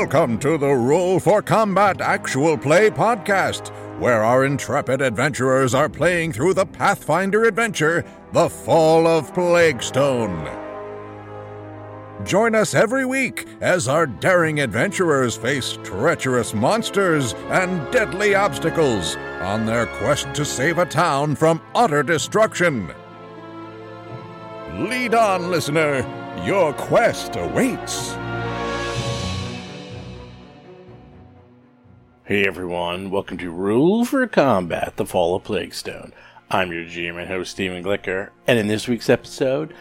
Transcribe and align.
Welcome 0.00 0.38
to 0.38 0.56
the 0.56 0.72
Roll 0.72 1.18
for 1.18 1.42
Combat 1.42 2.00
Actual 2.00 2.56
Play 2.56 2.88
podcast, 2.88 3.70
where 3.98 4.22
our 4.22 4.44
intrepid 4.44 5.02
adventurers 5.02 5.74
are 5.74 5.88
playing 5.88 6.32
through 6.32 6.54
the 6.54 6.64
Pathfinder 6.64 7.42
adventure, 7.46 8.04
The 8.32 8.48
Fall 8.48 9.08
of 9.08 9.34
Plaguestone. 9.34 10.46
Join 12.24 12.54
us 12.54 12.74
every 12.74 13.04
week 13.06 13.48
as 13.60 13.88
our 13.88 14.06
daring 14.06 14.60
adventurers 14.60 15.36
face 15.36 15.76
treacherous 15.82 16.54
monsters 16.54 17.34
and 17.48 17.92
deadly 17.92 18.36
obstacles 18.36 19.16
on 19.40 19.66
their 19.66 19.86
quest 19.86 20.32
to 20.34 20.44
save 20.44 20.78
a 20.78 20.86
town 20.86 21.34
from 21.34 21.60
utter 21.74 22.04
destruction. 22.04 22.88
Lead 24.74 25.16
on, 25.16 25.50
listener. 25.50 26.06
Your 26.46 26.72
quest 26.72 27.34
awaits. 27.34 28.14
Hey 32.28 32.46
everyone, 32.46 33.08
welcome 33.08 33.38
to 33.38 33.50
Roll 33.50 34.04
for 34.04 34.26
Combat 34.26 34.98
The 34.98 35.06
Fall 35.06 35.34
of 35.34 35.44
Plaguestone. 35.44 36.12
I'm 36.50 36.70
your 36.70 36.84
GM 36.84 37.18
and 37.18 37.26
host, 37.26 37.52
Stephen 37.52 37.82
Glicker, 37.82 38.28
and 38.46 38.58
in 38.58 38.66
this 38.68 38.86
week's 38.86 39.08
episode, 39.08 39.72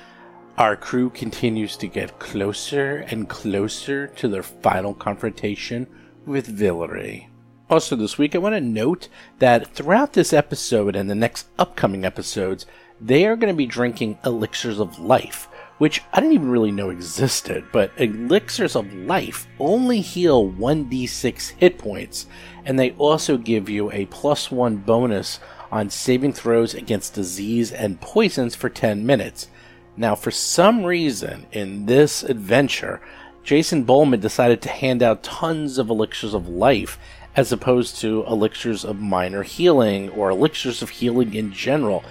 our 0.57 0.77
crew 0.77 1.09
continues 1.09 1.75
to 1.75 1.87
get 1.87 2.19
closer 2.19 2.99
and 3.09 3.27
closer 3.27 4.07
to 4.07 4.29
their 4.29 4.43
final 4.43 4.93
confrontation 4.93 5.87
with 6.25 6.57
Vilree. 6.57 7.27
Also, 7.69 7.97
this 7.97 8.17
week, 8.17 8.33
I 8.33 8.37
want 8.37 8.55
to 8.55 8.61
note 8.61 9.09
that 9.39 9.75
throughout 9.75 10.13
this 10.13 10.31
episode 10.31 10.95
and 10.95 11.09
the 11.09 11.15
next 11.15 11.47
upcoming 11.59 12.05
episodes, 12.05 12.65
they 13.01 13.25
are 13.25 13.35
going 13.35 13.53
to 13.53 13.57
be 13.57 13.65
drinking 13.65 14.19
elixirs 14.23 14.79
of 14.79 14.99
life, 14.99 15.49
which 15.77 16.03
I 16.11 16.19
didn't 16.19 16.33
even 16.33 16.49
really 16.49 16.71
know 16.71 16.89
existed, 16.89 17.65
but 17.71 17.91
elixirs 17.97 18.75
of 18.75 18.93
life 18.93 19.47
only 19.59 20.01
heal 20.01 20.49
1d6 20.49 21.49
hit 21.51 21.77
points, 21.77 22.25
and 22.65 22.79
they 22.79 22.91
also 22.91 23.37
give 23.37 23.69
you 23.69 23.91
a 23.91 24.05
plus 24.07 24.51
1 24.51 24.77
bonus 24.77 25.39
on 25.71 25.89
saving 25.89 26.33
throws 26.33 26.73
against 26.73 27.13
disease 27.13 27.71
and 27.71 28.01
poisons 28.01 28.55
for 28.55 28.69
10 28.69 29.05
minutes. 29.05 29.47
Now, 29.95 30.15
for 30.15 30.31
some 30.31 30.83
reason, 30.83 31.45
in 31.51 31.85
this 31.85 32.23
adventure, 32.23 33.01
Jason 33.43 33.85
Bulmahn 33.85 34.19
decided 34.19 34.61
to 34.61 34.69
hand 34.69 35.01
out 35.01 35.23
tons 35.23 35.77
of 35.77 35.89
elixirs 35.89 36.33
of 36.33 36.47
life 36.47 36.99
as 37.35 37.51
opposed 37.51 37.97
to 37.97 38.25
elixirs 38.27 38.83
of 38.83 38.99
minor 38.99 39.43
healing 39.43 40.09
or 40.09 40.29
elixirs 40.29 40.81
of 40.81 40.89
healing 40.89 41.33
in 41.33 41.53
general. 41.53 42.03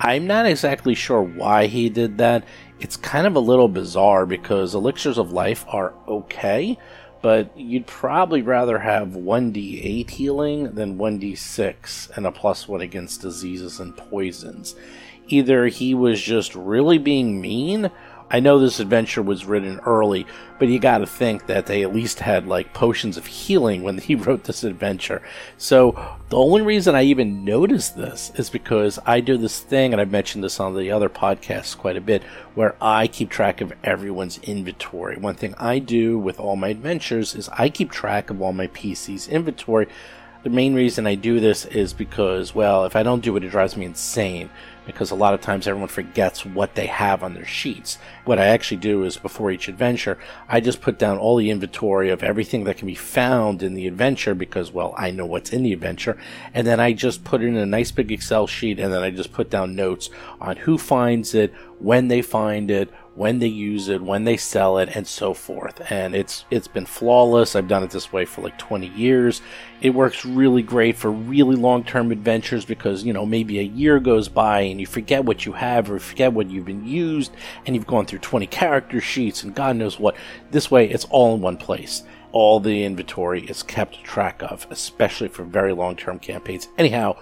I'm 0.00 0.26
not 0.26 0.46
exactly 0.46 0.94
sure 0.94 1.22
why 1.22 1.66
he 1.66 1.88
did 1.88 2.18
that. 2.18 2.44
It's 2.82 2.96
kind 2.96 3.28
of 3.28 3.36
a 3.36 3.40
little 3.40 3.68
bizarre 3.68 4.26
because 4.26 4.74
elixirs 4.74 5.16
of 5.16 5.30
life 5.30 5.64
are 5.68 5.94
okay, 6.08 6.76
but 7.22 7.56
you'd 7.56 7.86
probably 7.86 8.42
rather 8.42 8.80
have 8.80 9.10
1d8 9.10 10.10
healing 10.10 10.74
than 10.74 10.98
1d6 10.98 12.16
and 12.16 12.26
a 12.26 12.32
plus 12.32 12.66
1 12.66 12.80
against 12.80 13.22
diseases 13.22 13.78
and 13.78 13.96
poisons. 13.96 14.74
Either 15.28 15.68
he 15.68 15.94
was 15.94 16.20
just 16.20 16.56
really 16.56 16.98
being 16.98 17.40
mean, 17.40 17.88
I 18.32 18.40
know 18.40 18.58
this 18.58 18.80
adventure 18.80 19.20
was 19.20 19.44
written 19.44 19.78
early, 19.80 20.26
but 20.58 20.68
you 20.68 20.78
got 20.78 20.98
to 20.98 21.06
think 21.06 21.46
that 21.46 21.66
they 21.66 21.82
at 21.82 21.94
least 21.94 22.20
had 22.20 22.46
like 22.46 22.72
potions 22.72 23.18
of 23.18 23.26
healing 23.26 23.82
when 23.82 23.98
he 23.98 24.14
wrote 24.16 24.44
this 24.44 24.64
adventure. 24.64 25.20
So 25.58 26.16
the 26.30 26.38
only 26.38 26.62
reason 26.62 26.94
I 26.94 27.02
even 27.02 27.44
noticed 27.44 27.94
this 27.94 28.32
is 28.36 28.48
because 28.48 28.98
I 29.04 29.20
do 29.20 29.36
this 29.36 29.60
thing, 29.60 29.92
and 29.92 30.00
I've 30.00 30.10
mentioned 30.10 30.42
this 30.42 30.60
on 30.60 30.74
the 30.74 30.90
other 30.90 31.10
podcasts 31.10 31.76
quite 31.76 31.98
a 31.98 32.00
bit, 32.00 32.22
where 32.54 32.74
I 32.80 33.06
keep 33.06 33.28
track 33.28 33.60
of 33.60 33.74
everyone's 33.84 34.38
inventory. 34.38 35.18
One 35.18 35.34
thing 35.34 35.54
I 35.58 35.78
do 35.78 36.18
with 36.18 36.40
all 36.40 36.56
my 36.56 36.68
adventures 36.68 37.34
is 37.34 37.50
I 37.50 37.68
keep 37.68 37.90
track 37.90 38.30
of 38.30 38.40
all 38.40 38.54
my 38.54 38.68
PC's 38.68 39.28
inventory. 39.28 39.88
The 40.42 40.50
main 40.50 40.74
reason 40.74 41.06
I 41.06 41.16
do 41.16 41.38
this 41.38 41.66
is 41.66 41.92
because, 41.92 42.54
well, 42.54 42.86
if 42.86 42.96
I 42.96 43.02
don't 43.02 43.22
do 43.22 43.36
it, 43.36 43.44
it 43.44 43.50
drives 43.50 43.76
me 43.76 43.84
insane 43.84 44.48
because 44.86 45.10
a 45.10 45.14
lot 45.14 45.34
of 45.34 45.40
times 45.40 45.66
everyone 45.66 45.88
forgets 45.88 46.44
what 46.44 46.74
they 46.74 46.86
have 46.86 47.22
on 47.22 47.34
their 47.34 47.46
sheets. 47.46 47.98
What 48.24 48.38
I 48.38 48.46
actually 48.46 48.78
do 48.78 49.04
is 49.04 49.16
before 49.16 49.50
each 49.50 49.68
adventure, 49.68 50.18
I 50.48 50.60
just 50.60 50.80
put 50.80 50.98
down 50.98 51.18
all 51.18 51.36
the 51.36 51.50
inventory 51.50 52.10
of 52.10 52.22
everything 52.22 52.64
that 52.64 52.78
can 52.78 52.86
be 52.86 52.94
found 52.94 53.62
in 53.62 53.74
the 53.74 53.86
adventure 53.86 54.34
because, 54.34 54.72
well, 54.72 54.94
I 54.96 55.10
know 55.10 55.26
what's 55.26 55.52
in 55.52 55.62
the 55.62 55.72
adventure. 55.72 56.18
And 56.52 56.66
then 56.66 56.80
I 56.80 56.92
just 56.92 57.24
put 57.24 57.42
it 57.42 57.46
in 57.46 57.56
a 57.56 57.66
nice 57.66 57.90
big 57.90 58.10
Excel 58.10 58.46
sheet 58.46 58.78
and 58.78 58.92
then 58.92 59.02
I 59.02 59.10
just 59.10 59.32
put 59.32 59.50
down 59.50 59.76
notes 59.76 60.10
on 60.40 60.56
who 60.56 60.78
finds 60.78 61.34
it, 61.34 61.52
when 61.78 62.08
they 62.08 62.22
find 62.22 62.70
it, 62.70 62.90
when 63.14 63.38
they 63.40 63.48
use 63.48 63.88
it, 63.88 64.00
when 64.00 64.24
they 64.24 64.36
sell 64.36 64.78
it, 64.78 64.88
and 64.94 65.06
so 65.06 65.34
forth. 65.34 65.80
And 65.90 66.14
it's 66.14 66.44
it's 66.50 66.68
been 66.68 66.86
flawless. 66.86 67.54
I've 67.54 67.68
done 67.68 67.82
it 67.82 67.90
this 67.90 68.12
way 68.12 68.24
for 68.24 68.42
like 68.42 68.58
20 68.58 68.88
years. 68.88 69.42
It 69.80 69.90
works 69.90 70.24
really 70.24 70.62
great 70.62 70.96
for 70.96 71.10
really 71.10 71.56
long-term 71.56 72.12
adventures 72.12 72.64
because 72.64 73.04
you 73.04 73.12
know 73.12 73.26
maybe 73.26 73.58
a 73.58 73.62
year 73.62 74.00
goes 74.00 74.28
by 74.28 74.60
and 74.60 74.80
you 74.80 74.86
forget 74.86 75.24
what 75.24 75.44
you 75.44 75.52
have 75.52 75.90
or 75.90 75.98
forget 75.98 76.32
what 76.32 76.50
you've 76.50 76.66
been 76.66 76.86
used, 76.86 77.32
and 77.66 77.74
you've 77.74 77.86
gone 77.86 78.06
through 78.06 78.20
20 78.20 78.46
character 78.46 79.00
sheets 79.00 79.42
and 79.42 79.54
God 79.54 79.76
knows 79.76 79.98
what. 79.98 80.16
This 80.50 80.70
way, 80.70 80.88
it's 80.88 81.06
all 81.06 81.34
in 81.34 81.40
one 81.40 81.56
place. 81.56 82.02
All 82.32 82.60
the 82.60 82.84
inventory 82.84 83.44
is 83.44 83.62
kept 83.62 84.02
track 84.02 84.42
of, 84.42 84.66
especially 84.70 85.28
for 85.28 85.44
very 85.44 85.74
long-term 85.74 86.18
campaigns. 86.18 86.68
Anyhow 86.78 87.16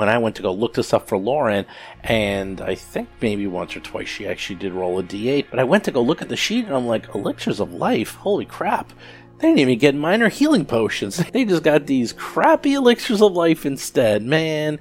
when 0.00 0.08
I 0.08 0.16
went 0.16 0.34
to 0.36 0.42
go 0.42 0.50
look 0.50 0.72
this 0.74 0.94
up 0.94 1.06
for 1.06 1.18
Lauren, 1.18 1.66
and 2.02 2.62
I 2.62 2.74
think 2.74 3.10
maybe 3.20 3.46
once 3.46 3.76
or 3.76 3.80
twice 3.80 4.08
she 4.08 4.26
actually 4.26 4.56
did 4.56 4.72
roll 4.72 4.98
a 4.98 5.02
d8, 5.02 5.48
but 5.50 5.58
I 5.58 5.64
went 5.64 5.84
to 5.84 5.90
go 5.90 6.00
look 6.00 6.22
at 6.22 6.30
the 6.30 6.36
sheet 6.36 6.64
and 6.64 6.74
I'm 6.74 6.86
like, 6.86 7.14
Elixirs 7.14 7.60
of 7.60 7.74
Life? 7.74 8.14
Holy 8.14 8.46
crap. 8.46 8.94
They 9.38 9.48
didn't 9.48 9.60
even 9.60 9.78
get 9.78 9.94
minor 9.94 10.30
healing 10.30 10.64
potions. 10.64 11.22
They 11.32 11.44
just 11.44 11.62
got 11.62 11.86
these 11.86 12.14
crappy 12.14 12.74
elixirs 12.74 13.20
of 13.20 13.32
life 13.32 13.66
instead. 13.66 14.22
Man, 14.22 14.78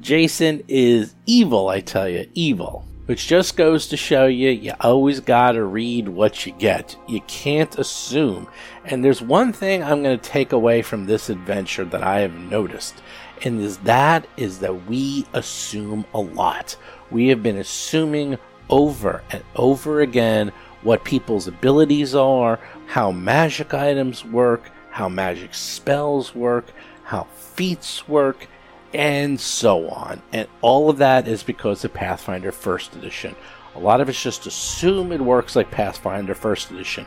Jason 0.00 0.64
is 0.66 1.14
evil, 1.26 1.68
I 1.68 1.80
tell 1.80 2.08
you, 2.08 2.26
evil. 2.32 2.86
Which 3.04 3.26
just 3.26 3.58
goes 3.58 3.88
to 3.88 3.98
show 3.98 4.24
you, 4.24 4.48
you 4.48 4.72
always 4.80 5.20
gotta 5.20 5.62
read 5.62 6.08
what 6.08 6.46
you 6.46 6.52
get. 6.52 6.96
You 7.06 7.20
can't 7.26 7.78
assume. 7.78 8.48
And 8.86 9.04
there's 9.04 9.20
one 9.20 9.52
thing 9.52 9.82
I'm 9.82 10.02
gonna 10.02 10.16
take 10.16 10.52
away 10.52 10.80
from 10.80 11.04
this 11.04 11.28
adventure 11.28 11.84
that 11.84 12.02
I 12.02 12.20
have 12.20 12.32
noticed 12.32 12.94
and 13.42 13.60
is 13.60 13.78
that 13.78 14.26
is 14.36 14.60
that 14.60 14.86
we 14.86 15.26
assume 15.32 16.04
a 16.14 16.20
lot. 16.20 16.76
We 17.10 17.28
have 17.28 17.42
been 17.42 17.58
assuming 17.58 18.38
over 18.70 19.22
and 19.30 19.42
over 19.56 20.00
again 20.00 20.52
what 20.82 21.04
people's 21.04 21.48
abilities 21.48 22.14
are, 22.14 22.58
how 22.86 23.10
magic 23.10 23.74
items 23.74 24.24
work, 24.24 24.70
how 24.90 25.08
magic 25.08 25.54
spells 25.54 26.34
work, 26.34 26.66
how 27.04 27.24
feats 27.34 28.06
work, 28.06 28.46
and 28.92 29.40
so 29.40 29.88
on. 29.88 30.22
And 30.32 30.46
all 30.60 30.88
of 30.88 30.98
that 30.98 31.26
is 31.26 31.42
because 31.42 31.84
of 31.84 31.92
Pathfinder 31.92 32.52
First 32.52 32.94
Edition. 32.94 33.34
A 33.74 33.78
lot 33.80 34.00
of 34.00 34.08
it's 34.08 34.22
just 34.22 34.46
assume 34.46 35.10
it 35.10 35.20
works 35.20 35.56
like 35.56 35.70
Pathfinder 35.70 36.34
First 36.34 36.70
Edition. 36.70 37.06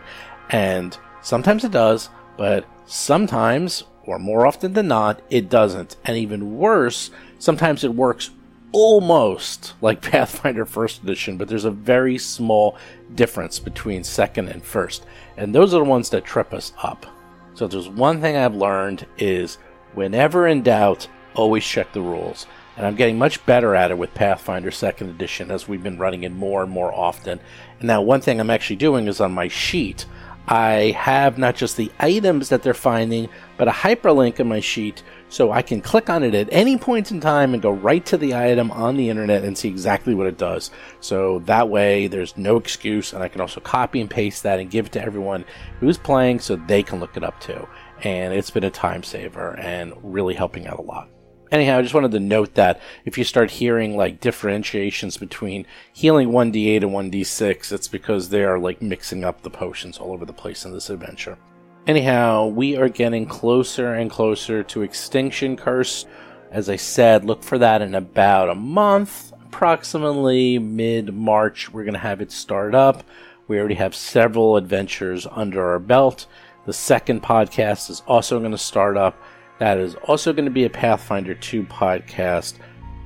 And 0.50 0.98
sometimes 1.22 1.64
it 1.64 1.72
does, 1.72 2.10
but 2.36 2.66
sometimes 2.86 3.84
or 4.07 4.18
more 4.18 4.47
often 4.47 4.73
than 4.73 4.88
not, 4.88 5.22
it 5.29 5.50
doesn't. 5.50 5.97
And 6.06 6.18
even 6.18 6.57
worse, 6.57 7.12
sometimes 7.38 7.84
it 7.84 7.94
works 7.94 8.31
almost 8.72 9.73
like 9.81 10.01
Pathfinder 10.12 10.66
First 10.66 11.03
Edition, 11.03 11.38
but 11.38 11.47
there's 11.47 11.66
a 11.66 11.72
very 11.72 12.18
small 12.18 12.78
difference 13.13 13.59
between 13.59 14.03
second 14.03 14.50
and 14.50 14.63
first. 14.63 15.06
And 15.35 15.53
those 15.53 15.73
are 15.73 15.79
the 15.79 15.90
ones 15.90 16.09
that 16.09 16.25
trip 16.25 16.53
us 16.53 16.73
up. 16.81 17.06
So 17.53 17.68
there's 17.68 17.90
one 17.90 18.22
thing 18.22 18.38
I've 18.38 18.56
learned 18.56 19.06
is 19.18 19.57
whenever 19.94 20.48
in 20.48 20.63
doubt, 20.63 21.07
always 21.36 21.65
check 21.65 21.92
the 21.92 22.01
rules. 22.01 22.48
And 22.77 22.86
I'm 22.86 22.95
getting 22.95 23.18
much 23.18 23.44
better 23.45 23.75
at 23.75 23.89
it 23.89 23.98
with 23.98 24.13
Pathfinder 24.13 24.69
Second 24.69 25.10
Edition 25.10 25.50
as 25.50 25.68
we've 25.68 25.81
been 25.81 25.98
running 25.98 26.24
it 26.24 26.31
more 26.31 26.62
and 26.62 26.71
more 26.71 26.94
often. 26.94 27.39
And 27.80 27.88
now 27.88 28.01
one 28.01 28.21
thing 28.21 28.39
I'm 28.39 28.51
actually 28.51 28.75
doing 28.75 29.07
is 29.07 29.19
on 29.19 29.31
my 29.31 29.48
sheet, 29.48 30.06
I 30.48 30.92
have 30.98 31.38
not 31.38 31.58
just 31.58 31.76
the 31.76 31.92
items 32.00 32.50
that 32.50 32.64
they're 32.64 32.74
finding, 32.74 33.28
but 33.58 33.68
a 33.68 33.72
hyperlink 33.72 34.40
in 34.40 34.48
my 34.48 34.62
sheet 34.62 35.04
so 35.28 35.52
I 35.52 35.62
can 35.62 35.82
click 35.82 36.10
on 36.10 36.24
it 36.24 36.34
at 36.34 36.48
any 36.54 36.78
point 36.78 37.12
in 37.12 37.20
time 37.20 37.54
and 37.54 37.62
go 37.62 37.72
right 37.72 38.06
to 38.06 38.18
the 38.18 38.34
item 38.34 38.72
on 38.72 38.96
the 38.96 39.10
internet 39.10 39.44
and 39.44 39.58
see 39.58 39.68
exactly 39.68 40.16
what 40.16 40.26
it 40.26 40.38
does. 40.38 40.72
So 41.02 41.40
that 41.40 41.68
way 41.68 42.08
there's 42.08 42.38
no 42.38 42.56
excuse 42.56 43.12
and 43.12 43.22
I 43.22 43.28
can 43.28 43.42
also 43.42 43.60
copy 43.60 44.00
and 44.00 44.10
paste 44.10 44.44
that 44.44 44.60
and 44.60 44.72
give 44.72 44.86
it 44.86 44.92
to 44.94 45.04
everyone 45.04 45.44
who's 45.82 45.98
playing 45.98 46.40
so 46.40 46.56
they 46.56 46.82
can 46.82 47.02
look 47.02 47.18
it 47.18 47.24
up 47.24 47.40
too. 47.42 47.68
And 48.04 48.34
it's 48.34 48.52
been 48.52 48.64
a 48.64 48.72
time 48.72 49.04
saver 49.04 49.58
and 49.60 49.94
really 50.02 50.34
helping 50.34 50.66
out 50.66 50.80
a 50.80 50.84
lot. 50.84 51.10
Anyhow, 51.52 51.78
I 51.78 51.82
just 51.82 51.94
wanted 51.94 52.12
to 52.12 52.20
note 52.20 52.56
that 52.56 52.82
if 53.06 53.18
you 53.18 53.24
start 53.24 53.52
hearing 53.52 53.96
like 53.96 54.20
differentiations 54.20 55.18
between 55.18 55.66
healing 55.94 56.30
1d8 56.30 56.84
and 56.84 56.92
1d6, 56.92 57.72
it's 57.72 57.88
because 57.88 58.30
they 58.30 58.44
are 58.44 58.60
like 58.60 58.82
mixing 58.82 59.24
up 59.24 59.42
the 59.42 59.50
potions 59.50 59.98
all 59.98 60.12
over 60.12 60.26
the 60.26 60.34
place 60.34 60.66
in 60.66 60.74
this 60.74 60.90
adventure. 60.90 61.38
Anyhow, 61.86 62.48
we 62.48 62.76
are 62.76 62.90
getting 62.90 63.26
closer 63.26 63.94
and 63.94 64.12
closer 64.12 64.62
to 64.62 64.82
Extinction 64.82 65.56
Curse. 65.56 66.06
As 66.52 66.70
I 66.70 66.76
said, 66.76 67.24
look 67.24 67.44
for 67.44 67.58
that 67.60 67.82
in 67.82 67.96
about 67.96 68.50
a 68.50 68.56
month, 68.56 69.32
approximately 69.46 70.60
mid 70.60 71.14
March. 71.14 71.72
We're 71.72 71.86
going 71.86 71.94
to 71.94 72.00
have 72.00 72.20
it 72.20 72.32
start 72.32 72.76
up. 72.76 73.06
We 73.48 73.58
already 73.58 73.76
have 73.76 73.96
several 73.96 74.58
adventures 74.58 75.26
under 75.32 75.66
our 75.66 75.80
belt. 75.80 76.28
The 76.66 76.74
second 76.74 77.24
podcast 77.24 77.90
is 77.90 78.04
also 78.06 78.40
going 78.40 78.52
to 78.52 78.58
start 78.58 78.98
up. 78.98 79.18
That 79.59 79.77
is 79.77 79.95
also 79.95 80.33
going 80.33 80.45
to 80.45 80.51
be 80.51 80.65
a 80.65 80.69
Pathfinder 80.69 81.33
2 81.33 81.63
podcast. 81.63 82.56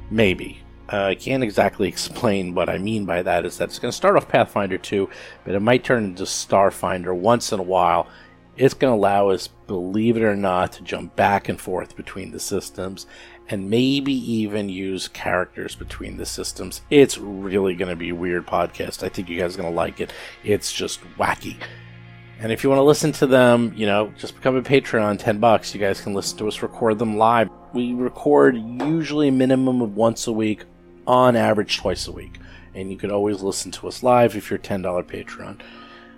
Maybe. 0.09 0.61
Uh, 0.91 1.05
I 1.05 1.15
can't 1.15 1.43
exactly 1.43 1.87
explain 1.89 2.53
what 2.53 2.69
I 2.69 2.77
mean 2.77 3.05
by 3.05 3.21
that. 3.23 3.45
Is 3.45 3.57
that 3.57 3.69
it's 3.69 3.79
going 3.79 3.91
to 3.91 3.97
start 3.97 4.17
off 4.17 4.27
Pathfinder 4.27 4.77
2, 4.77 5.09
but 5.45 5.55
it 5.55 5.61
might 5.61 5.83
turn 5.83 6.03
into 6.03 6.23
Starfinder 6.23 7.15
once 7.15 7.51
in 7.51 7.59
a 7.59 7.63
while. 7.63 8.07
It's 8.57 8.73
going 8.73 8.91
to 8.91 8.97
allow 8.97 9.29
us, 9.29 9.47
believe 9.47 10.17
it 10.17 10.23
or 10.23 10.35
not, 10.35 10.73
to 10.73 10.83
jump 10.83 11.15
back 11.15 11.47
and 11.47 11.59
forth 11.59 11.95
between 11.95 12.31
the 12.31 12.39
systems 12.39 13.07
and 13.47 13.69
maybe 13.69 14.13
even 14.13 14.69
use 14.69 15.07
characters 15.07 15.75
between 15.75 16.17
the 16.17 16.25
systems. 16.25 16.81
It's 16.89 17.17
really 17.17 17.75
going 17.75 17.89
to 17.89 17.95
be 17.95 18.09
a 18.09 18.15
weird 18.15 18.45
podcast. 18.45 19.03
I 19.03 19.09
think 19.09 19.29
you 19.29 19.39
guys 19.39 19.55
are 19.55 19.61
going 19.61 19.71
to 19.71 19.75
like 19.75 19.99
it. 19.99 20.13
It's 20.43 20.71
just 20.71 21.01
wacky. 21.17 21.57
And 22.41 22.51
if 22.51 22.63
you 22.63 22.71
want 22.71 22.79
to 22.79 22.83
listen 22.83 23.11
to 23.13 23.27
them, 23.27 23.71
you 23.75 23.85
know, 23.85 24.11
just 24.17 24.33
become 24.33 24.55
a 24.55 24.63
Patreon, 24.63 25.19
10 25.19 25.37
bucks. 25.37 25.75
You 25.75 25.79
guys 25.79 26.01
can 26.01 26.15
listen 26.15 26.39
to 26.39 26.47
us 26.47 26.63
record 26.63 26.97
them 26.97 27.15
live. 27.15 27.49
We 27.71 27.93
record 27.93 28.57
usually 28.57 29.27
a 29.27 29.31
minimum 29.31 29.79
of 29.79 29.95
once 29.95 30.25
a 30.25 30.31
week, 30.31 30.65
on 31.05 31.35
average 31.35 31.77
twice 31.77 32.07
a 32.07 32.11
week. 32.11 32.39
And 32.73 32.91
you 32.91 32.97
can 32.97 33.11
always 33.11 33.43
listen 33.43 33.69
to 33.73 33.87
us 33.87 34.01
live 34.01 34.35
if 34.35 34.49
you're 34.49 34.57
a 34.57 34.61
$10 34.61 34.81
Patreon. 35.05 35.61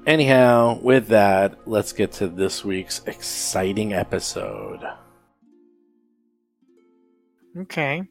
Anyhow, 0.07 0.79
with 0.81 1.07
that, 1.09 1.67
let's 1.67 1.91
get 1.91 2.13
to 2.13 2.29
this 2.29 2.63
week's 2.63 3.01
exciting 3.05 3.91
episode. 3.91 4.79
Okay. 7.57 8.03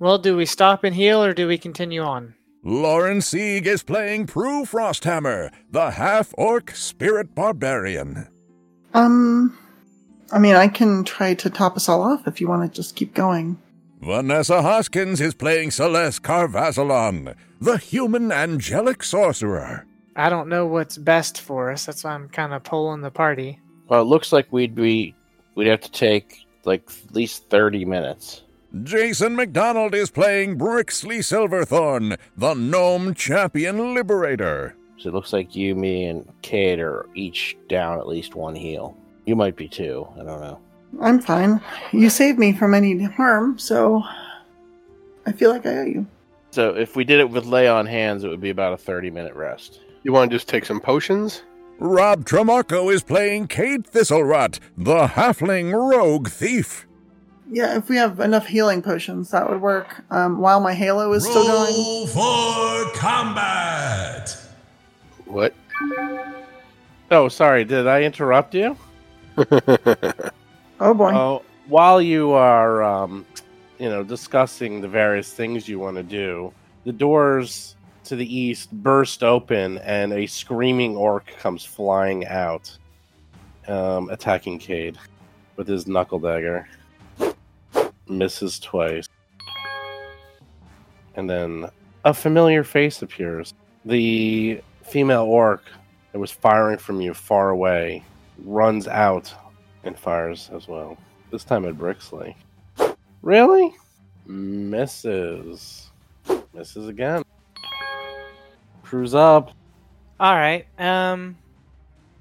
Well, 0.00 0.18
do 0.18 0.36
we 0.36 0.44
stop 0.44 0.82
and 0.82 0.94
heal 0.94 1.22
or 1.22 1.32
do 1.34 1.46
we 1.46 1.56
continue 1.56 2.02
on? 2.02 2.34
Lauren 2.62 3.22
Sieg 3.22 3.66
is 3.66 3.82
playing 3.82 4.26
Prue 4.26 4.64
Frosthammer, 4.64 5.50
the 5.70 5.92
half 5.92 6.34
orc 6.36 6.72
spirit 6.72 7.34
barbarian. 7.34 8.28
Um, 8.92 9.58
I 10.30 10.38
mean, 10.38 10.56
I 10.56 10.68
can 10.68 11.04
try 11.04 11.32
to 11.34 11.48
top 11.48 11.76
us 11.76 11.88
all 11.88 12.02
off 12.02 12.28
if 12.28 12.38
you 12.38 12.48
want 12.48 12.70
to 12.70 12.76
just 12.76 12.96
keep 12.96 13.14
going. 13.14 13.58
Vanessa 14.02 14.60
Hoskins 14.60 15.22
is 15.22 15.34
playing 15.34 15.70
Celeste 15.70 16.22
Carvazalon, 16.22 17.34
the 17.62 17.78
human 17.78 18.30
angelic 18.30 19.02
sorcerer. 19.04 19.86
I 20.16 20.28
don't 20.28 20.48
know 20.48 20.66
what's 20.66 20.98
best 20.98 21.40
for 21.40 21.70
us. 21.70 21.86
That's 21.86 22.04
why 22.04 22.12
I'm 22.12 22.28
kind 22.28 22.52
of 22.52 22.62
pulling 22.62 23.00
the 23.00 23.10
party. 23.10 23.58
Well, 23.88 24.02
it 24.02 24.06
looks 24.06 24.32
like 24.32 24.52
we'd 24.52 24.74
be 24.74 25.14
we'd 25.54 25.68
have 25.68 25.80
to 25.80 25.90
take 25.90 26.46
like 26.64 26.82
at 27.06 27.14
least 27.14 27.48
thirty 27.48 27.86
minutes. 27.86 28.42
Jason 28.84 29.34
McDonald 29.34 29.94
is 29.94 30.10
playing 30.10 30.56
Brixley 30.56 31.24
Silverthorn, 31.24 32.16
the 32.36 32.54
gnome 32.54 33.14
champion 33.14 33.94
liberator. 33.94 34.76
So 34.96 35.08
it 35.08 35.14
looks 35.14 35.32
like 35.32 35.56
you, 35.56 35.74
me, 35.74 36.04
and 36.04 36.28
Cade 36.42 36.78
are 36.78 37.06
each 37.14 37.56
down 37.68 37.98
at 37.98 38.06
least 38.06 38.36
one 38.36 38.54
heal. 38.54 38.96
You 39.26 39.34
might 39.34 39.56
be 39.56 39.66
two. 39.66 40.06
I 40.14 40.18
don't 40.18 40.40
know. 40.40 40.60
I'm 41.00 41.20
fine. 41.20 41.60
You 41.92 42.10
saved 42.10 42.38
me 42.38 42.52
from 42.52 42.74
any 42.74 43.02
harm, 43.02 43.58
so 43.58 44.02
I 45.26 45.32
feel 45.32 45.50
like 45.50 45.66
I 45.66 45.78
owe 45.78 45.84
you. 45.84 46.06
So 46.52 46.76
if 46.76 46.94
we 46.94 47.04
did 47.04 47.20
it 47.20 47.30
with 47.30 47.46
lay 47.46 47.66
on 47.66 47.86
hands, 47.86 48.24
it 48.24 48.28
would 48.28 48.40
be 48.40 48.50
about 48.50 48.72
a 48.72 48.76
thirty 48.76 49.10
minute 49.10 49.34
rest. 49.34 49.80
You 50.02 50.12
want 50.12 50.30
to 50.30 50.36
just 50.36 50.48
take 50.48 50.64
some 50.64 50.80
potions? 50.80 51.42
Rob 51.78 52.24
Trimarco 52.24 52.92
is 52.92 53.02
playing 53.02 53.48
Cade 53.48 53.84
Thistlerot, 53.84 54.58
the 54.76 55.06
halfling 55.06 55.72
rogue 55.72 56.28
thief. 56.28 56.86
Yeah, 57.52 57.76
if 57.76 57.88
we 57.88 57.96
have 57.96 58.20
enough 58.20 58.46
healing 58.46 58.80
potions, 58.80 59.30
that 59.32 59.50
would 59.50 59.60
work. 59.60 60.04
Um, 60.10 60.38
while 60.38 60.60
my 60.60 60.72
halo 60.72 61.12
is 61.12 61.24
still 61.24 61.44
going. 61.46 61.74
Roll 61.74 62.06
for 62.06 62.92
combat. 62.96 64.36
What? 65.26 65.52
Oh, 67.10 67.28
sorry, 67.28 67.64
did 67.64 67.88
I 67.88 68.02
interrupt 68.02 68.54
you? 68.54 68.76
Oh 70.82 70.94
boy. 70.94 71.12
Oh, 71.14 71.42
while 71.68 72.00
you 72.00 72.30
are, 72.32 72.82
um, 72.82 73.26
you 73.78 73.90
know, 73.90 74.02
discussing 74.02 74.80
the 74.80 74.88
various 74.88 75.30
things 75.30 75.68
you 75.68 75.78
want 75.78 75.98
to 75.98 76.02
do, 76.02 76.54
the 76.84 76.92
doors 76.92 77.76
to 78.04 78.16
the 78.16 78.34
east 78.34 78.72
burst 78.72 79.22
open, 79.22 79.76
and 79.78 80.12
a 80.14 80.26
screaming 80.26 80.96
orc 80.96 81.26
comes 81.38 81.64
flying 81.64 82.26
out, 82.26 82.74
um, 83.68 84.08
attacking 84.08 84.58
Cade 84.58 84.96
with 85.56 85.68
his 85.68 85.86
knuckle 85.86 86.18
dagger. 86.18 86.66
Misses 88.10 88.58
twice, 88.58 89.08
and 91.14 91.30
then 91.30 91.70
a 92.04 92.12
familiar 92.12 92.64
face 92.64 93.02
appears. 93.02 93.54
The 93.84 94.60
female 94.82 95.22
orc 95.22 95.62
that 96.12 96.18
was 96.18 96.30
firing 96.30 96.78
from 96.78 97.00
you 97.00 97.14
far 97.14 97.50
away 97.50 98.04
runs 98.44 98.88
out 98.88 99.32
and 99.84 99.98
fires 99.98 100.50
as 100.52 100.66
well. 100.68 100.98
This 101.30 101.44
time 101.44 101.64
at 101.64 101.74
Brixley. 101.76 102.34
Really? 103.22 103.74
Misses. 104.26 105.90
Misses 106.52 106.88
again. 106.88 107.22
Prue's 108.82 109.14
up. 109.14 109.52
All 110.18 110.34
right. 110.34 110.66
Um, 110.78 111.36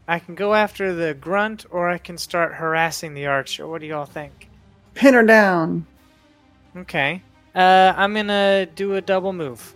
I 0.07 0.19
can 0.19 0.36
go 0.36 0.53
after 0.53 0.94
the 0.94 1.13
grunt, 1.13 1.65
or 1.71 1.89
I 1.89 1.97
can 1.97 2.18
start 2.18 2.53
harassing 2.53 3.13
the 3.13 3.25
archer. 3.25 3.68
What 3.68 3.81
do 3.81 3.88
y'all 3.88 4.06
think? 4.06 4.49
Pin 5.00 5.13
her 5.13 5.24
down. 5.24 5.86
Okay. 6.75 7.24
Uh, 7.56 7.94
I'm 7.96 8.13
gonna 8.13 8.66
do 8.66 8.96
a 8.96 9.01
double 9.01 9.31
move. 9.31 9.74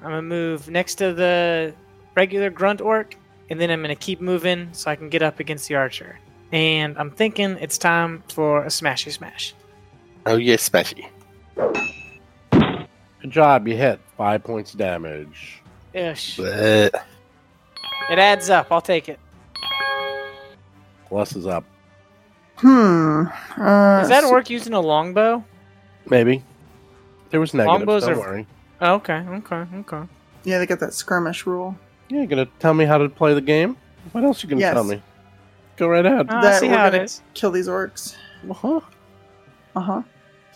I'm 0.00 0.08
gonna 0.08 0.22
move 0.22 0.70
next 0.70 0.94
to 0.94 1.12
the 1.12 1.74
regular 2.14 2.48
grunt 2.48 2.80
orc, 2.80 3.16
and 3.50 3.60
then 3.60 3.70
I'm 3.70 3.82
gonna 3.82 3.94
keep 3.94 4.18
moving 4.18 4.70
so 4.72 4.90
I 4.90 4.96
can 4.96 5.10
get 5.10 5.20
up 5.20 5.40
against 5.40 5.68
the 5.68 5.74
archer. 5.74 6.18
And 6.52 6.96
I'm 6.96 7.10
thinking 7.10 7.58
it's 7.60 7.76
time 7.76 8.22
for 8.28 8.62
a 8.62 8.68
smashy 8.68 9.12
smash. 9.12 9.54
Oh 10.24 10.36
yes, 10.36 10.66
smashy. 10.70 11.06
Good 13.20 13.30
job, 13.30 13.68
you 13.68 13.76
hit. 13.76 14.00
Five 14.16 14.42
points 14.42 14.72
of 14.72 14.78
damage. 14.78 15.62
Ish. 15.92 16.38
Bleh. 16.38 16.86
It 18.10 18.18
adds 18.18 18.48
up. 18.48 18.68
I'll 18.70 18.80
take 18.80 19.10
it. 19.10 19.20
Plus 21.08 21.36
is 21.36 21.46
up. 21.46 21.64
Hmm. 22.58 23.24
Uh, 23.56 24.00
Does 24.00 24.08
that 24.08 24.22
so- 24.24 24.30
work 24.30 24.48
using 24.50 24.72
a 24.72 24.80
longbow? 24.80 25.44
Maybe. 26.08 26.42
There 27.30 27.40
was 27.40 27.52
negatives, 27.54 27.78
Longbows 27.78 28.04
don't 28.04 28.14
are- 28.14 28.18
worry. 28.18 28.46
Oh, 28.80 28.94
okay, 28.94 29.24
okay, 29.28 29.64
okay. 29.74 30.02
Yeah, 30.44 30.58
they 30.58 30.66
got 30.66 30.80
that 30.80 30.94
skirmish 30.94 31.46
rule. 31.46 31.76
Yeah, 32.08 32.20
you 32.20 32.26
gonna 32.26 32.46
tell 32.60 32.72
me 32.74 32.84
how 32.84 32.98
to 32.98 33.08
play 33.08 33.34
the 33.34 33.40
game? 33.40 33.76
What 34.12 34.22
else 34.24 34.42
you 34.42 34.48
gonna 34.48 34.60
Yes. 34.60 34.74
tell 34.74 34.84
me? 34.84 35.02
Go 35.76 35.88
right 35.88 36.06
ahead. 36.06 36.28
I 36.30 36.40
that 36.42 36.60
see 36.60 36.68
we're 36.68 36.76
how 36.76 36.90
gonna 36.90 37.02
is. 37.02 37.20
kill 37.34 37.50
these 37.50 37.68
orcs. 37.68 38.14
Uh-huh. 38.48 38.80
Uh 39.74 39.80
huh. 39.80 40.02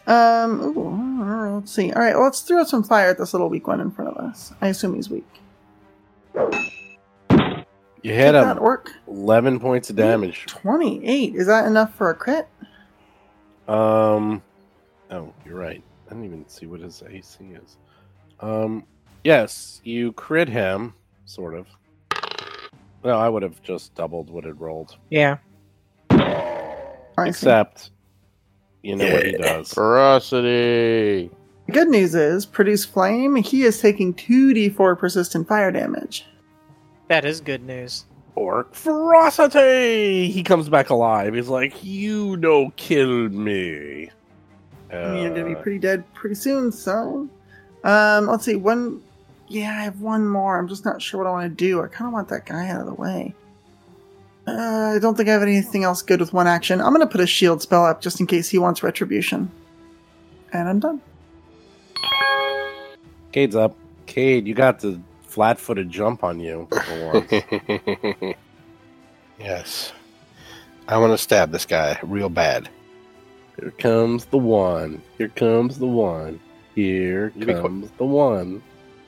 Um. 0.06 0.60
Ooh, 0.60 1.54
let's 1.56 1.72
see. 1.72 1.92
All 1.92 2.00
right. 2.02 2.14
Well, 2.14 2.24
let's 2.24 2.40
throw 2.40 2.62
some 2.64 2.82
fire 2.84 3.10
at 3.10 3.18
this 3.18 3.34
little 3.34 3.48
weak 3.48 3.66
one 3.66 3.80
in 3.80 3.90
front 3.90 4.16
of 4.16 4.24
us. 4.24 4.52
I 4.62 4.68
assume 4.68 4.94
he's 4.94 5.10
weak. 5.10 5.26
You 8.02 8.12
hit 8.14 8.32
that 8.32 8.56
him. 8.56 8.62
orc. 8.62 8.92
11 9.08 9.60
points 9.60 9.90
of 9.90 9.96
damage. 9.96 10.46
Twenty-eight. 10.46 11.34
Is 11.34 11.46
that 11.46 11.66
enough 11.66 11.94
for 11.94 12.10
a 12.10 12.14
crit? 12.14 12.48
Um. 13.68 14.42
Oh, 15.10 15.32
you're 15.44 15.58
right. 15.58 15.82
I 16.06 16.10
didn't 16.10 16.24
even 16.24 16.48
see 16.48 16.66
what 16.66 16.80
his 16.80 17.02
AC 17.08 17.44
is. 17.44 17.76
Um. 18.40 18.84
Yes, 19.22 19.80
you 19.84 20.12
crit 20.12 20.48
him, 20.48 20.94
sort 21.26 21.54
of. 21.54 21.66
No, 23.04 23.18
I 23.18 23.28
would 23.28 23.42
have 23.42 23.62
just 23.62 23.94
doubled 23.94 24.30
what 24.30 24.44
it 24.44 24.58
rolled. 24.58 24.96
Yeah. 25.10 25.38
I 26.10 27.24
see. 27.24 27.28
Except, 27.28 27.90
you 28.82 28.96
know 28.96 29.12
what 29.12 29.26
he 29.26 29.32
does. 29.32 29.72
Ferocity. 29.72 31.30
The 31.66 31.72
good 31.72 31.88
news 31.88 32.14
is, 32.14 32.46
produce 32.46 32.84
flame. 32.84 33.36
He 33.36 33.62
is 33.62 33.80
taking 33.80 34.14
two 34.14 34.52
d4 34.54 34.98
persistent 34.98 35.46
fire 35.48 35.70
damage. 35.70 36.26
That 37.10 37.24
is 37.24 37.40
good 37.40 37.66
news. 37.66 38.04
Orc 38.36 38.72
ferocity. 38.72 40.30
He 40.30 40.44
comes 40.44 40.68
back 40.68 40.90
alive. 40.90 41.34
He's 41.34 41.48
like, 41.48 41.82
"You 41.82 42.36
don't 42.36 42.74
kill 42.76 43.28
me." 43.30 44.08
I 44.92 45.08
mean, 45.08 45.22
you're 45.24 45.30
gonna 45.30 45.44
be 45.44 45.56
Uh, 45.56 45.60
pretty 45.60 45.80
dead 45.80 46.04
pretty 46.14 46.36
soon. 46.36 46.70
So, 46.70 47.28
um, 47.82 48.26
let's 48.28 48.44
see. 48.44 48.54
One. 48.54 49.02
Yeah, 49.48 49.70
I 49.70 49.82
have 49.82 50.00
one 50.00 50.28
more. 50.28 50.56
I'm 50.56 50.68
just 50.68 50.84
not 50.84 51.02
sure 51.02 51.18
what 51.18 51.26
I 51.26 51.32
want 51.32 51.50
to 51.50 51.64
do. 51.64 51.82
I 51.82 51.88
kind 51.88 52.06
of 52.06 52.12
want 52.12 52.28
that 52.28 52.46
guy 52.46 52.68
out 52.68 52.82
of 52.82 52.86
the 52.86 52.94
way. 52.94 53.34
Uh, 54.46 54.92
I 54.94 54.98
don't 55.00 55.16
think 55.16 55.28
I 55.28 55.32
have 55.32 55.42
anything 55.42 55.82
else 55.82 56.02
good 56.02 56.20
with 56.20 56.32
one 56.32 56.46
action. 56.46 56.80
I'm 56.80 56.92
gonna 56.92 57.08
put 57.08 57.20
a 57.20 57.26
shield 57.26 57.60
spell 57.60 57.84
up 57.84 58.00
just 58.00 58.20
in 58.20 58.28
case 58.28 58.48
he 58.48 58.58
wants 58.58 58.84
retribution. 58.84 59.50
And 60.52 60.68
I'm 60.68 60.78
done. 60.78 61.00
Cade's 63.32 63.56
up. 63.56 63.74
Cade, 64.06 64.46
you 64.46 64.54
got 64.54 64.78
the 64.78 65.00
flat-footed 65.40 65.88
jump 65.88 66.22
on 66.22 66.38
you. 66.38 66.68
yes. 69.38 69.90
I 70.86 70.98
want 70.98 71.14
to 71.14 71.16
stab 71.16 71.50
this 71.50 71.64
guy 71.64 71.98
real 72.02 72.28
bad. 72.28 72.68
Here 73.58 73.70
comes 73.70 74.26
the 74.26 74.36
one. 74.36 75.00
Here 75.16 75.30
comes 75.30 75.78
the 75.78 75.86
one. 75.86 76.40
Here 76.74 77.32
You 77.34 77.46
be 77.46 77.54
qu- 77.54 77.62
comes 77.62 77.90
the 77.92 78.04
one. 78.04 78.62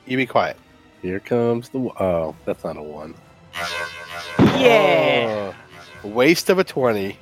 You 0.07 0.17
be 0.17 0.25
quiet. 0.25 0.57
Here 1.03 1.19
comes 1.19 1.69
the 1.69 1.77
one. 1.77 1.95
Oh, 1.99 2.35
that's 2.45 2.63
not 2.63 2.77
a 2.77 2.81
one. 2.81 3.13
Yeah. 4.57 5.53
Oh. 6.03 6.07
Waste 6.07 6.49
of 6.49 6.57
a 6.57 6.63
20. 6.63 7.15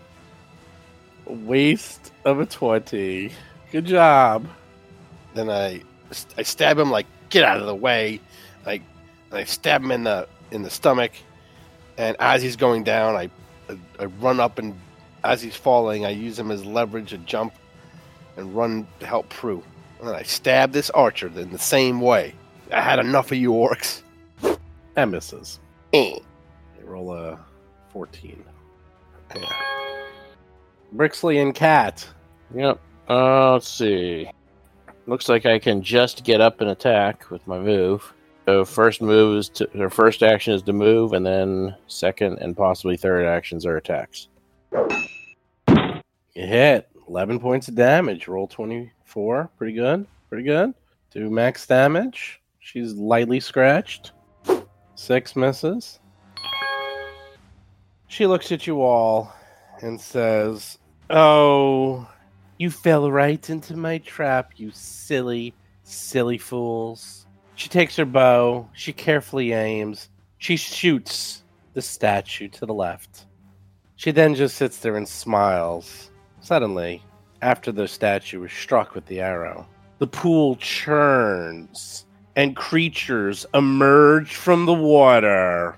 Waste 1.25 2.13
of 2.23 2.39
a 2.39 2.45
20. 2.45 3.33
Good 3.73 3.85
job. 3.85 4.47
Then 5.33 5.49
I 5.49 5.81
I 6.37 6.43
stab 6.43 6.79
him 6.79 6.89
like 6.91 7.07
get 7.29 7.43
out 7.43 7.57
of 7.57 7.65
the 7.65 7.75
way. 7.75 8.21
Like 8.65 8.83
and 8.83 8.90
I 9.31 9.43
stab 9.43 9.83
him 9.83 9.91
in 9.91 10.03
the 10.03 10.27
in 10.51 10.61
the 10.61 10.69
stomach. 10.69 11.11
And 11.97 12.15
as 12.19 12.41
he's 12.41 12.55
going 12.55 12.83
down, 12.83 13.15
I 13.15 13.29
I 13.99 14.05
run 14.05 14.39
up 14.39 14.59
and 14.59 14.75
as 15.23 15.41
he's 15.41 15.55
falling, 15.55 16.05
I 16.05 16.09
use 16.09 16.37
him 16.37 16.51
as 16.51 16.65
leverage 16.65 17.09
to 17.09 17.17
jump 17.19 17.53
and 18.37 18.55
run 18.55 18.87
to 18.99 19.05
help 19.05 19.29
Prue. 19.29 19.63
And 19.99 20.07
then 20.07 20.15
I 20.15 20.23
stab 20.23 20.71
this 20.71 20.89
archer 20.91 21.27
in 21.27 21.51
the 21.51 21.59
same 21.59 22.01
way. 22.01 22.33
I 22.71 22.81
had 22.81 22.99
enough 22.99 23.31
of 23.31 23.37
you 23.37 23.51
orcs. 23.51 24.01
That 24.95 25.05
misses. 25.05 25.59
Eh. 25.93 26.17
Roll 26.83 27.13
a 27.13 27.39
14. 27.93 28.43
Yeah. 29.35 29.49
Brixley 30.95 31.41
and 31.41 31.53
Cat. 31.53 32.05
Yep. 32.53 32.79
Uh, 33.09 33.53
let's 33.53 33.67
see. 33.67 34.29
Looks 35.07 35.29
like 35.29 35.45
I 35.45 35.59
can 35.59 35.81
just 35.81 36.23
get 36.23 36.41
up 36.41 36.61
and 36.61 36.69
attack 36.69 37.29
with 37.29 37.45
my 37.47 37.59
move. 37.59 38.13
So 38.45 38.65
first 38.65 39.01
move 39.01 39.37
is 39.37 39.49
to, 39.49 39.81
or 39.81 39.89
first 39.89 40.23
action 40.23 40.53
is 40.53 40.63
to 40.63 40.73
move, 40.73 41.13
and 41.13 41.25
then 41.25 41.75
second 41.87 42.39
and 42.39 42.57
possibly 42.57 42.97
third 42.97 43.25
actions 43.25 43.65
are 43.65 43.77
attacks. 43.77 44.27
You 44.71 46.47
hit. 46.47 46.87
11 47.07 47.39
points 47.39 47.67
of 47.67 47.75
damage. 47.75 48.27
Roll 48.27 48.47
24. 48.47 49.49
Pretty 49.57 49.73
good. 49.73 50.07
Pretty 50.29 50.45
good. 50.45 50.73
Do 51.11 51.29
max 51.29 51.67
damage. 51.67 52.41
She's 52.59 52.93
lightly 52.93 53.39
scratched. 53.41 54.13
Six 54.95 55.35
misses. 55.35 55.99
She 58.07 58.27
looks 58.27 58.51
at 58.51 58.65
you 58.65 58.81
all 58.81 59.33
and 59.81 59.99
says, 59.99 60.77
Oh, 61.09 62.07
you 62.57 62.69
fell 62.69 63.11
right 63.11 63.49
into 63.49 63.75
my 63.75 63.97
trap, 63.97 64.53
you 64.55 64.71
silly, 64.71 65.53
silly 65.83 66.37
fools. 66.37 67.25
She 67.61 67.69
takes 67.69 67.95
her 67.97 68.05
bow. 68.05 68.67
She 68.73 68.91
carefully 68.91 69.53
aims. 69.53 70.09
She 70.39 70.57
shoots 70.57 71.43
the 71.75 71.81
statue 71.83 72.47
to 72.47 72.65
the 72.65 72.73
left. 72.73 73.27
She 73.97 74.09
then 74.09 74.33
just 74.33 74.57
sits 74.57 74.79
there 74.79 74.97
and 74.97 75.07
smiles. 75.07 76.09
Suddenly, 76.39 77.03
after 77.43 77.71
the 77.71 77.87
statue 77.87 78.43
is 78.45 78.51
struck 78.51 78.95
with 78.95 79.05
the 79.05 79.21
arrow, 79.21 79.67
the 79.99 80.07
pool 80.07 80.55
churns 80.55 82.07
and 82.35 82.55
creatures 82.55 83.45
emerge 83.53 84.33
from 84.33 84.65
the 84.65 84.73
water. 84.73 85.77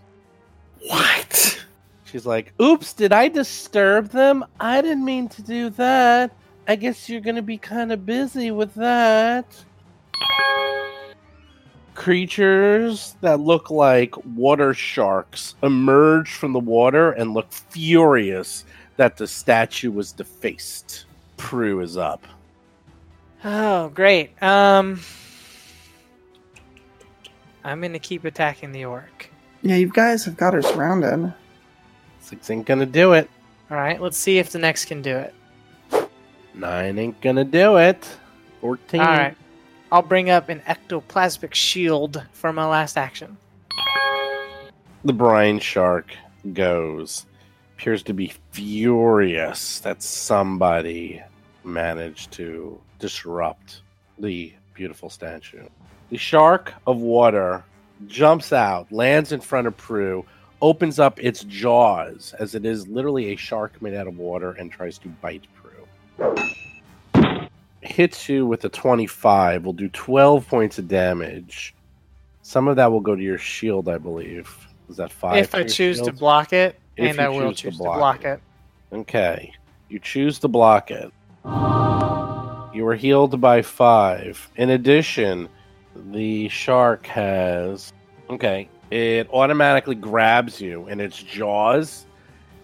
What? 0.88 1.66
She's 2.06 2.25
like, 2.25 2.54
Oops, 2.62 2.94
did 2.94 3.12
I 3.12 3.28
disturb 3.28 4.08
them? 4.08 4.46
I 4.58 4.82
didn't 4.82 5.04
mean 5.04 5.28
to 5.28 5.42
do 5.42 5.70
that. 5.72 6.34
I 6.66 6.78
guess 6.78 7.10
you're 7.10 7.20
going 7.20 7.36
to 7.36 7.42
be 7.42 7.58
kind 7.58 7.92
of 7.92 8.06
busy 8.06 8.52
with 8.52 8.74
that. 8.75 9.66
Creatures 11.96 13.16
that 13.22 13.40
look 13.40 13.70
like 13.70 14.16
water 14.36 14.74
sharks 14.74 15.56
emerge 15.62 16.34
from 16.34 16.54
the 16.54 16.60
water 16.60 17.12
and 17.12 17.34
look 17.34 17.52
furious 17.52 18.66
that 18.98 19.18
the 19.18 19.28
statue 19.28 19.92
was 19.92 20.12
defaced. 20.12 21.06
Prue 21.38 21.82
is 21.82 21.98
up. 21.98 22.26
Oh, 23.46 23.90
great. 23.90 24.42
Um, 24.42 25.02
I'm 27.64 27.82
gonna 27.82 28.00
keep 28.00 28.26
attacking 28.26 28.72
the 28.72 28.86
orc. 28.86 29.30
Yeah, 29.62 29.76
you 29.76 29.90
guys 29.90 30.26
have 30.26 30.38
got 30.38 30.54
her 30.54 30.62
surrounded. 30.62 31.34
Six 32.20 32.50
ain't 32.50 32.66
gonna 32.66 32.86
do 32.86 33.14
it. 33.14 33.30
All 33.70 33.78
right, 33.78 34.02
let's 34.02 34.18
see 34.18 34.38
if 34.38 34.52
the 34.52 34.60
next 34.60 34.86
can 34.86 35.02
do 35.02 35.18
it. 35.18 35.34
Nine 36.54 37.00
ain't 37.00 37.22
gonna 37.22 37.44
do 37.44 37.78
it. 37.78 38.08
Fourteen. 38.62 39.02
All 39.02 39.08
right, 39.08 39.36
I'll 39.94 40.02
bring 40.02 40.32
up 40.32 40.50
an 40.50 40.62
ectoplasmic 40.62 41.54
shield 41.54 42.26
for 42.32 42.52
my 42.52 42.66
last 42.66 42.98
action. 42.98 43.38
The 45.06 45.14
brine 45.14 45.60
shark 45.60 46.16
goes. 46.52 47.28
Appears 47.78 48.02
to 48.04 48.14
be 48.16 48.34
furious 48.50 49.82
that 49.82 50.02
somebody 50.02 51.22
managed 51.64 52.32
to 52.32 52.82
disrupt 52.98 53.84
the 54.18 54.52
beautiful 54.74 55.12
statue. 55.12 55.68
The 56.10 56.18
shark 56.18 56.74
of 56.88 56.98
water 56.98 57.64
jumps 58.08 58.52
out, 58.52 58.92
lands 58.92 59.32
in 59.32 59.42
front 59.42 59.68
of 59.68 59.78
Prue, 59.78 60.26
opens 60.60 60.98
up 60.98 61.20
its 61.20 61.44
jaws 61.44 62.34
as 62.40 62.56
it 62.56 62.66
is 62.66 62.88
literally 62.88 63.32
a 63.32 63.36
shark 63.36 63.80
made 63.80 63.94
out 63.94 64.08
of 64.08 64.18
water 64.18 64.54
and 64.54 64.72
tries 64.72 64.98
to 64.98 65.08
bite 65.08 65.46
Prue. 65.54 66.34
Hits 67.84 68.30
you 68.30 68.46
with 68.46 68.63
a 68.66 68.70
25, 68.70 69.66
will 69.66 69.74
do 69.74 69.90
12 69.90 70.48
points 70.48 70.80
of 70.80 70.88
damage. 70.88 71.75
Some 72.42 72.68
of 72.68 72.75
that 72.78 72.92
will 72.92 73.00
go 73.02 73.16
to 73.16 73.22
your 73.22 73.38
shield, 73.38 73.90
I 73.90 73.98
believe. 73.98 74.68
Is 74.90 74.98
that 74.98 75.12
five? 75.12 75.38
if 75.38 75.54
I 75.56 75.63
choose 75.63 76.02
to 76.02 76.12
block 76.12 76.54
it, 76.54 76.80
If 76.98 77.12
and 77.12 77.20
I 77.20 77.30
will 77.30 77.50
choose 77.52 77.58
to 77.58 77.63
choose 77.63 77.78
to 77.78 77.84
block 77.84 77.98
block, 77.98 78.25
it. 78.25 78.42
it. 78.92 78.96
Okay. 78.96 79.54
You 79.90 80.00
choose 80.00 80.40
to 80.40 80.48
block 80.48 80.92
it. 80.92 81.12
You 81.46 82.88
are 82.88 82.96
healed 82.96 83.40
by 83.40 83.62
five. 83.62 84.50
In 84.56 84.72
addition, 84.72 85.48
the 85.96 86.48
shark 86.50 87.06
has. 87.08 87.94
Okay. 88.30 88.68
It 88.92 89.30
automatically 89.32 89.96
grabs 89.96 90.60
you 90.62 90.88
in 90.88 91.00
its 91.00 91.22
jaws 91.22 92.06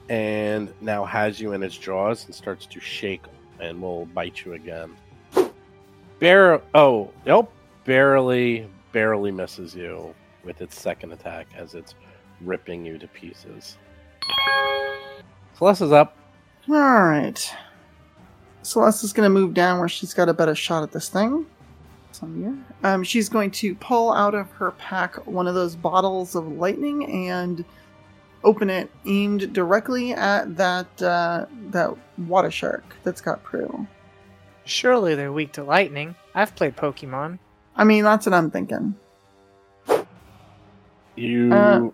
and 0.09 0.73
now 0.81 1.05
has 1.05 1.39
you 1.39 1.53
in 1.53 1.61
its 1.63 1.77
jaws 1.77 2.25
and 2.25 2.33
starts 2.33 2.65
to 2.67 2.79
shake 2.79 3.23
and 3.59 3.81
will 3.81 4.05
bite 4.07 4.45
you 4.45 4.53
again. 4.53 4.95
Bar- 6.19 6.61
oh, 6.73 7.11
nope. 7.25 7.51
Barely, 7.85 8.69
barely 8.91 9.31
misses 9.31 9.73
you 9.73 10.13
with 10.43 10.61
its 10.61 10.79
second 10.79 11.11
attack 11.13 11.47
as 11.55 11.73
it's 11.75 11.95
ripping 12.41 12.85
you 12.85 12.97
to 12.97 13.07
pieces. 13.07 13.77
Celeste 15.57 15.81
is 15.81 15.91
up. 15.91 16.15
All 16.69 16.75
right. 16.75 17.53
Celeste 18.61 19.03
is 19.03 19.13
going 19.13 19.25
to 19.25 19.29
move 19.29 19.53
down 19.53 19.79
where 19.79 19.89
she's 19.89 20.13
got 20.13 20.29
a 20.29 20.33
better 20.33 20.55
shot 20.55 20.83
at 20.83 20.91
this 20.91 21.09
thing. 21.09 21.45
Um, 22.83 23.03
she's 23.03 23.29
going 23.29 23.51
to 23.51 23.75
pull 23.75 24.11
out 24.13 24.35
of 24.35 24.49
her 24.51 24.71
pack 24.71 25.25
one 25.25 25.47
of 25.47 25.55
those 25.55 25.75
bottles 25.75 26.35
of 26.35 26.47
lightning 26.47 27.29
and 27.29 27.63
open 28.43 28.69
it, 28.69 28.89
aimed 29.05 29.53
directly 29.53 30.13
at 30.13 30.55
that 30.57 31.01
uh, 31.01 31.45
that 31.69 31.95
water 32.17 32.51
shark 32.51 32.83
that's 33.03 33.21
got 33.21 33.43
Prue. 33.43 33.87
Surely 34.69 35.15
they're 35.15 35.33
weak 35.33 35.53
to 35.53 35.63
lightning. 35.63 36.15
I've 36.35 36.55
played 36.55 36.75
Pokemon. 36.75 37.39
I 37.75 37.83
mean, 37.83 38.03
that's 38.03 38.25
what 38.25 38.33
I'm 38.33 38.51
thinking. 38.51 38.95
You. 41.15 41.53
Uh, 41.53 41.89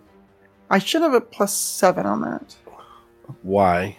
I 0.70 0.80
should 0.80 1.02
have 1.02 1.14
a 1.14 1.22
plus 1.22 1.56
seven 1.56 2.06
on 2.06 2.22
that 2.22 2.56
why? 3.42 3.98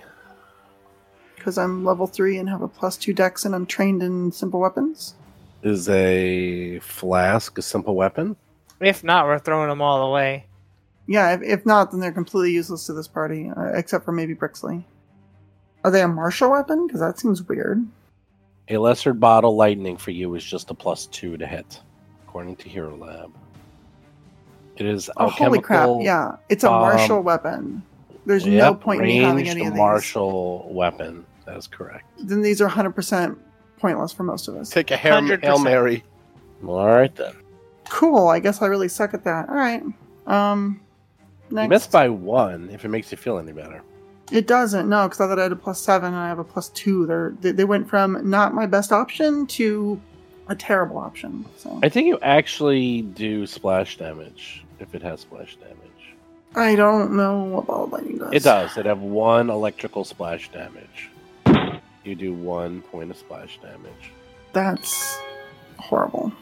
because 1.46 1.58
I'm 1.58 1.84
level 1.84 2.08
three 2.08 2.38
and 2.38 2.48
have 2.48 2.62
a 2.62 2.66
plus 2.66 2.96
two 2.96 3.12
dex, 3.12 3.44
and 3.44 3.54
I'm 3.54 3.66
trained 3.66 4.02
in 4.02 4.32
simple 4.32 4.58
weapons. 4.58 5.14
Is 5.62 5.88
a 5.88 6.80
flask 6.80 7.56
a 7.56 7.62
simple 7.62 7.94
weapon? 7.94 8.34
If 8.80 9.04
not, 9.04 9.26
we're 9.26 9.38
throwing 9.38 9.68
them 9.68 9.80
all 9.80 10.02
away. 10.02 10.46
Yeah, 11.06 11.34
if, 11.34 11.42
if 11.42 11.64
not, 11.64 11.92
then 11.92 12.00
they're 12.00 12.10
completely 12.10 12.50
useless 12.50 12.86
to 12.86 12.94
this 12.94 13.06
party, 13.06 13.48
uh, 13.56 13.66
except 13.74 14.04
for 14.04 14.10
maybe 14.10 14.34
Brixley. 14.34 14.82
Are 15.84 15.90
they 15.92 16.02
a 16.02 16.08
martial 16.08 16.50
weapon? 16.50 16.88
Because 16.88 17.00
that 17.00 17.20
seems 17.20 17.40
weird. 17.44 17.86
A 18.68 18.76
lesser 18.78 19.12
bottle 19.12 19.54
lightning 19.56 19.96
for 19.96 20.10
you 20.10 20.34
is 20.34 20.44
just 20.44 20.70
a 20.70 20.74
plus 20.74 21.06
two 21.06 21.36
to 21.36 21.46
hit, 21.46 21.80
according 22.26 22.56
to 22.56 22.68
Hero 22.68 22.96
Lab. 22.96 23.32
It 24.76 24.86
is 24.86 25.08
Oh, 25.16 25.28
holy 25.28 25.60
crap! 25.60 25.88
Yeah, 26.00 26.36
it's 26.48 26.64
a 26.64 26.70
um, 26.70 26.80
martial 26.80 27.22
weapon. 27.22 27.82
There's 28.26 28.44
no 28.44 28.74
point 28.74 29.06
in 29.06 29.22
having 29.22 29.48
any 29.48 29.66
of 29.66 29.72
these. 29.72 29.78
martial 29.78 30.68
weapon. 30.72 31.24
That 31.46 31.56
is 31.56 31.68
correct. 31.68 32.04
Then 32.18 32.42
these 32.42 32.60
are 32.60 32.68
100% 32.68 33.38
pointless 33.78 34.12
for 34.12 34.24
most 34.24 34.48
of 34.48 34.56
us. 34.56 34.68
Take 34.68 34.90
a 34.90 34.96
Hail, 34.96 35.20
100%. 35.20 35.42
Hail 35.44 35.60
Mary. 35.60 36.02
All 36.66 36.88
right 36.88 37.14
then. 37.14 37.34
Cool. 37.88 38.26
I 38.26 38.40
guess 38.40 38.60
I 38.60 38.66
really 38.66 38.88
suck 38.88 39.14
at 39.14 39.22
that. 39.24 39.48
All 39.48 39.54
right. 39.54 39.82
Um. 40.26 40.80
Next. 41.50 41.64
You 41.64 41.68
missed 41.68 41.92
by 41.92 42.08
one. 42.08 42.68
If 42.70 42.84
it 42.84 42.88
makes 42.88 43.12
you 43.12 43.16
feel 43.16 43.38
any 43.38 43.52
better. 43.52 43.80
It 44.32 44.46
doesn't. 44.46 44.88
No, 44.88 45.04
because 45.06 45.20
I 45.20 45.28
thought 45.28 45.38
I 45.38 45.44
had 45.44 45.52
a 45.52 45.56
plus 45.56 45.80
seven 45.80 46.08
and 46.12 46.16
I 46.16 46.28
have 46.28 46.38
a 46.38 46.44
plus 46.44 46.68
two. 46.70 47.06
They're, 47.06 47.34
they 47.40 47.52
they 47.52 47.64
went 47.64 47.88
from 47.88 48.28
not 48.28 48.54
my 48.54 48.66
best 48.66 48.92
option 48.92 49.46
to 49.48 50.00
a 50.48 50.54
terrible 50.54 50.98
option. 50.98 51.44
So 51.56 51.78
I 51.82 51.88
think 51.88 52.06
you 52.08 52.18
actually 52.22 53.02
do 53.02 53.46
splash 53.46 53.98
damage 53.98 54.64
if 54.80 54.94
it 54.94 55.02
has 55.02 55.20
splash 55.20 55.56
damage. 55.56 55.76
I 56.54 56.74
don't 56.74 57.16
know 57.16 57.44
what 57.44 57.66
ball 57.66 57.84
of 57.84 57.92
lightning 57.92 58.18
does. 58.18 58.32
It 58.32 58.42
does. 58.42 58.76
It 58.76 58.86
have 58.86 59.00
one 59.00 59.50
electrical 59.50 60.04
splash 60.04 60.50
damage. 60.50 61.10
You 62.04 62.14
do 62.14 62.32
one 62.32 62.82
point 62.82 63.10
of 63.10 63.16
splash 63.16 63.58
damage. 63.60 64.12
That's 64.52 65.18
horrible. 65.78 66.32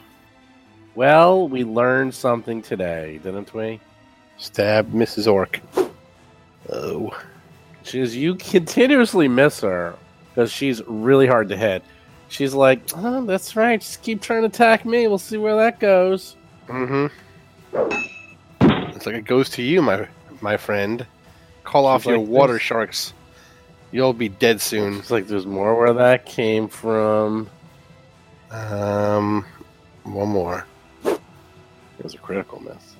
Well, 0.94 1.48
we 1.48 1.64
learned 1.64 2.14
something 2.14 2.62
today, 2.62 3.18
didn't 3.22 3.52
we? 3.52 3.80
Stab 4.36 4.92
Mrs. 4.92 5.30
Orc. 5.30 5.60
Oh. 6.70 7.10
Goes, 7.90 8.16
You 8.16 8.34
continuously 8.36 9.28
miss 9.28 9.60
her 9.60 9.94
because 10.28 10.50
she's 10.50 10.82
really 10.86 11.26
hard 11.26 11.48
to 11.50 11.56
hit. 11.56 11.82
She's 12.28 12.54
like, 12.54 12.80
oh, 12.96 13.24
That's 13.24 13.56
right. 13.56 13.80
Just 13.80 14.02
keep 14.02 14.20
trying 14.20 14.42
to 14.42 14.48
attack 14.48 14.84
me. 14.84 15.06
We'll 15.06 15.18
see 15.18 15.36
where 15.36 15.56
that 15.56 15.78
goes. 15.80 16.36
Mm-hmm. 16.68 17.06
It's 18.96 19.06
like 19.06 19.16
it 19.16 19.26
goes 19.26 19.50
to 19.50 19.62
you, 19.62 19.82
my 19.82 20.08
my 20.40 20.56
friend. 20.56 21.06
Call 21.64 21.86
off 21.86 22.02
She's 22.02 22.10
your 22.10 22.18
like 22.18 22.28
water 22.28 22.58
sharks. 22.58 23.12
You'll 23.92 24.12
be 24.12 24.28
dead 24.28 24.60
soon. 24.60 24.98
It's 24.98 25.10
like 25.10 25.26
there's 25.26 25.46
more 25.46 25.74
where 25.78 25.92
that 25.92 26.26
came 26.26 26.68
from. 26.68 27.48
Um, 28.50 29.44
one 30.04 30.28
more. 30.28 30.66
It 31.04 31.20
was 32.02 32.14
a 32.14 32.18
critical 32.18 32.60
miss. 32.60 32.96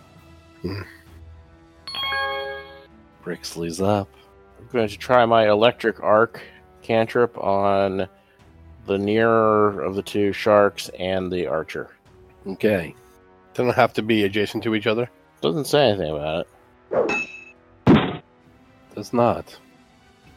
Hmm. 0.63 0.83
Brixley's 3.25 3.81
up. 3.81 4.09
I'm 4.75 4.79
going 4.81 4.89
to 4.89 4.99
try 4.99 5.25
my 5.25 5.49
electric 5.49 6.03
arc 6.03 6.43
cantrip 6.83 7.39
on 7.39 8.09
the 8.87 8.99
nearer 8.99 9.81
of 9.81 9.95
the 9.95 10.03
two 10.03 10.33
sharks 10.33 10.91
and 10.99 11.31
the 11.31 11.47
archer. 11.47 11.91
Okay. 12.45 12.93
They 13.55 13.63
don't 13.63 13.73
have 13.77 13.93
to 13.93 14.03
be 14.03 14.25
adjacent 14.25 14.65
to 14.65 14.75
each 14.75 14.89
other. 14.89 15.09
Doesn't 15.43 15.67
say 15.67 15.91
anything 15.91 16.11
about 16.11 16.49
it. 16.91 18.23
Does 18.97 19.13
not. 19.13 19.57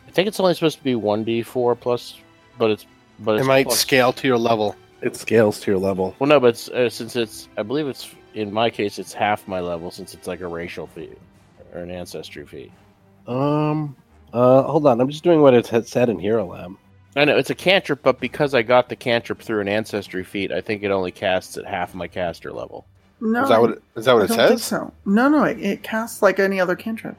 I 0.07 0.11
think 0.11 0.27
it's 0.27 0.39
only 0.39 0.53
supposed 0.53 0.77
to 0.77 0.83
be 0.83 0.93
one 0.93 1.23
d 1.23 1.41
four 1.41 1.75
plus, 1.75 2.19
but 2.59 2.69
it's 2.69 2.85
but 3.17 3.39
It 3.39 3.43
might 3.45 3.65
plus- 3.65 3.79
scale 3.79 4.13
to 4.13 4.27
your 4.27 4.37
level. 4.37 4.75
It 5.01 5.15
scales 5.15 5.59
to 5.61 5.71
your 5.71 5.79
level. 5.79 6.15
Well, 6.19 6.27
no, 6.27 6.39
but 6.39 6.49
it's, 6.49 6.69
uh, 6.69 6.91
since 6.91 7.15
it's 7.15 7.49
I 7.57 7.63
believe 7.63 7.87
it's 7.87 8.13
in 8.35 8.53
my 8.53 8.69
case 8.69 8.99
it's 8.99 9.13
half 9.13 9.47
my 9.47 9.61
level 9.61 9.89
since 9.89 10.13
it's 10.13 10.27
like 10.27 10.41
a 10.41 10.47
racial 10.47 10.85
feat 10.85 11.17
or 11.73 11.79
an 11.79 11.89
ancestry 11.89 12.45
feat. 12.45 12.71
Um. 13.25 13.95
Uh. 14.33 14.63
Hold 14.63 14.85
on. 14.87 14.99
I'm 15.01 15.09
just 15.09 15.23
doing 15.23 15.41
what 15.41 15.53
it 15.53 15.65
said 15.87 16.09
in 16.09 16.19
Hero 16.19 16.45
Lab. 16.45 16.75
I 17.15 17.25
know 17.25 17.35
it's 17.37 17.49
a 17.49 17.55
cantrip, 17.55 18.03
but 18.03 18.19
because 18.19 18.53
I 18.53 18.61
got 18.61 18.89
the 18.89 18.95
cantrip 18.95 19.41
through 19.41 19.61
an 19.61 19.67
ancestry 19.67 20.23
feat, 20.23 20.51
I 20.51 20.61
think 20.61 20.83
it 20.83 20.91
only 20.91 21.11
casts 21.11 21.57
at 21.57 21.65
half 21.65 21.95
my 21.95 22.07
caster 22.07 22.51
level. 22.51 22.85
No, 23.19 23.41
Is 23.43 23.49
that 23.49 23.59
what 23.59 23.69
it, 23.71 23.83
is 23.95 24.05
that 24.05 24.13
what 24.13 24.21
I 24.21 24.25
it 24.25 24.27
don't 24.27 24.37
think 24.37 24.59
says? 24.59 24.63
so. 24.63 24.93
No, 25.05 25.27
no, 25.27 25.43
it, 25.45 25.59
it 25.59 25.81
casts 25.83 26.21
like 26.21 26.39
any 26.39 26.59
other 26.59 26.75
cantrip. 26.75 27.15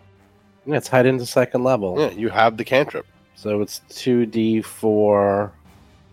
Yeah, 0.67 0.77
it's 0.77 0.87
hide 0.87 1.07
into 1.07 1.27
second 1.27 1.65
level. 1.65 1.99
Yeah, 1.99 2.11
you 2.11 2.29
have 2.29 2.57
the 2.57 2.65
cantrip. 2.65 3.07
So 3.35 3.61
it's 3.61 3.81
two 3.89 4.25
D 4.27 4.63
four 4.63 5.51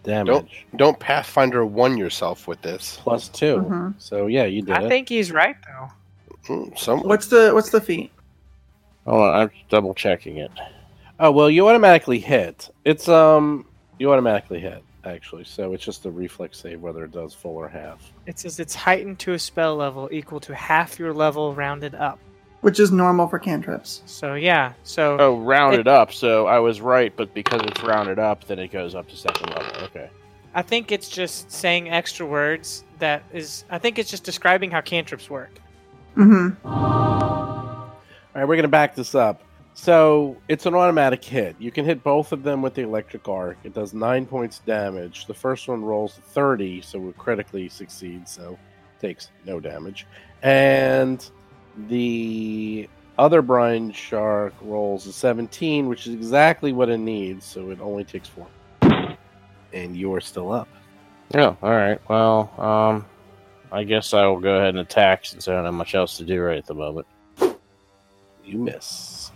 damage 0.03 0.65
Don't 0.75 0.99
Pathfinder 0.99 1.65
one 1.65 1.97
yourself 1.97 2.47
with 2.47 2.61
this. 2.61 2.99
plus 3.01 3.27
2 3.29 3.57
Mhm. 3.57 3.93
So 3.99 4.25
yeah, 4.27 4.45
you 4.45 4.61
did 4.63 4.75
I 4.77 4.83
it. 4.85 4.89
think 4.89 5.09
he's 5.09 5.31
right 5.31 5.55
though. 5.67 5.89
Hmm, 6.65 6.75
Some 6.75 7.01
What's 7.01 7.27
the 7.27 7.51
what's 7.53 7.69
the 7.69 7.81
feat? 7.81 8.11
Hold 9.05 9.21
on, 9.21 9.35
I'm 9.41 9.51
double 9.69 9.93
checking 9.93 10.37
it. 10.37 10.51
Oh 11.19 11.31
well, 11.31 11.49
you 11.49 11.67
automatically 11.67 12.19
hit. 12.19 12.69
It's 12.83 13.07
um, 13.07 13.65
you 13.99 14.11
automatically 14.11 14.59
hit 14.59 14.83
actually. 15.05 15.43
So 15.43 15.73
it's 15.73 15.83
just 15.83 16.05
a 16.05 16.11
reflex 16.11 16.59
save 16.59 16.81
whether 16.81 17.03
it 17.03 17.11
does 17.11 17.33
full 17.33 17.55
or 17.55 17.67
half. 17.67 18.11
It 18.25 18.39
says 18.39 18.59
it's 18.59 18.75
heightened 18.75 19.19
to 19.19 19.33
a 19.33 19.39
spell 19.39 19.75
level 19.75 20.09
equal 20.11 20.39
to 20.41 20.55
half 20.55 20.99
your 20.99 21.13
level 21.13 21.53
rounded 21.53 21.95
up. 21.95 22.19
Which 22.61 22.79
is 22.79 22.91
normal 22.91 23.27
for 23.27 23.37
cantrips. 23.37 24.01
So 24.07 24.33
yeah, 24.33 24.73
so 24.83 25.17
Oh, 25.19 25.39
rounded 25.39 25.87
up. 25.87 26.11
So 26.11 26.47
I 26.47 26.59
was 26.59 26.81
right, 26.81 27.13
but 27.15 27.33
because 27.33 27.61
it's 27.63 27.83
rounded 27.83 28.17
up, 28.17 28.45
then 28.45 28.57
it 28.57 28.71
goes 28.71 28.95
up 28.95 29.07
to 29.09 29.15
second 29.15 29.51
level. 29.51 29.83
Okay. 29.83 30.09
I 30.55 30.61
think 30.63 30.91
it's 30.91 31.09
just 31.09 31.51
saying 31.51 31.89
extra 31.89 32.25
words 32.25 32.83
that 32.99 33.23
is 33.31 33.65
I 33.69 33.77
think 33.77 33.99
it's 33.99 34.09
just 34.09 34.23
describing 34.23 34.71
how 34.71 34.81
cantrips 34.81 35.29
work. 35.29 35.51
Mm-hmm. 36.17 36.67
All 36.67 37.91
right, 38.33 38.45
we're 38.45 38.55
gonna 38.55 38.67
back 38.67 38.95
this 38.95 39.13
up. 39.15 39.41
So 39.77 40.37
it's 40.47 40.65
an 40.65 40.73
automatic 40.73 41.23
hit. 41.23 41.57
You 41.59 41.69
can 41.69 41.83
hit 41.83 42.01
both 42.01 42.31
of 42.31 42.43
them 42.43 42.61
with 42.61 42.75
the 42.75 42.81
electric 42.81 43.27
arc. 43.27 43.57
It 43.65 43.73
does 43.73 43.93
nine 43.93 44.25
points 44.25 44.59
damage. 44.59 45.25
The 45.27 45.33
first 45.33 45.67
one 45.67 45.83
rolls 45.83 46.19
thirty, 46.29 46.81
so 46.81 47.09
it 47.09 47.17
critically 47.17 47.67
succeeds, 47.67 48.31
so 48.31 48.57
takes 49.01 49.31
no 49.45 49.59
damage. 49.59 50.07
And 50.43 51.29
the 51.89 52.89
other 53.17 53.41
brine 53.41 53.91
shark 53.91 54.53
rolls 54.61 55.07
a 55.07 55.13
seventeen, 55.13 55.87
which 55.87 56.07
is 56.07 56.13
exactly 56.13 56.71
what 56.71 56.89
it 56.89 56.99
needs, 56.99 57.45
so 57.45 57.69
it 57.69 57.81
only 57.81 58.05
takes 58.05 58.29
four. 58.29 58.47
And 59.73 59.95
you 59.95 60.13
are 60.13 60.21
still 60.21 60.53
up. 60.53 60.69
Oh, 61.33 61.57
all 61.61 61.69
right. 61.69 61.99
Well, 62.09 62.53
um, 62.57 63.05
I 63.73 63.83
guess 63.83 64.13
I 64.13 64.25
will 64.25 64.39
go 64.39 64.55
ahead 64.55 64.69
and 64.69 64.79
attack 64.79 65.25
since 65.25 65.49
I 65.49 65.53
don't 65.53 65.65
have 65.65 65.73
much 65.73 65.95
else 65.95 66.15
to 66.17 66.23
do 66.23 66.41
right 66.41 66.57
at 66.57 66.65
the 66.65 66.73
moment. 66.73 67.07
You 68.45 68.59
miss. 68.59 69.31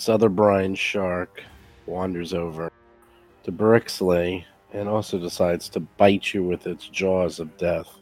This 0.00 0.08
other 0.08 0.30
brine 0.30 0.74
shark 0.74 1.42
wanders 1.84 2.32
over 2.32 2.72
to 3.42 3.52
Brixley 3.52 4.46
and 4.72 4.88
also 4.88 5.18
decides 5.18 5.68
to 5.68 5.80
bite 5.80 6.32
you 6.32 6.42
with 6.42 6.66
its 6.66 6.88
jaws 6.88 7.38
of 7.38 7.54
death. 7.58 7.98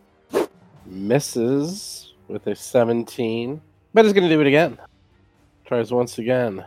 Misses 0.87 2.15
with 2.29 2.47
a 2.47 2.55
17, 2.55 3.61
but 3.93 4.07
is 4.07 4.13
going 4.13 4.29
to 4.29 4.33
do 4.33 4.41
it 4.41 4.47
again. 4.47 4.79
Tries 5.65 5.93
once 5.93 6.19
again. 6.19 6.65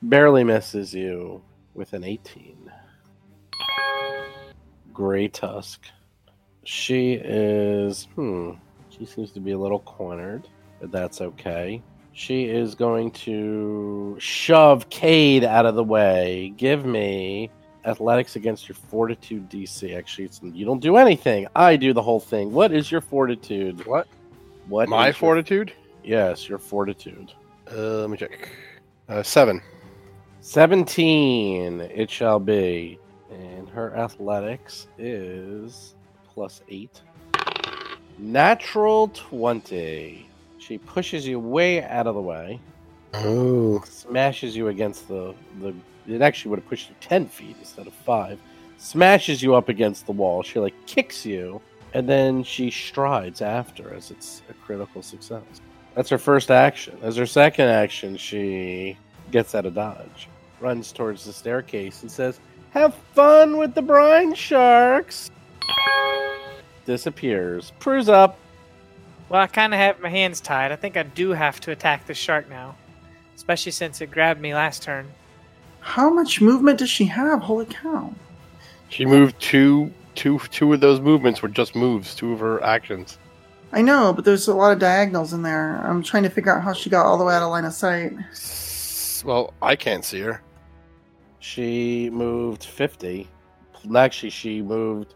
Barely 0.00 0.42
misses 0.42 0.94
you 0.94 1.42
with 1.74 1.92
an 1.92 2.02
18. 2.02 2.72
Gray 4.94 5.28
Tusk. 5.28 5.84
She 6.64 7.12
is, 7.12 8.08
hmm, 8.14 8.52
she 8.88 9.04
seems 9.04 9.32
to 9.32 9.40
be 9.40 9.50
a 9.50 9.58
little 9.58 9.80
cornered, 9.80 10.48
but 10.80 10.90
that's 10.90 11.20
okay. 11.20 11.82
She 12.20 12.44
is 12.44 12.74
going 12.74 13.12
to 13.12 14.14
shove 14.18 14.90
Cade 14.90 15.42
out 15.42 15.64
of 15.64 15.74
the 15.74 15.82
way. 15.82 16.52
Give 16.58 16.84
me 16.84 17.50
athletics 17.86 18.36
against 18.36 18.68
your 18.68 18.76
fortitude 18.76 19.48
DC. 19.48 19.96
Actually, 19.96 20.26
it's, 20.26 20.38
you 20.42 20.66
don't 20.66 20.80
do 20.80 20.98
anything. 20.98 21.46
I 21.56 21.76
do 21.76 21.94
the 21.94 22.02
whole 22.02 22.20
thing. 22.20 22.52
What 22.52 22.72
is 22.72 22.92
your 22.92 23.00
fortitude? 23.00 23.86
What? 23.86 24.06
What? 24.68 24.90
my 24.90 25.06
your- 25.06 25.14
fortitude? 25.14 25.72
yes, 26.04 26.46
your 26.46 26.58
fortitude. 26.58 27.32
Uh, 27.72 28.02
let 28.02 28.10
me 28.10 28.18
check. 28.18 28.50
Uh, 29.08 29.22
seven. 29.22 29.62
17 30.42 31.80
it 31.80 32.10
shall 32.10 32.38
be. 32.38 32.98
And 33.30 33.66
her 33.70 33.96
athletics 33.96 34.88
is 34.98 35.94
plus 36.34 36.60
8. 36.68 37.00
Natural 38.18 39.08
20. 39.08 40.29
She 40.60 40.78
pushes 40.78 41.26
you 41.26 41.40
way 41.40 41.82
out 41.82 42.06
of 42.06 42.14
the 42.14 42.20
way, 42.20 42.60
Oh. 43.14 43.80
smashes 43.86 44.54
you 44.54 44.68
against 44.68 45.08
the, 45.08 45.34
the. 45.60 45.74
It 46.06 46.22
actually 46.22 46.50
would 46.50 46.58
have 46.60 46.68
pushed 46.68 46.90
you 46.90 46.94
10 47.00 47.26
feet 47.28 47.56
instead 47.58 47.86
of 47.86 47.92
5. 47.92 48.38
Smashes 48.78 49.42
you 49.42 49.54
up 49.54 49.68
against 49.68 50.06
the 50.06 50.12
wall. 50.12 50.42
She, 50.42 50.58
like, 50.60 50.74
kicks 50.86 51.24
you, 51.26 51.60
and 51.94 52.08
then 52.08 52.44
she 52.44 52.70
strides 52.70 53.42
after 53.42 53.92
as 53.94 54.10
it's 54.10 54.42
a 54.48 54.54
critical 54.54 55.02
success. 55.02 55.42
That's 55.94 56.08
her 56.10 56.18
first 56.18 56.50
action. 56.50 56.96
As 57.02 57.16
her 57.16 57.26
second 57.26 57.66
action, 57.66 58.16
she 58.16 58.96
gets 59.32 59.54
out 59.54 59.66
of 59.66 59.74
dodge, 59.74 60.28
runs 60.60 60.92
towards 60.92 61.24
the 61.24 61.32
staircase, 61.32 62.02
and 62.02 62.10
says, 62.10 62.38
Have 62.70 62.94
fun 63.14 63.56
with 63.56 63.74
the 63.74 63.82
brine 63.82 64.34
sharks! 64.34 65.30
Disappears. 66.84 67.72
Prue's 67.78 68.08
up. 68.08 68.38
Well, 69.30 69.40
I 69.40 69.46
kind 69.46 69.72
of 69.72 69.78
have 69.78 70.00
my 70.00 70.08
hands 70.08 70.40
tied. 70.40 70.72
I 70.72 70.76
think 70.76 70.96
I 70.96 71.04
do 71.04 71.30
have 71.30 71.60
to 71.60 71.70
attack 71.70 72.06
the 72.06 72.14
shark 72.14 72.50
now, 72.50 72.74
especially 73.36 73.70
since 73.70 74.00
it 74.00 74.10
grabbed 74.10 74.40
me 74.40 74.52
last 74.52 74.82
turn. 74.82 75.08
How 75.78 76.10
much 76.10 76.40
movement 76.40 76.80
does 76.80 76.90
she 76.90 77.04
have? 77.04 77.40
Holy 77.40 77.64
cow! 77.66 78.12
She 78.88 79.06
moved 79.06 79.40
two, 79.40 79.92
two, 80.16 80.40
two 80.50 80.72
of 80.72 80.80
those 80.80 81.00
movements 81.00 81.42
were 81.42 81.48
just 81.48 81.76
moves. 81.76 82.12
Two 82.14 82.32
of 82.32 82.40
her 82.40 82.62
actions. 82.64 83.18
I 83.72 83.82
know, 83.82 84.12
but 84.12 84.24
there's 84.24 84.48
a 84.48 84.54
lot 84.54 84.72
of 84.72 84.80
diagonals 84.80 85.32
in 85.32 85.42
there. 85.42 85.76
I'm 85.76 86.02
trying 86.02 86.24
to 86.24 86.28
figure 86.28 86.52
out 86.52 86.64
how 86.64 86.72
she 86.72 86.90
got 86.90 87.06
all 87.06 87.16
the 87.16 87.24
way 87.24 87.34
out 87.34 87.42
of 87.42 87.50
line 87.50 87.64
of 87.64 87.72
sight. 87.72 88.12
Well, 89.24 89.54
I 89.62 89.76
can't 89.76 90.04
see 90.04 90.20
her. 90.20 90.42
She 91.38 92.10
moved 92.10 92.64
50. 92.64 93.28
Actually, 93.94 94.30
she 94.30 94.60
moved 94.60 95.14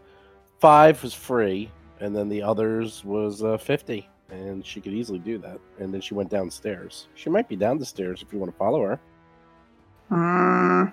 5 0.59 1.03
was 1.03 1.13
free, 1.13 1.69
and 1.99 2.15
then 2.15 2.29
the 2.29 2.41
others 2.41 3.03
was 3.03 3.43
uh, 3.43 3.57
50. 3.57 4.07
And 4.29 4.65
she 4.65 4.81
could 4.81 4.93
easily 4.93 5.19
do 5.19 5.37
that. 5.39 5.59
And 5.79 5.93
then 5.93 6.01
she 6.01 6.15
went 6.15 6.29
downstairs. 6.29 7.07
She 7.13 7.29
might 7.29 7.47
be 7.47 7.55
down 7.55 7.77
the 7.77 7.85
stairs 7.85 8.23
if 8.23 8.33
you 8.33 8.39
want 8.39 8.51
to 8.51 8.57
follow 8.57 8.81
her. 8.81 8.99
Mm, 10.11 10.91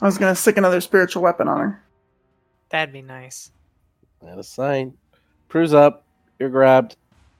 I 0.00 0.04
was 0.04 0.18
gonna 0.18 0.34
stick 0.34 0.56
another 0.56 0.80
spiritual 0.80 1.22
weapon 1.22 1.48
on 1.48 1.58
her. 1.58 1.82
That'd 2.70 2.92
be 2.92 3.02
nice. 3.02 3.52
Out 4.28 4.38
of 4.38 4.46
sight. 4.46 4.92
Prue's 5.48 5.74
up. 5.74 6.04
You're 6.38 6.48
grabbed. 6.48 6.96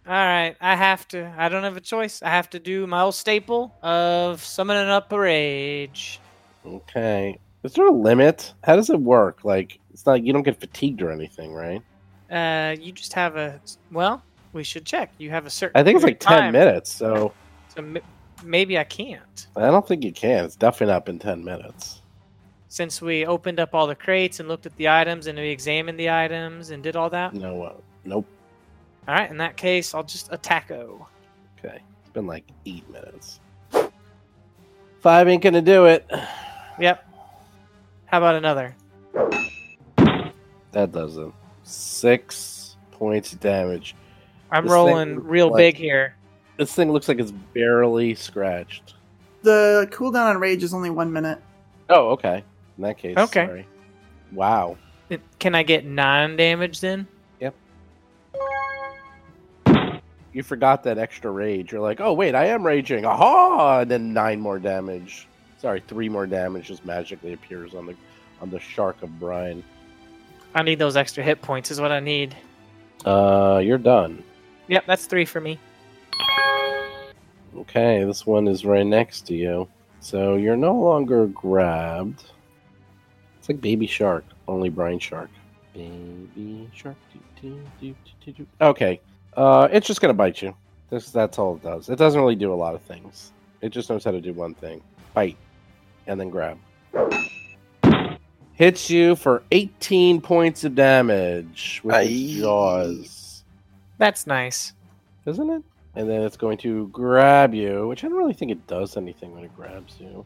All 0.06 0.12
right, 0.12 0.56
I 0.60 0.74
have 0.74 1.06
to. 1.08 1.32
I 1.38 1.48
don't 1.48 1.62
have 1.62 1.76
a 1.76 1.80
choice. 1.80 2.22
I 2.22 2.30
have 2.30 2.50
to 2.50 2.58
do 2.58 2.86
my 2.88 3.02
old 3.02 3.14
staple 3.14 3.72
of 3.82 4.42
summoning 4.42 4.88
up 4.88 5.12
a 5.12 5.18
rage. 5.18 6.20
Okay. 6.66 7.38
Is 7.62 7.74
there 7.74 7.86
a 7.86 7.92
limit? 7.92 8.52
How 8.64 8.74
does 8.74 8.90
it 8.90 9.00
work? 9.00 9.44
Like, 9.44 9.78
it's 9.92 10.04
not 10.04 10.24
you 10.24 10.32
don't 10.32 10.42
get 10.42 10.58
fatigued 10.58 11.02
or 11.02 11.10
anything, 11.12 11.52
right? 11.52 11.82
Uh, 12.32 12.74
you 12.80 12.92
just 12.92 13.12
have 13.12 13.36
a. 13.36 13.60
Well, 13.90 14.22
we 14.52 14.64
should 14.64 14.84
check. 14.86 15.12
You 15.18 15.30
have 15.30 15.44
a 15.46 15.50
certain. 15.50 15.78
I 15.78 15.84
think 15.84 15.96
it's 15.96 16.04
like 16.04 16.18
10 16.20 16.38
time. 16.38 16.52
minutes. 16.52 16.90
So, 16.90 17.32
So 17.74 17.82
mi- 17.82 18.00
maybe 18.42 18.78
I 18.78 18.84
can't. 18.84 19.46
I 19.56 19.66
don't 19.66 19.86
think 19.86 20.02
you 20.02 20.12
can. 20.12 20.44
It's 20.44 20.56
definitely 20.56 20.94
not 20.94 21.04
been 21.04 21.18
10 21.18 21.44
minutes. 21.44 22.00
Since 22.68 23.02
we 23.02 23.26
opened 23.26 23.60
up 23.60 23.74
all 23.74 23.86
the 23.86 23.94
crates 23.94 24.40
and 24.40 24.48
looked 24.48 24.64
at 24.64 24.74
the 24.76 24.88
items 24.88 25.26
and 25.26 25.38
we 25.38 25.48
examined 25.50 25.98
the 25.98 26.10
items 26.10 26.70
and 26.70 26.82
did 26.82 26.96
all 26.96 27.10
that. 27.10 27.34
No, 27.34 27.62
uh, 27.64 27.74
nope. 28.04 28.26
All 29.06 29.14
right, 29.14 29.30
in 29.30 29.36
that 29.38 29.58
case, 29.58 29.94
I'll 29.94 30.04
just 30.04 30.30
attacko. 30.30 31.04
Okay. 31.58 31.80
It's 32.00 32.10
been 32.14 32.26
like 32.26 32.44
eight 32.64 32.88
minutes. 32.90 33.40
Five 35.00 35.28
ain't 35.28 35.42
gonna 35.42 35.60
do 35.60 35.84
it. 35.86 36.08
Yep. 36.78 37.06
How 38.06 38.18
about 38.18 38.36
another? 38.36 38.74
That 40.72 40.92
doesn't. 40.92 41.34
Six 41.64 42.76
points 42.92 43.32
of 43.32 43.40
damage. 43.40 43.94
I'm 44.50 44.64
This 44.64 44.72
rolling 44.72 45.22
real 45.24 45.48
like- 45.50 45.58
big 45.58 45.76
here. 45.76 46.16
This 46.58 46.72
thing 46.74 46.92
looks 46.92 47.08
like 47.08 47.18
it's 47.18 47.30
barely 47.30 48.14
scratched. 48.14 48.94
The 49.42 49.88
cooldown 49.90 50.30
on 50.34 50.38
rage 50.38 50.62
is 50.62 50.74
only 50.74 50.90
one 50.90 51.12
minute. 51.12 51.38
Oh, 51.88 52.10
okay. 52.10 52.44
In 52.76 52.82
that 52.84 52.98
case, 52.98 53.16
Okay. 53.16 53.46
sorry. 53.46 53.66
Wow. 54.32 54.76
It- 55.08 55.20
Can 55.38 55.54
I 55.54 55.62
get 55.62 55.84
nine 55.84 56.36
damage 56.36 56.80
then? 56.80 57.06
Yep. 57.40 57.54
You 60.32 60.42
forgot 60.42 60.82
that 60.84 60.98
extra 60.98 61.30
rage. 61.30 61.72
You're 61.72 61.80
like, 61.80 62.00
oh 62.00 62.12
wait, 62.12 62.34
I 62.34 62.46
am 62.46 62.64
raging. 62.64 63.04
Aha! 63.04 63.80
And 63.80 63.90
then 63.90 64.12
nine 64.14 64.40
more 64.40 64.58
damage. 64.58 65.26
Sorry, 65.58 65.82
three 65.86 66.08
more 66.08 66.26
damage 66.26 66.68
just 66.68 66.84
magically 66.86 67.32
appears 67.34 67.74
on 67.74 67.86
the 67.86 67.94
on 68.40 68.50
the 68.50 68.58
shark 68.58 69.02
of 69.02 69.20
brine. 69.20 69.62
I 70.54 70.62
need 70.62 70.78
those 70.78 70.96
extra 70.96 71.22
hit 71.24 71.40
points, 71.42 71.70
is 71.70 71.80
what 71.80 71.92
I 71.92 72.00
need. 72.00 72.36
Uh, 73.04 73.60
you're 73.62 73.78
done. 73.78 74.22
Yep, 74.68 74.84
that's 74.86 75.06
three 75.06 75.24
for 75.24 75.40
me. 75.40 75.58
Okay, 77.56 78.04
this 78.04 78.26
one 78.26 78.48
is 78.48 78.64
right 78.64 78.86
next 78.86 79.22
to 79.26 79.34
you. 79.34 79.68
So 80.00 80.36
you're 80.36 80.56
no 80.56 80.74
longer 80.74 81.26
grabbed. 81.26 82.24
It's 83.38 83.48
like 83.48 83.60
baby 83.60 83.86
shark, 83.86 84.24
only 84.48 84.68
brine 84.68 84.98
shark. 84.98 85.30
Baby 85.74 86.70
shark. 86.74 86.96
doo, 87.40 87.58
doo, 87.80 87.94
doo. 88.32 88.46
Okay. 88.60 89.00
Uh, 89.36 89.68
it's 89.72 89.86
just 89.86 90.00
gonna 90.00 90.14
bite 90.14 90.42
you. 90.42 90.54
This, 90.90 91.10
that's 91.10 91.38
all 91.38 91.56
it 91.56 91.62
does. 91.62 91.88
It 91.88 91.96
doesn't 91.96 92.20
really 92.20 92.36
do 92.36 92.52
a 92.52 92.54
lot 92.54 92.74
of 92.74 92.82
things. 92.82 93.32
It 93.62 93.70
just 93.70 93.88
knows 93.88 94.04
how 94.04 94.10
to 94.10 94.20
do 94.20 94.32
one 94.32 94.54
thing: 94.54 94.82
bite, 95.14 95.38
and 96.06 96.20
then 96.20 96.30
grab. 96.30 96.58
Hits 98.62 98.88
you 98.88 99.16
for 99.16 99.42
18 99.50 100.20
points 100.20 100.62
of 100.62 100.76
damage 100.76 101.80
with 101.82 101.96
its 102.08 102.38
jaws 102.38 103.42
That's 103.98 104.24
nice. 104.24 104.72
isn't 105.26 105.50
it? 105.50 105.62
And 105.96 106.08
then 106.08 106.22
it's 106.22 106.36
going 106.36 106.58
to 106.58 106.86
grab 106.92 107.54
you, 107.54 107.88
which 107.88 108.04
I 108.04 108.08
don't 108.08 108.16
really 108.16 108.34
think 108.34 108.52
it 108.52 108.64
does 108.68 108.96
anything 108.96 109.34
when 109.34 109.42
it 109.42 109.50
grabs 109.56 109.96
you. 109.98 110.24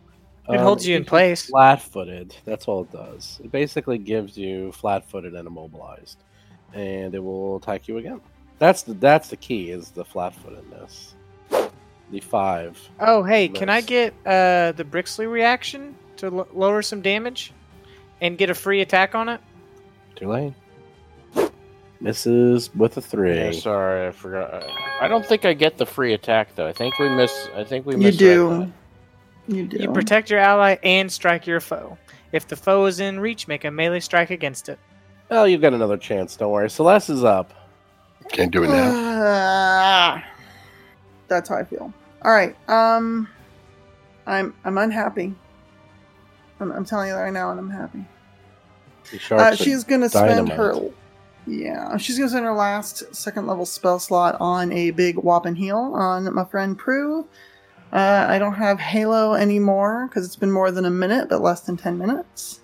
It 0.51 0.59
Um, 0.59 0.63
holds 0.63 0.87
you 0.87 0.97
in 0.97 1.07
place. 1.07 1.47
Flat-footed. 1.47 2.37
That's 2.45 2.69
all 2.69 2.83
it 2.83 2.93
does. 2.93 3.41
It 3.43 3.51
basically 3.51 3.97
gives 3.97 4.37
you 4.37 4.71
flat-footed 4.73 5.33
and 5.35 5.49
immobilized, 5.49 6.19
and 6.75 7.15
it 7.15 7.25
will 7.25 7.57
attack 7.57 7.89
you 7.89 7.97
again. 7.97 8.21
That's 8.59 8.83
the 8.83 8.93
that's 8.93 9.29
the 9.31 9.39
key 9.39 9.71
is 9.71 9.93
the 9.93 10.05
flat-footedness. 10.05 11.15
The 12.11 12.21
five. 12.21 12.79
Oh, 13.01 13.23
hey, 13.23 13.49
can 13.49 13.71
I 13.71 13.81
get 13.81 14.13
uh, 14.27 14.73
the 14.73 14.85
Brixley 14.85 15.27
reaction 15.27 15.97
to 16.19 16.27
l- 16.27 16.49
lower 16.53 16.83
some 16.83 17.01
damage 17.01 17.55
and 18.21 18.39
get 18.39 18.51
a 18.51 18.55
free 18.55 18.81
attack 18.81 19.15
on 19.15 19.29
it? 19.29 19.41
Too 20.17 20.29
late. 20.29 20.55
Misses 22.01 22.75
with 22.75 22.97
a 22.97 23.01
three. 23.01 23.37
Yeah, 23.37 23.53
sorry, 23.53 24.09
I 24.09 24.11
forgot. 24.11 24.65
I 25.01 25.09
don't 25.09 25.25
think 25.25 25.45
I 25.45 25.55
get 25.55 25.79
the 25.79 25.87
free 25.87 26.13
attack 26.13 26.55
though. 26.55 26.67
I 26.67 26.73
think 26.73 26.99
we 26.99 27.09
miss. 27.09 27.49
I 27.55 27.65
think 27.65 27.87
we 27.87 27.97
miss. 27.97 28.21
You 28.21 28.49
miss. 28.49 28.69
do. 29.49 29.57
You 29.57 29.67
do. 29.67 29.77
You 29.79 29.93
protect 29.93 30.29
your 30.29 30.41
ally 30.41 30.77
and 30.83 31.11
strike 31.11 31.47
your 31.47 31.61
foe. 31.61 31.97
If 32.33 32.49
the 32.49 32.57
foe 32.57 32.85
is 32.87 33.01
in 33.01 33.21
reach, 33.21 33.49
make 33.49 33.65
a 33.65 33.71
melee 33.71 34.01
strike 34.01 34.31
against 34.31 34.69
it. 34.69 34.79
Well, 35.31 35.49
you've 35.49 35.63
got 35.63 35.73
another 35.73 35.97
chance. 35.97 36.37
Don't 36.37 36.53
worry. 36.53 36.69
Celeste 36.69 37.11
is 37.11 37.25
up. 37.25 37.53
Can't 38.29 38.51
do 38.51 38.65
it 38.65 38.69
now. 38.69 40.23
That's 41.29 41.49
how 41.49 41.57
I 41.57 41.65
feel. 41.65 41.93
All 42.23 42.33
right. 42.33 42.57
Um, 42.69 43.29
I'm 44.27 44.55
I'm 44.65 44.79
unhappy. 44.79 45.35
I'm, 46.61 46.73
I'm 46.73 46.85
telling 46.85 47.09
you 47.09 47.15
that 47.15 47.21
right 47.21 47.33
now, 47.33 47.51
and 47.51 47.61
I'm 47.61 47.71
happy. 47.71 48.05
Uh, 49.31 49.55
she's 49.55 49.85
gonna 49.85 50.09
spend 50.09 50.49
her. 50.49 50.75
Yeah, 51.47 51.97
she's 51.97 52.19
gonna 52.19 52.31
spend 52.31 52.45
her 52.45 52.55
last 52.55 53.15
second 53.15 53.47
level 53.47 53.65
spell 53.65 53.99
slot 53.99 54.37
on 54.41 54.73
a 54.73 54.91
big 54.91 55.17
whop 55.17 55.47
and 55.47 55.57
heal 55.57 55.79
on 55.79 56.33
my 56.35 56.45
friend 56.45 56.77
Prue. 56.77 57.27
Uh, 57.93 58.27
I 58.29 58.39
don't 58.39 58.55
have 58.55 58.81
Halo 58.81 59.35
anymore 59.35 60.09
because 60.09 60.27
it's 60.27 60.35
been 60.37 60.51
more 60.51 60.73
than 60.73 60.85
a 60.85 60.91
minute, 60.91 61.29
but 61.29 61.41
less 61.41 61.61
than 61.61 61.77
ten 61.77 61.99
minutes. 61.99 62.61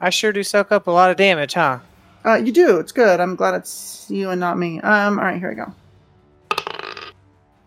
I 0.00 0.10
sure 0.10 0.32
do 0.32 0.42
soak 0.42 0.72
up 0.72 0.86
a 0.86 0.90
lot 0.90 1.10
of 1.10 1.16
damage, 1.16 1.54
huh? 1.54 1.78
Uh, 2.24 2.34
you 2.34 2.52
do. 2.52 2.78
It's 2.78 2.92
good. 2.92 3.20
I'm 3.20 3.34
glad 3.34 3.54
it's 3.54 4.06
you 4.10 4.30
and 4.30 4.40
not 4.40 4.58
me. 4.58 4.80
Um, 4.80 5.18
all 5.18 5.24
right, 5.24 5.38
here 5.38 5.48
we 5.48 5.54
go. 5.54 5.72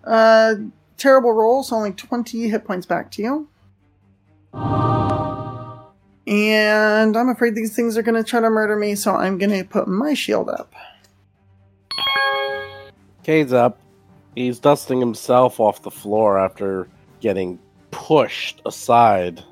Uh, 0.04 0.56
terrible 0.98 1.32
roll, 1.32 1.64
so 1.64 1.76
only 1.76 1.92
20 1.92 2.50
hit 2.50 2.66
points 2.66 2.86
back 2.86 3.10
to 3.12 3.48
you. 4.54 5.09
And 6.30 7.18
I'm 7.18 7.30
afraid 7.30 7.56
these 7.56 7.76
things 7.76 7.98
are 7.98 8.04
going 8.04 8.22
to 8.22 8.24
try 8.24 8.40
to 8.40 8.50
murder 8.52 8.76
me, 8.76 8.94
so 8.94 9.16
I'm 9.16 9.40
going 9.40 9.50
to 9.50 9.64
put 9.64 9.88
my 9.88 10.14
shield 10.14 10.48
up. 10.48 10.72
Cade's 13.24 13.52
up. 13.52 13.80
He's 14.36 14.60
dusting 14.60 15.00
himself 15.00 15.60
off 15.60 15.82
the 15.82 15.90
floor 15.90 16.38
after 16.38 16.88
getting 17.20 17.58
pushed 17.90 18.62
aside. 18.66 19.44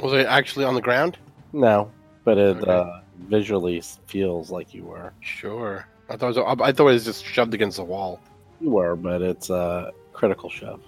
Was 0.00 0.12
it 0.12 0.26
actually 0.26 0.64
on 0.64 0.74
the 0.74 0.80
ground? 0.80 1.18
No, 1.52 1.90
but 2.24 2.36
it 2.36 2.56
Okay. 2.58 2.70
uh, 2.70 3.00
visually 3.28 3.80
feels 4.08 4.50
like 4.50 4.74
you 4.74 4.82
were. 4.84 5.12
Sure. 5.20 5.86
I 6.10 6.16
thought 6.16 6.36
it 6.36 6.40
was, 6.44 6.58
I 6.60 6.72
thought 6.72 6.88
it 6.88 6.92
was 6.94 7.04
just 7.04 7.24
shoved 7.24 7.54
against 7.54 7.76
the 7.76 7.84
wall. 7.84 8.20
You 8.60 8.70
were, 8.70 8.96
but 8.96 9.22
it's 9.22 9.50
a 9.50 9.92
critical 10.12 10.50
shove. 10.50 10.80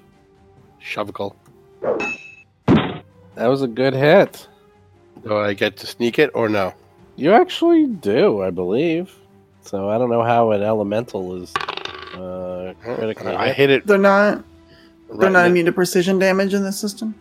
Shovicle. 0.82 1.36
That 2.66 3.46
was 3.46 3.62
a 3.62 3.68
good 3.68 3.94
hit. 3.94 4.48
Do 5.22 5.36
I 5.36 5.54
get 5.54 5.76
to 5.78 5.86
sneak 5.86 6.18
it 6.18 6.30
or 6.34 6.48
no? 6.48 6.74
You 7.16 7.32
actually 7.32 7.86
do, 7.86 8.42
I 8.42 8.50
believe. 8.50 9.14
So 9.62 9.88
I 9.88 9.98
don't 9.98 10.10
know 10.10 10.22
how 10.22 10.50
an 10.50 10.62
elemental 10.62 11.42
is 11.42 11.54
uh, 12.14 12.74
critically 12.82 13.32
I 13.34 13.46
hit. 13.48 13.56
hit 13.56 13.70
it. 13.70 13.86
They're 13.86 13.98
not. 13.98 14.44
They're 15.18 15.30
not 15.30 15.46
immune 15.46 15.66
to 15.66 15.72
precision 15.72 16.18
damage 16.18 16.54
in 16.54 16.64
this 16.64 16.78
system. 16.78 17.14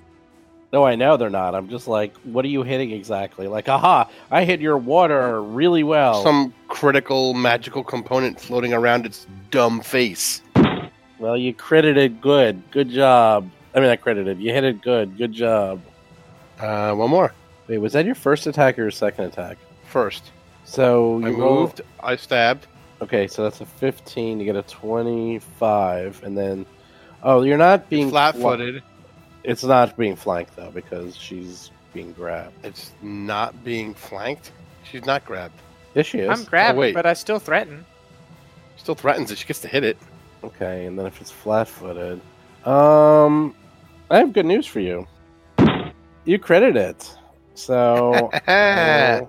No, 0.72 0.84
I 0.84 0.96
know 0.96 1.18
they're 1.18 1.30
not. 1.30 1.54
I'm 1.54 1.70
just 1.70 1.88
like, 1.88 2.16
what 2.24 2.44
are 2.44 2.48
you 2.48 2.64
hitting 2.64 2.90
exactly? 2.92 3.48
Like, 3.48 3.70
aha, 3.70 4.10
I 4.32 4.44
hit 4.44 4.60
your 4.60 4.78
water 4.78 5.42
really 5.42 5.84
well. 5.84 6.24
some 6.24 6.52
critical 6.68 7.36
magical 7.36 7.84
component 7.84 8.42
floating 8.42 8.74
around 8.74 9.06
its 9.06 9.28
dumb 9.52 9.82
face. 9.82 10.42
Well, 11.20 11.38
you 11.38 11.54
credited 11.54 12.20
good. 12.22 12.64
Good 12.72 12.90
job. 12.90 13.50
I 13.76 13.80
mean, 13.80 13.90
I 13.90 13.96
credited. 13.96 14.40
You 14.40 14.52
hit 14.52 14.64
it 14.64 14.82
good. 14.82 15.16
Good 15.18 15.32
job. 15.34 15.80
Uh, 16.60 16.94
one 16.96 17.10
more. 17.12 17.34
Wait, 17.74 17.80
was 17.80 17.94
that 17.94 18.06
your 18.06 18.14
first 18.14 18.46
attack 18.46 18.78
or 18.78 18.84
your 18.84 18.92
second 18.92 19.26
attack? 19.26 19.58
First, 19.90 20.30
So 20.64 21.18
you 21.18 21.26
I 21.26 21.30
roll- 21.32 21.60
moved. 21.62 21.82
I 22.00 22.16
stabbed. 22.16 22.68
Okay, 23.02 23.26
so 23.28 23.42
that's 23.42 23.62
a 23.62 23.66
15. 23.66 24.40
You 24.40 24.46
get 24.46 24.56
a 24.56 24.62
25, 24.62 26.22
and 26.24 26.38
then 26.38 26.68
oh, 27.24 27.42
you're 27.42 27.58
not 27.58 27.90
being 27.90 28.12
Flat-footed. 28.12 28.84
fl- 28.84 28.88
it's 29.44 29.64
not 29.64 29.98
being 29.98 30.16
flanked 30.16 30.56
though 30.56 30.70
because 30.70 31.16
she's 31.16 31.72
being 31.96 32.14
grabbed. 32.14 32.54
It's 32.64 32.92
not 33.02 33.64
being 33.64 33.96
flanked. 33.96 34.52
She's 34.84 35.06
not 35.08 35.26
grabbed. 35.26 35.60
Yes, 35.96 36.06
she 36.06 36.20
is. 36.20 36.30
I'm 36.30 36.46
grabbed, 36.46 36.78
wait. 36.78 36.94
but 36.94 37.08
I 37.08 37.14
still 37.14 37.40
threaten. 37.40 37.86
Still 38.78 38.94
threatens 38.94 39.32
it. 39.32 39.40
She 39.40 39.48
gets 39.48 39.62
to 39.62 39.68
hit 39.68 39.84
it. 39.84 39.98
Okay, 40.44 40.86
and 40.86 41.00
then 41.00 41.08
if 41.08 41.20
it's 41.22 41.32
flat-footed, 41.32 42.22
um, 42.68 43.56
I 44.12 44.20
have 44.20 44.32
good 44.32 44.46
news 44.46 44.68
for 44.68 44.80
you. 44.80 45.08
You 46.24 46.38
credit 46.38 46.78
it. 46.78 47.18
So 47.56 48.30
uh, 48.48 49.22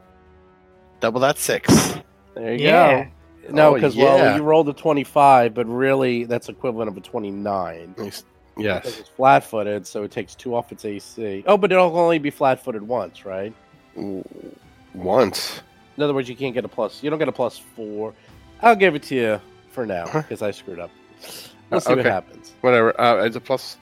Double 1.00 1.20
that 1.20 1.38
six. 1.38 1.94
there 2.34 2.54
you 2.54 2.64
Yeah. 2.66 3.04
go. 3.04 3.10
No, 3.50 3.70
Oh, 3.70 3.74
because 3.74 3.94
yeah. 3.94 4.04
well, 4.04 4.36
you 4.36 4.42
rolled 4.42 4.68
a 4.70 4.72
25, 4.72 5.52
but 5.52 5.66
really 5.66 6.24
that's 6.24 6.48
equivalent 6.48 6.88
of 6.88 6.96
a 6.96 7.00
29. 7.00 7.94
Because 7.96 8.24
Yes. 8.56 8.86
it's 8.98 9.08
flat-footed, 9.10 9.86
so 9.86 10.02
it 10.04 10.10
takes 10.12 10.34
two 10.34 10.54
off 10.54 10.72
its 10.72 10.84
AC. 10.84 11.44
Oh, 11.46 11.58
but 11.58 11.70
it'll 11.72 11.94
only 11.98 12.18
be 12.18 12.30
flat-footed 12.30 12.82
once, 12.82 13.26
right? 13.26 13.52
Once. 14.94 15.60
In 15.96 16.02
other 16.02 16.14
words, 16.14 16.28
you 16.28 16.36
can't 16.36 16.54
get 16.54 16.64
a 16.64 16.68
plus. 16.68 17.02
You 17.02 17.10
don't 17.10 17.18
get 17.18 17.28
a 17.28 17.32
plus 17.32 17.58
four. 17.58 18.14
I'll 18.62 18.76
give 18.76 18.94
it 18.94 19.02
to 19.04 19.14
you 19.14 19.40
for 19.70 19.84
now 19.84 20.04
because 20.10 20.40
I 20.40 20.50
screwed 20.50 20.78
up. 20.78 20.90
We'll 21.70 21.80
see 21.80 21.94
what 21.94 22.04
happens. 22.06 22.54
Whatever. 22.62 22.98
Uh, 23.00 23.24
it's 23.24 23.36
a 23.36 23.40
plus 23.40 23.76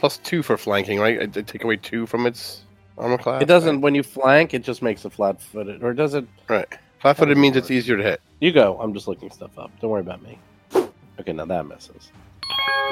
plus 0.00 0.18
two 0.18 0.42
for 0.42 0.56
flanking, 0.56 0.98
right? 0.98 1.20
I 1.20 1.26
did 1.26 1.46
take 1.46 1.64
away 1.64 1.76
two 1.76 2.06
from 2.06 2.26
its 2.26 2.62
armor 2.98 3.18
class. 3.18 3.42
It 3.42 3.46
doesn't 3.46 3.80
when 3.80 3.94
you 3.94 4.02
flank. 4.02 4.54
It 4.54 4.62
just 4.62 4.82
makes 4.82 5.04
it 5.04 5.12
flat-footed, 5.12 5.82
or 5.82 5.94
does 5.94 6.14
it? 6.14 6.26
Right. 6.48 6.66
Flat 7.00 7.16
footed 7.16 7.38
means 7.38 7.56
it's 7.56 7.70
easier 7.70 7.96
to 7.96 8.02
hit. 8.02 8.20
You 8.40 8.52
go. 8.52 8.78
I'm 8.80 8.92
just 8.92 9.06
looking 9.08 9.30
stuff 9.30 9.56
up. 9.58 9.70
Don't 9.80 9.90
worry 9.90 10.00
about 10.00 10.22
me. 10.22 10.38
Okay, 11.20 11.32
now 11.32 11.44
that 11.46 11.66
misses. 11.66 12.10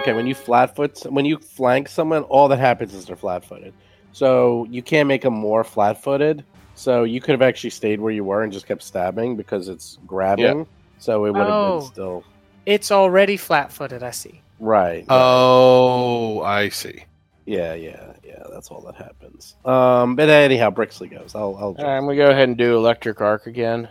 Okay, 0.01 0.13
when 0.13 0.27
you 0.27 0.35
flatfoot, 0.35 1.03
when 1.11 1.25
you 1.25 1.39
flank 1.39 1.89
someone, 1.89 2.23
all 2.25 2.49
that 2.49 2.59
happens 2.59 2.95
is 2.95 3.07
they're 3.07 3.17
flat-footed. 3.17 3.73
So 4.13 4.67
you 4.71 4.83
can't 4.83 5.09
make 5.09 5.23
them 5.23 5.35
more 5.35 5.65
flat-footed. 5.65 6.45
So 6.75 7.05
you 7.05 7.21
could 7.21 7.33
have 7.33 7.43
actually 7.43 7.71
stayed 7.71 8.01
where 8.01 8.13
you 8.13 8.23
were 8.25 8.43
and 8.43 8.53
just 8.53 8.67
kept 8.67 8.83
stabbing 8.83 9.37
because 9.37 9.69
it's 9.69 9.99
grabbing. 10.07 10.59
Yeah. 10.61 10.65
So 10.99 11.25
it 11.25 11.31
would 11.33 11.41
have 11.41 11.49
Oh. 11.51 11.79
been 11.81 11.89
still 11.89 12.25
It's 12.67 12.91
already 12.93 13.37
flat-footed. 13.37 14.03
I 14.03 14.11
see. 14.11 14.41
right. 14.61 15.05
Oh, 15.09 16.43
I 16.43 16.69
see. 16.69 17.05
yeah, 17.47 17.75
yeah, 17.75 18.13
yeah. 18.37 18.45
That's 18.53 18.71
all 18.71 18.81
that 18.83 18.95
happens. 18.97 19.57
Um, 19.65 20.17
but 20.17 20.29
anyhow, 20.29 20.71
Brixley 20.71 21.11
goes. 21.11 21.35
I'll, 21.35 21.57
I'll 21.59 21.75
right, 21.75 21.97
I'm 21.97 22.05
gonna 22.05 22.17
go 22.17 22.31
ahead 22.31 22.49
and 22.49 22.57
do 22.57 22.77
electric 22.77 23.21
arc 23.21 23.47
again. 23.47 23.89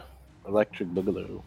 electric 0.48 0.90
boogaloo. 0.90 1.42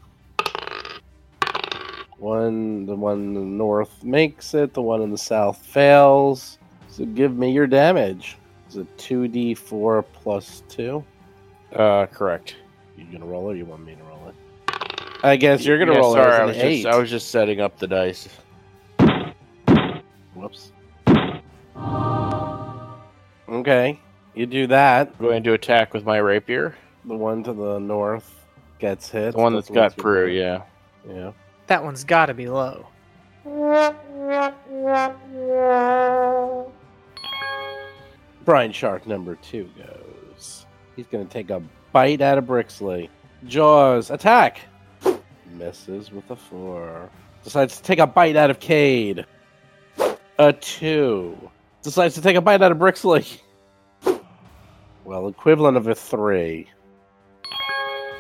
One, 2.18 2.84
the 2.86 2.96
one 2.96 3.18
in 3.20 3.34
the 3.34 3.40
north 3.40 4.02
makes 4.02 4.52
it. 4.54 4.74
The 4.74 4.82
one 4.82 5.02
in 5.02 5.10
the 5.12 5.18
south 5.18 5.58
fails. 5.64 6.58
So 6.88 7.04
give 7.04 7.36
me 7.36 7.52
your 7.52 7.68
damage. 7.68 8.36
Is 8.68 8.76
it 8.76 8.98
two 8.98 9.28
d 9.28 9.54
four 9.54 10.02
plus 10.02 10.62
two? 10.68 11.04
Uh, 11.72 12.06
correct. 12.06 12.56
You 12.96 13.04
gonna 13.12 13.24
roll 13.30 13.50
it? 13.50 13.52
or 13.52 13.56
You 13.56 13.64
want 13.66 13.84
me 13.86 13.94
to 13.94 14.02
roll 14.02 14.28
it? 14.28 14.34
I 15.22 15.36
guess 15.36 15.64
you're 15.64 15.78
gonna 15.78 15.92
Yeah, 15.92 15.98
roll 15.98 16.12
Sorry, 16.14 16.32
it. 16.32 16.40
I 16.40 16.44
was 16.44 16.56
eight. 16.56 16.82
just 16.82 16.94
I 16.94 16.98
was 16.98 17.10
just 17.10 17.30
setting 17.30 17.60
up 17.60 17.78
the 17.78 17.86
dice. 17.86 18.28
Whoops. 20.34 20.72
Okay, 23.48 23.98
you 24.34 24.46
do 24.46 24.66
that. 24.68 25.12
I'm 25.18 25.24
going 25.24 25.42
to 25.44 25.52
attack 25.54 25.94
with 25.94 26.04
my 26.04 26.18
rapier. 26.18 26.74
The 27.04 27.14
one 27.14 27.42
to 27.44 27.52
the 27.52 27.78
north 27.78 28.44
gets 28.78 29.08
hit. 29.08 29.32
The 29.32 29.38
one 29.38 29.54
that's 29.54 29.70
got 29.70 29.96
the 29.96 30.02
Prue, 30.02 30.26
one- 30.26 30.34
yeah. 30.34 30.62
Yeah. 31.08 31.32
That 31.68 31.82
one's 31.84 32.04
got 32.04 32.26
to 32.26 32.34
be 32.34 32.48
low. 32.48 32.86
Brine 38.44 38.72
shark 38.72 39.06
number 39.06 39.36
two 39.36 39.68
goes. 39.78 40.66
He's 40.96 41.06
going 41.06 41.26
to 41.26 41.32
take 41.32 41.50
a 41.50 41.62
bite 41.92 42.20
out 42.20 42.38
of 42.38 42.44
Brixley. 42.44 43.08
Jaws, 43.46 44.10
attack! 44.10 44.60
Misses 45.54 46.10
with 46.10 46.28
a 46.30 46.36
four. 46.36 47.08
Decides 47.44 47.76
to 47.78 47.82
take 47.82 47.98
a 47.98 48.06
bite 48.06 48.36
out 48.36 48.50
of 48.50 48.58
Cade. 48.60 49.24
A 50.38 50.52
two. 50.52 51.50
Decides 51.88 52.16
to 52.16 52.20
take 52.20 52.36
a 52.36 52.42
bite 52.42 52.60
out 52.60 52.70
of 52.70 52.76
Brixley. 52.76 53.40
Well, 55.06 55.26
equivalent 55.26 55.78
of 55.78 55.86
a 55.86 55.94
three. 55.94 56.68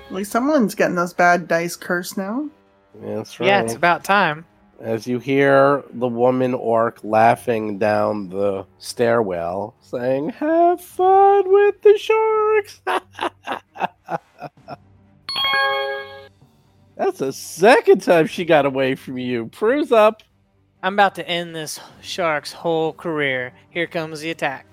At 0.06 0.14
least 0.14 0.32
someone's 0.32 0.74
getting 0.74 0.94
those 0.96 1.12
bad 1.12 1.46
dice 1.46 1.76
cursed 1.76 2.16
now. 2.16 2.48
Yeah, 3.04 3.16
that's 3.16 3.38
right. 3.38 3.46
Yeah, 3.46 3.60
it's 3.60 3.74
about 3.74 4.04
time. 4.04 4.46
As 4.80 5.06
you 5.06 5.18
hear 5.18 5.84
the 5.92 6.08
woman 6.08 6.54
orc 6.54 7.00
laughing 7.04 7.76
down 7.76 8.30
the 8.30 8.64
stairwell, 8.78 9.74
saying, 9.82 10.30
Have 10.30 10.80
fun 10.80 11.52
with 11.52 11.82
the 11.82 11.98
sharks! 11.98 12.80
That's 16.96 17.18
the 17.18 17.34
second 17.34 18.00
time 18.00 18.28
she 18.28 18.46
got 18.46 18.64
away 18.64 18.94
from 18.94 19.18
you. 19.18 19.48
Prue's 19.48 19.92
up. 19.92 20.22
I'm 20.82 20.94
about 20.94 21.16
to 21.16 21.28
end 21.28 21.56
this 21.56 21.80
shark's 22.00 22.52
whole 22.52 22.92
career. 22.92 23.52
Here 23.70 23.88
comes 23.88 24.20
the 24.20 24.30
attack. 24.30 24.64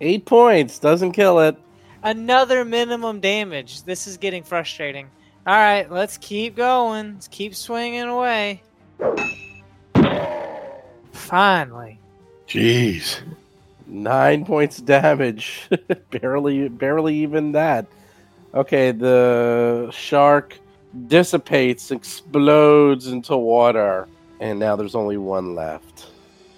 Eight 0.00 0.24
points. 0.24 0.78
Doesn't 0.78 1.12
kill 1.12 1.40
it. 1.40 1.56
Another 2.02 2.64
minimum 2.64 3.20
damage. 3.20 3.82
This 3.82 4.06
is 4.06 4.16
getting 4.16 4.42
frustrating. 4.42 5.08
All 5.46 5.54
right, 5.54 5.90
let's 5.90 6.16
keep 6.16 6.56
going. 6.56 7.14
Let's 7.14 7.28
keep 7.28 7.54
swinging 7.54 8.08
away. 8.08 8.62
Finally. 11.12 11.98
Jeez. 12.48 13.20
Nine 13.86 14.46
points 14.46 14.78
damage. 14.78 15.68
barely, 16.10 16.68
barely 16.68 17.16
even 17.16 17.52
that. 17.52 17.86
Okay, 18.54 18.92
the 18.92 19.90
shark 19.92 20.58
dissipates, 21.06 21.90
explodes 21.90 23.08
into 23.08 23.36
water, 23.36 24.08
and 24.40 24.58
now 24.58 24.76
there's 24.76 24.94
only 24.94 25.16
one 25.16 25.54
left. 25.54 26.06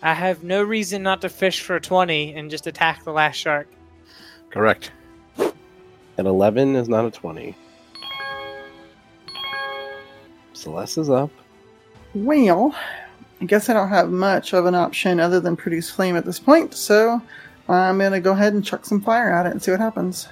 I 0.03 0.15
have 0.15 0.45
no 0.45 0.63
reason 0.63 1.03
not 1.03 1.21
to 1.23 1.29
fish 1.29 1.63
for 1.63 1.81
20 1.81 2.35
and 2.35 2.51
just 2.51 2.67
attack 2.67 3.05
the 3.05 3.13
last 3.13 3.37
shark. 3.37 3.69
Correct. 4.51 4.93
An 6.19 6.27
11 6.27 6.77
is 6.77 6.89
not 6.89 7.05
a 7.05 7.11
20. 7.11 7.55
Celeste 10.53 10.99
is 10.99 11.11
up. 11.11 11.31
Well, 12.15 12.75
I 13.41 13.45
guess 13.45 13.69
I 13.69 13.75
don't 13.75 13.91
have 13.91 14.11
much 14.11 14.55
of 14.55 14.65
an 14.65 14.75
option 14.75 15.21
other 15.21 15.41
than 15.41 15.57
produce 15.57 15.91
flame 15.91 16.17
at 16.17 16.25
this 16.25 16.39
point, 16.39 16.73
so 16.73 17.21
I'm 17.69 17.99
gonna 17.99 18.21
go 18.21 18.33
ahead 18.33 18.55
and 18.55 18.65
chuck 18.65 18.87
some 18.87 19.01
fire 19.01 19.31
at 19.31 19.45
it 19.45 19.53
and 19.53 19.63
see 19.63 19.71
what 19.71 19.81
happens. 19.81 20.29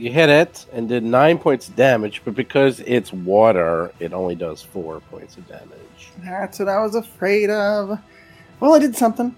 You 0.00 0.10
hit 0.10 0.30
it 0.30 0.64
and 0.72 0.88
did 0.88 1.02
9 1.02 1.36
points 1.36 1.68
of 1.68 1.76
damage, 1.76 2.22
but 2.24 2.34
because 2.34 2.80
it's 2.80 3.12
water, 3.12 3.92
it 4.00 4.14
only 4.14 4.34
does 4.34 4.62
4 4.62 4.98
points 5.00 5.36
of 5.36 5.46
damage. 5.46 6.10
That's 6.24 6.58
what 6.58 6.68
I 6.68 6.80
was 6.80 6.94
afraid 6.94 7.50
of. 7.50 7.98
Well, 8.60 8.72
I 8.72 8.78
did 8.78 8.96
something. 8.96 9.36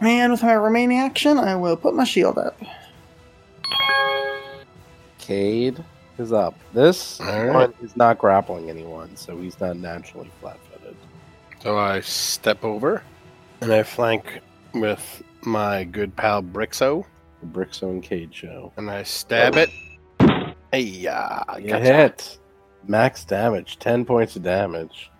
And 0.00 0.30
with 0.30 0.44
my 0.44 0.52
remaining 0.52 1.00
action, 1.00 1.36
I 1.36 1.56
will 1.56 1.76
put 1.76 1.96
my 1.96 2.04
shield 2.04 2.38
up. 2.38 2.60
Cade 5.18 5.84
is 6.16 6.32
up. 6.32 6.54
This 6.72 7.20
Alright. 7.20 7.52
one 7.52 7.74
is 7.82 7.96
not 7.96 8.18
grappling 8.18 8.70
anyone, 8.70 9.16
so 9.16 9.36
he's 9.36 9.58
not 9.58 9.76
naturally 9.76 10.30
flat 10.40 10.58
footed. 10.70 10.96
So 11.60 11.76
I 11.76 12.02
step 12.02 12.62
over 12.64 13.02
and 13.60 13.72
I 13.72 13.82
flank 13.82 14.42
with 14.74 15.24
my 15.40 15.82
good 15.82 16.14
pal 16.14 16.40
Brixo 16.40 17.04
The 17.42 17.48
Brixo 17.48 17.82
and 17.90 18.02
Cade 18.02 18.34
show. 18.34 18.72
and 18.76 18.90
I 18.90 19.02
stab 19.02 19.56
it. 19.56 19.68
Hey, 20.72 20.80
yeah. 20.80 21.42
You 21.58 21.74
hit. 21.74 22.38
Max 22.86 23.24
damage, 23.24 23.78
10 23.78 24.04
points 24.04 24.36
of 24.36 24.42
damage. 24.42 25.10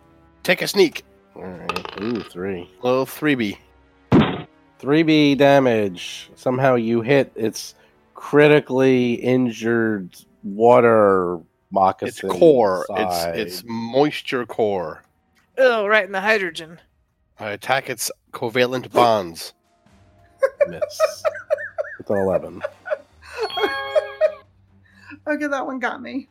Take 0.43 0.63
a 0.63 0.69
sneak. 0.69 1.05
Alright. 1.37 2.01
Ooh, 2.03 2.21
3. 2.23 2.71
Little 2.83 3.07
3B. 3.07 3.59
3B 4.81 5.37
damage. 5.39 6.31
Somehow 6.35 6.75
you 6.77 7.03
hit 7.03 7.33
its 7.37 7.75
critically 8.15 9.15
injured 9.15 10.11
water 10.43 11.37
It's 11.37 11.45
moccasin. 11.71 12.31
core. 12.31 12.85
side. 12.89 13.39
It's 13.39 13.59
it's 13.61 13.65
moisture 13.67 14.47
core. 14.47 15.03
Oh, 15.59 15.87
right 15.87 16.05
in 16.05 16.13
the 16.13 16.21
hydrogen. 16.21 16.81
I 17.39 17.51
attack 17.51 17.89
its 17.91 18.11
covalent 18.33 18.91
bonds. 18.93 19.53
miss. 20.69 21.23
With 22.09 22.11
an 22.19 22.23
11. 22.25 22.63
Okay, 25.25 25.47
that 25.47 25.65
one 25.67 25.79
got 25.79 26.03
me. 26.03 26.29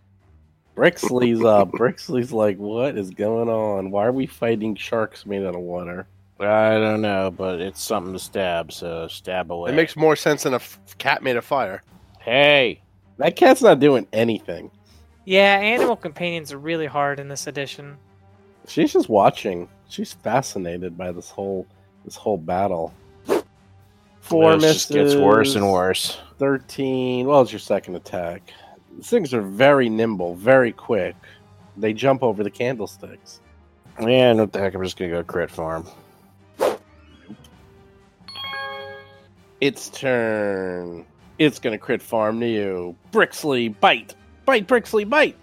Brixley's 0.75 1.41
up. 1.45 1.71
Brixley's 1.71 2.33
like, 2.33 2.57
what 2.57 2.97
is 2.97 3.09
going 3.09 3.47
on? 3.47 3.89
Why 3.89 4.05
are 4.05 4.11
we 4.11 4.25
fighting 4.25 4.75
sharks 4.75 5.25
made 5.25 5.45
out 5.45 5.55
of 5.55 5.61
water? 5.61 6.07
I 6.41 6.71
don't 6.71 7.01
know, 7.01 7.31
but 7.31 7.61
it's 7.61 7.81
something 7.81 8.11
to 8.11 8.19
stab, 8.19 8.73
so 8.73 9.07
stab 9.07 9.49
away. 9.51 9.71
It 9.71 9.75
makes 9.75 9.95
more 9.95 10.17
sense 10.17 10.43
than 10.43 10.53
a 10.53 10.57
f- 10.57 10.77
cat 10.97 11.23
made 11.23 11.37
of 11.37 11.45
fire. 11.45 11.83
Hey, 12.19 12.81
That 13.17 13.37
cat's 13.37 13.61
not 13.61 13.79
doing 13.79 14.07
anything. 14.11 14.71
Yeah, 15.23 15.57
animal 15.57 15.95
companions 15.95 16.51
are 16.51 16.57
really 16.57 16.87
hard 16.87 17.19
in 17.19 17.29
this 17.29 17.47
edition. 17.47 17.95
She's 18.67 18.91
just 18.91 19.07
watching. 19.07 19.69
She's 19.87 20.11
fascinated 20.13 20.97
by 20.97 21.13
this 21.13 21.29
whole 21.29 21.65
this 22.03 22.15
whole 22.17 22.37
battle. 22.37 22.93
Four 24.21 24.53
this 24.53 24.61
misses. 24.61 24.85
just 24.85 24.93
gets 24.93 25.15
worse 25.15 25.55
and 25.55 25.69
worse. 25.69 26.17
Thirteen. 26.37 27.27
Well, 27.27 27.41
it's 27.41 27.51
your 27.51 27.59
second 27.59 27.95
attack. 27.95 28.53
These 28.95 29.09
things 29.09 29.33
are 29.33 29.41
very 29.41 29.89
nimble, 29.89 30.35
very 30.35 30.71
quick. 30.71 31.15
They 31.77 31.93
jump 31.93 32.23
over 32.23 32.43
the 32.43 32.51
candlesticks. 32.51 33.41
And 33.97 34.39
what 34.39 34.53
the 34.53 34.59
heck? 34.59 34.73
I'm 34.73 34.83
just 34.83 34.97
gonna 34.97 35.11
go 35.11 35.23
crit 35.23 35.49
farm. 35.49 35.85
Its 39.59 39.89
turn. 39.89 41.05
It's 41.37 41.59
gonna 41.59 41.77
crit 41.77 42.01
farm 42.01 42.39
to 42.39 42.47
you. 42.47 42.95
Brixley, 43.11 43.77
bite, 43.79 44.15
bite, 44.45 44.67
Brixley, 44.67 45.07
bite. 45.09 45.35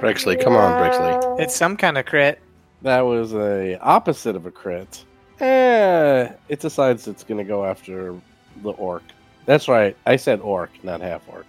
Brixley, 0.00 0.42
come 0.42 0.54
on, 0.54 0.80
Brixley. 0.80 1.40
It's 1.40 1.54
some 1.54 1.76
kind 1.76 1.98
of 1.98 2.06
crit. 2.06 2.40
That 2.82 3.00
was 3.02 3.34
a 3.34 3.78
opposite 3.80 4.36
of 4.36 4.46
a 4.46 4.50
crit. 4.50 5.04
Eh, 5.40 6.32
it 6.48 6.60
decides 6.60 7.08
it's 7.08 7.24
gonna 7.24 7.44
go 7.44 7.64
after 7.64 8.14
the 8.62 8.70
orc. 8.70 9.02
That's 9.46 9.68
right. 9.68 9.96
I 10.06 10.16
said 10.16 10.40
orc, 10.40 10.70
not 10.84 11.00
half 11.00 11.22
orc. 11.28 11.46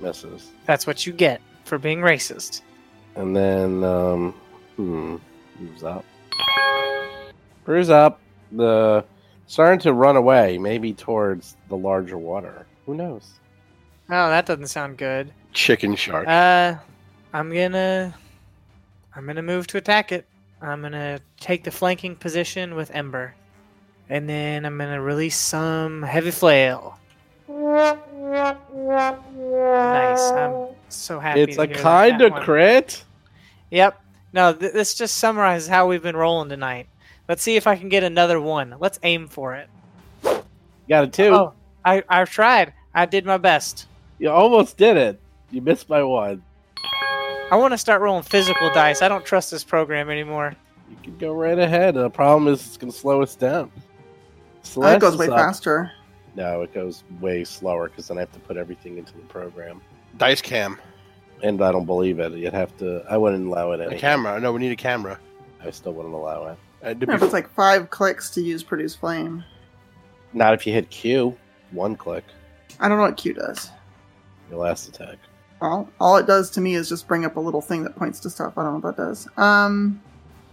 Misses. 0.00 0.50
That's 0.64 0.86
what 0.86 1.06
you 1.06 1.12
get 1.12 1.40
for 1.64 1.78
being 1.78 2.00
racist. 2.00 2.62
And 3.16 3.34
then, 3.34 3.82
um, 3.84 4.32
hmm, 4.76 5.16
moves 5.58 5.82
up. 5.82 6.04
Prue's 7.64 7.90
up. 7.90 8.20
The 8.52 9.04
starting 9.46 9.80
to 9.80 9.92
run 9.92 10.16
away, 10.16 10.56
maybe 10.56 10.94
towards 10.94 11.56
the 11.68 11.76
larger 11.76 12.16
water. 12.16 12.66
Who 12.86 12.94
knows? 12.94 13.40
Oh, 14.10 14.30
that 14.30 14.46
doesn't 14.46 14.68
sound 14.68 14.96
good. 14.96 15.32
Chicken 15.52 15.94
shark. 15.96 16.26
Uh, 16.26 16.76
I'm 17.34 17.52
gonna 17.52 18.14
I'm 19.14 19.26
gonna 19.26 19.42
move 19.42 19.66
to 19.68 19.76
attack 19.78 20.12
it. 20.12 20.26
I'm 20.60 20.82
gonna 20.82 21.20
take 21.38 21.64
the 21.64 21.70
flanking 21.70 22.16
position 22.16 22.74
with 22.74 22.90
Ember. 22.92 23.34
And 24.08 24.28
then 24.28 24.64
I'm 24.64 24.78
gonna 24.78 25.00
release 25.00 25.36
some 25.36 26.02
heavy 26.02 26.30
flail. 26.30 26.98
Nice. 27.48 27.98
I'm 30.32 30.68
so 30.88 31.20
happy. 31.20 31.42
It's 31.42 31.58
a 31.58 31.66
kind 31.66 32.22
of 32.22 32.32
crit. 32.34 33.04
Yep. 33.70 34.00
No, 34.32 34.52
th- 34.52 34.72
this 34.72 34.94
just 34.94 35.16
summarizes 35.16 35.68
how 35.68 35.86
we've 35.86 36.02
been 36.02 36.16
rolling 36.16 36.48
tonight. 36.48 36.88
Let's 37.28 37.42
see 37.42 37.56
if 37.56 37.66
I 37.66 37.76
can 37.76 37.88
get 37.88 38.02
another 38.02 38.40
one. 38.40 38.74
Let's 38.78 38.98
aim 39.02 39.28
for 39.28 39.54
it. 39.54 39.68
Got 40.88 41.04
a 41.04 41.08
two. 41.08 41.34
Oh, 41.34 41.52
I 41.84 42.02
I've 42.08 42.30
tried. 42.30 42.72
I 42.94 43.06
did 43.06 43.26
my 43.26 43.36
best. 43.36 43.86
You 44.18 44.30
almost 44.30 44.76
did 44.76 44.96
it. 44.96 45.20
You 45.50 45.60
missed 45.60 45.88
by 45.88 46.02
one. 46.02 46.42
I 47.50 47.56
want 47.56 47.72
to 47.72 47.78
start 47.78 48.02
rolling 48.02 48.22
physical 48.24 48.68
dice. 48.74 49.00
I 49.00 49.08
don't 49.08 49.24
trust 49.24 49.50
this 49.50 49.64
program 49.64 50.10
anymore. 50.10 50.54
You 50.90 50.96
can 51.02 51.16
go 51.18 51.32
right 51.32 51.58
ahead. 51.58 51.94
The 51.94 52.10
problem 52.10 52.52
is 52.52 52.64
it's 52.66 52.76
going 52.76 52.92
to 52.92 52.98
slow 52.98 53.22
us 53.22 53.34
down. 53.36 53.70
That 53.74 54.66
Celeste 54.66 55.00
goes 55.00 55.16
way 55.16 55.28
up. 55.28 55.34
faster. 55.36 55.90
No, 56.34 56.62
it 56.62 56.74
goes 56.74 57.04
way 57.20 57.44
slower 57.44 57.88
because 57.88 58.08
then 58.08 58.18
I 58.18 58.20
have 58.20 58.32
to 58.32 58.38
put 58.40 58.56
everything 58.58 58.98
into 58.98 59.14
the 59.14 59.22
program. 59.22 59.80
Dice 60.18 60.42
cam. 60.42 60.78
And 61.42 61.62
I 61.62 61.72
don't 61.72 61.86
believe 61.86 62.18
it. 62.18 62.32
You'd 62.32 62.52
have 62.52 62.76
to. 62.78 63.02
I 63.08 63.16
wouldn't 63.16 63.46
allow 63.46 63.72
it. 63.72 63.80
A 63.80 63.96
camera. 63.96 64.38
No, 64.40 64.52
we 64.52 64.60
need 64.60 64.72
a 64.72 64.76
camera. 64.76 65.18
I 65.64 65.70
still 65.70 65.92
wouldn't 65.92 66.14
allow 66.14 66.48
it. 66.48 66.58
Uh, 66.82 66.94
to 66.94 67.00
Yeah, 67.00 67.06
be- 67.06 67.12
if 67.14 67.22
it's 67.22 67.32
like 67.32 67.48
five 67.54 67.90
clicks 67.90 68.30
to 68.30 68.42
use 68.42 68.62
produce 68.62 68.94
flame. 68.94 69.42
Not 70.34 70.52
if 70.54 70.66
you 70.66 70.72
hit 70.72 70.90
Q. 70.90 71.36
One 71.70 71.96
click. 71.96 72.24
I 72.80 72.88
don't 72.88 72.98
know 72.98 73.04
what 73.04 73.16
Q 73.16 73.34
does. 73.34 73.70
Your 74.50 74.58
last 74.60 74.88
attack. 74.88 75.16
All, 75.60 75.88
all 76.00 76.16
it 76.16 76.26
does 76.26 76.50
to 76.50 76.60
me 76.60 76.74
is 76.74 76.88
just 76.88 77.08
bring 77.08 77.24
up 77.24 77.36
a 77.36 77.40
little 77.40 77.60
thing 77.60 77.82
that 77.84 77.96
points 77.96 78.20
to 78.20 78.30
stuff. 78.30 78.56
I 78.56 78.62
don't 78.62 78.74
know 78.74 78.88
what 78.88 78.96
that 78.96 79.02
does. 79.02 79.28
Um, 79.36 80.00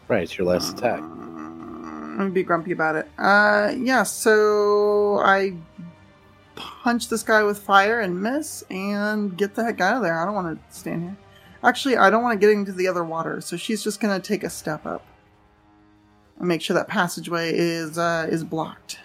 Right, 0.08 0.24
it's 0.24 0.38
your 0.38 0.46
last 0.48 0.78
attack. 0.78 1.00
I'm 1.00 2.18
gonna 2.18 2.30
be 2.30 2.44
grumpy 2.44 2.72
about 2.72 2.96
it. 2.96 3.08
Uh, 3.18 3.74
yeah. 3.78 4.04
So 4.04 5.20
I 5.20 5.54
punch 6.56 7.10
this 7.10 7.24
guy 7.24 7.44
with 7.44 7.60
fire 7.60 8.00
and 8.00 8.22
miss, 8.22 8.63
and 8.70 9.36
get 9.36 9.56
the 9.56 9.63
heck 9.63 9.82
out 9.82 9.98
of 9.98 10.04
there. 10.04 10.18
I 10.18 10.26
don't 10.26 10.36
want 10.36 10.58
to 10.70 10.76
stand 10.76 11.04
here. 11.04 11.18
Actually, 11.63 11.98
I 11.98 12.10
don't 12.10 12.22
want 12.24 12.39
to 12.39 12.48
get 12.48 12.54
into 12.54 12.72
the 12.72 12.88
other 12.88 13.04
water. 13.04 13.41
So 13.41 13.58
she's 13.58 13.84
just 13.84 14.00
gonna 14.00 14.20
take 14.20 14.44
a 14.44 14.50
step 14.50 14.86
up 14.86 15.04
and 16.38 16.48
make 16.48 16.62
sure 16.62 16.76
that 16.76 16.88
passageway 16.88 17.52
is 17.54 17.98
uh, 17.98 18.28
is 18.30 18.44
blocked. 18.44 19.00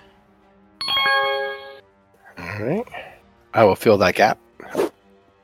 All 2.38 2.62
right. 2.62 2.86
I 3.54 3.64
will 3.64 3.74
fill 3.74 3.98
that 3.98 4.14
gap. 4.14 4.38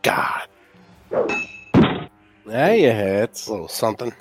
God, 0.03 0.46
There 2.47 2.77
you 2.77 2.91
hit. 2.93 3.47
a 3.47 3.51
little 3.51 3.69
something. 3.69 4.13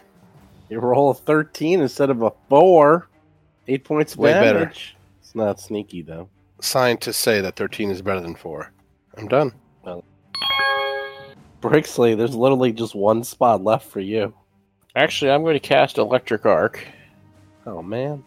You 0.70 0.80
roll 0.80 1.12
a 1.12 1.14
13 1.14 1.82
instead 1.82 2.10
of 2.10 2.22
a 2.22 2.32
4. 2.50 3.08
8 3.68 3.84
points 3.84 4.14
of 4.14 4.20
Way 4.20 4.34
better. 4.34 4.72
It's 5.20 5.36
not 5.36 5.60
sneaky, 5.60 6.02
though. 6.02 6.30
Scientists 6.62 7.18
say 7.18 7.42
that 7.42 7.56
13 7.56 7.92
is 7.92 8.02
better 8.02 8.22
than 8.22 8.36
4. 8.36 8.72
I'm 9.18 9.28
done. 9.28 9.54
Brixley, 11.62 12.16
there's 12.16 12.36
literally 12.36 12.72
just 12.72 12.94
one 12.94 13.24
spot 13.24 13.64
left 13.64 13.90
for 13.90 14.00
you. 14.00 14.34
Actually, 14.96 15.32
I'm 15.32 15.42
going 15.42 15.56
to 15.56 15.60
cast 15.60 15.98
Electric 15.98 16.46
Arc. 16.46 16.86
Oh, 17.66 17.82
man. 17.82 18.24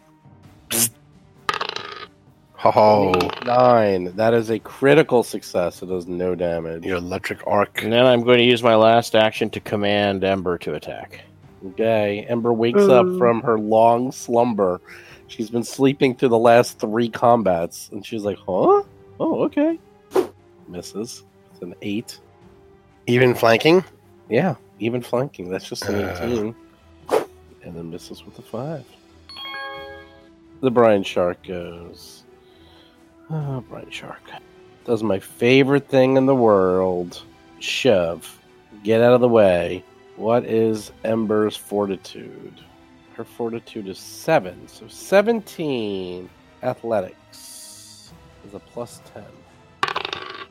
Oh, 2.65 3.13
9. 3.45 4.15
That 4.15 4.33
is 4.33 4.49
a 4.49 4.59
critical 4.59 5.23
success. 5.23 5.81
It 5.81 5.85
does 5.87 6.07
no 6.07 6.35
damage. 6.35 6.85
your 6.85 6.97
electric 6.97 7.45
arc. 7.47 7.83
And 7.83 7.93
then 7.93 8.05
I'm 8.05 8.23
going 8.23 8.37
to 8.39 8.43
use 8.43 8.61
my 8.61 8.75
last 8.75 9.15
action 9.15 9.49
to 9.51 9.59
command 9.59 10.23
Ember 10.23 10.57
to 10.59 10.73
attack. 10.73 11.21
Okay. 11.65 12.25
Ember 12.27 12.51
wakes 12.51 12.81
up 12.81 13.05
from 13.17 13.41
her 13.41 13.57
long 13.57 14.11
slumber. 14.11 14.81
She's 15.27 15.49
been 15.49 15.63
sleeping 15.63 16.15
through 16.15 16.29
the 16.29 16.37
last 16.37 16.79
three 16.79 17.07
combats. 17.09 17.89
And 17.93 18.05
she's 18.05 18.23
like, 18.23 18.37
huh? 18.39 18.83
Oh, 19.21 19.43
okay. 19.43 19.79
Misses. 20.67 21.23
It's 21.53 21.61
an 21.61 21.75
8. 21.81 22.19
Even 23.07 23.33
flanking. 23.35 23.83
Yeah, 24.29 24.55
even 24.79 25.01
flanking. 25.01 25.49
That's 25.49 25.67
just 25.67 25.85
an 25.85 25.95
Uh. 26.03 26.17
18. 26.21 26.55
And 27.63 27.75
then 27.75 27.89
misses 27.89 28.25
with 28.25 28.37
a 28.39 28.41
5. 28.41 28.85
The 30.61 30.71
Brine 30.71 31.03
shark 31.03 31.41
goes. 31.47 32.18
Ah, 33.29 33.57
oh, 33.57 33.61
Brine 33.61 33.89
shark. 33.91 34.21
Does 34.85 35.03
my 35.03 35.19
favorite 35.19 35.87
thing 35.87 36.17
in 36.17 36.25
the 36.25 36.35
world 36.35 37.21
shove. 37.59 38.39
Get 38.83 39.01
out 39.01 39.13
of 39.13 39.21
the 39.21 39.29
way. 39.29 39.83
What 40.15 40.45
is 40.45 40.91
Ember's 41.03 41.55
fortitude? 41.55 42.61
Her 43.13 43.23
fortitude 43.23 43.87
is 43.87 43.97
7. 43.99 44.67
So 44.67 44.87
17 44.87 46.29
athletics 46.63 48.11
is 48.45 48.53
a 48.53 48.59
plus 48.59 49.01
10. 49.13 49.23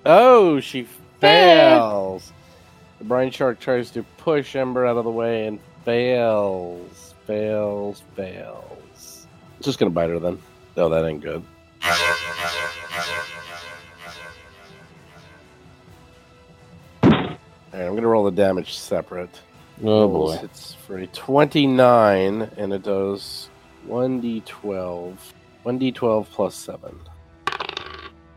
Oh, 0.06 0.60
she 0.60 0.86
fails. 1.20 2.32
The 2.98 3.04
brine 3.04 3.30
shark 3.30 3.60
tries 3.60 3.90
to 3.92 4.02
push 4.18 4.56
Ember 4.56 4.86
out 4.86 4.96
of 4.96 5.04
the 5.04 5.10
way 5.10 5.46
and 5.46 5.58
fails, 5.84 7.14
fails, 7.26 8.02
fails. 8.14 9.26
Just 9.60 9.78
gonna 9.78 9.90
bite 9.90 10.10
her 10.10 10.18
then. 10.18 10.40
No, 10.76 10.88
that 10.88 11.04
ain't 11.04 11.22
good. 11.22 11.42
Alright, 17.72 17.72
I'm 17.72 17.94
gonna 17.94 18.08
roll 18.08 18.24
the 18.24 18.30
damage 18.30 18.78
separate. 18.78 19.40
Oh 19.82 20.08
boy. 20.08 20.38
It's 20.42 20.74
for 20.74 20.98
a 20.98 21.06
29, 21.06 22.50
and 22.56 22.72
it 22.72 22.82
does 22.82 23.48
1d12. 23.86 25.16
1d12 25.64 26.26
plus 26.26 26.54
7. 26.54 26.98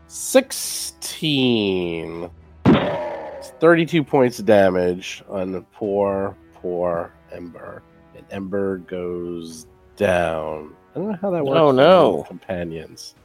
16. 0.06 2.30
It's 2.66 3.50
32 3.58 4.04
points 4.04 4.38
of 4.38 4.46
damage 4.46 5.24
on 5.28 5.50
the 5.50 5.62
poor, 5.62 6.36
poor 6.54 7.12
Ember. 7.32 7.82
And 8.14 8.24
Ember 8.30 8.78
goes 8.78 9.66
down. 9.96 10.74
I 10.94 10.98
don't 10.98 11.08
know 11.08 11.18
how 11.20 11.30
that 11.30 11.40
oh, 11.40 11.44
works. 11.44 11.58
Oh, 11.58 11.70
no. 11.72 12.24
Companions. 12.28 13.16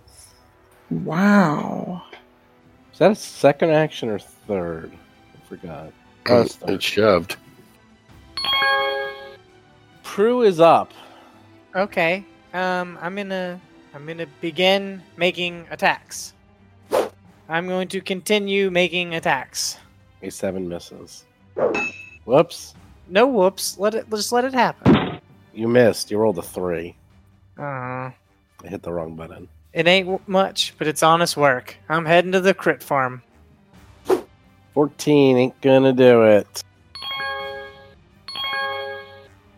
Wow. 0.89 2.04
Is 2.93 3.00
that 3.00 3.12
a 3.12 3.15
second 3.15 3.71
action 3.71 4.10
or 4.10 4.19
third? 4.19 4.91
I 5.36 5.47
forgot. 5.47 5.91
Oh, 6.28 6.41
it's 6.41 6.56
third. 6.56 6.69
It's 6.69 6.86
shoved. 6.86 7.36
Prue 10.04 10.41
is 10.41 10.60
up. 10.60 10.91
Okay. 11.76 12.26
Um, 12.54 12.97
I'm 13.02 13.15
gonna 13.15 13.60
I'm 13.93 14.06
gonna 14.06 14.26
begin 14.41 15.04
making 15.15 15.67
attacks. 15.69 16.34
I'm 17.50 17.67
going 17.67 17.88
to 17.89 18.02
continue 18.02 18.69
making 18.71 19.15
attacks. 19.15 19.78
A 20.21 20.32
seven 20.32 20.67
misses. 20.67 21.26
Whoops. 22.26 22.73
No 23.10 23.28
whoops. 23.28 23.78
Let 23.78 23.95
it 23.95 24.10
just 24.10 24.32
let 24.32 24.43
it 24.43 24.54
happen. 24.54 25.19
You 25.54 25.67
missed. 25.67 26.12
You 26.12 26.17
rolled 26.17 26.38
a 26.39 26.41
three. 26.41 26.95
Uh, 27.58 27.62
I 27.63 28.13
hit 28.65 28.84
the 28.84 28.91
wrong 28.91 29.15
button. 29.15 29.47
It 29.78 29.86
ain't 29.86 30.28
much, 30.28 30.74
but 30.80 30.88
it's 30.88 31.04
honest 31.04 31.38
work. 31.38 31.78
I'm 31.88 32.04
heading 32.06 32.32
to 32.32 32.42
the 32.42 32.56
crit 32.56 32.82
farm. 32.82 33.22
14 34.74 35.38
ain't 35.38 35.62
gonna 35.62 35.94
do 35.94 36.24
it. 36.24 36.63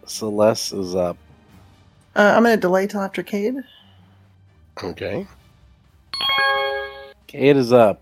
Celeste 0.06 0.74
is 0.74 0.94
up. 0.94 1.16
Uh, 2.18 2.34
I'm 2.36 2.44
gonna 2.44 2.58
delay 2.58 2.86
till 2.86 3.00
after 3.00 3.24
Cade. 3.24 3.64
Okay. 4.84 5.26
Cade 7.28 7.56
is 7.56 7.72
up. 7.72 8.02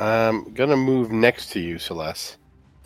I'm 0.00 0.50
gonna 0.54 0.78
move 0.78 1.12
next 1.12 1.50
to 1.50 1.60
you, 1.60 1.78
Celeste. 1.78 2.38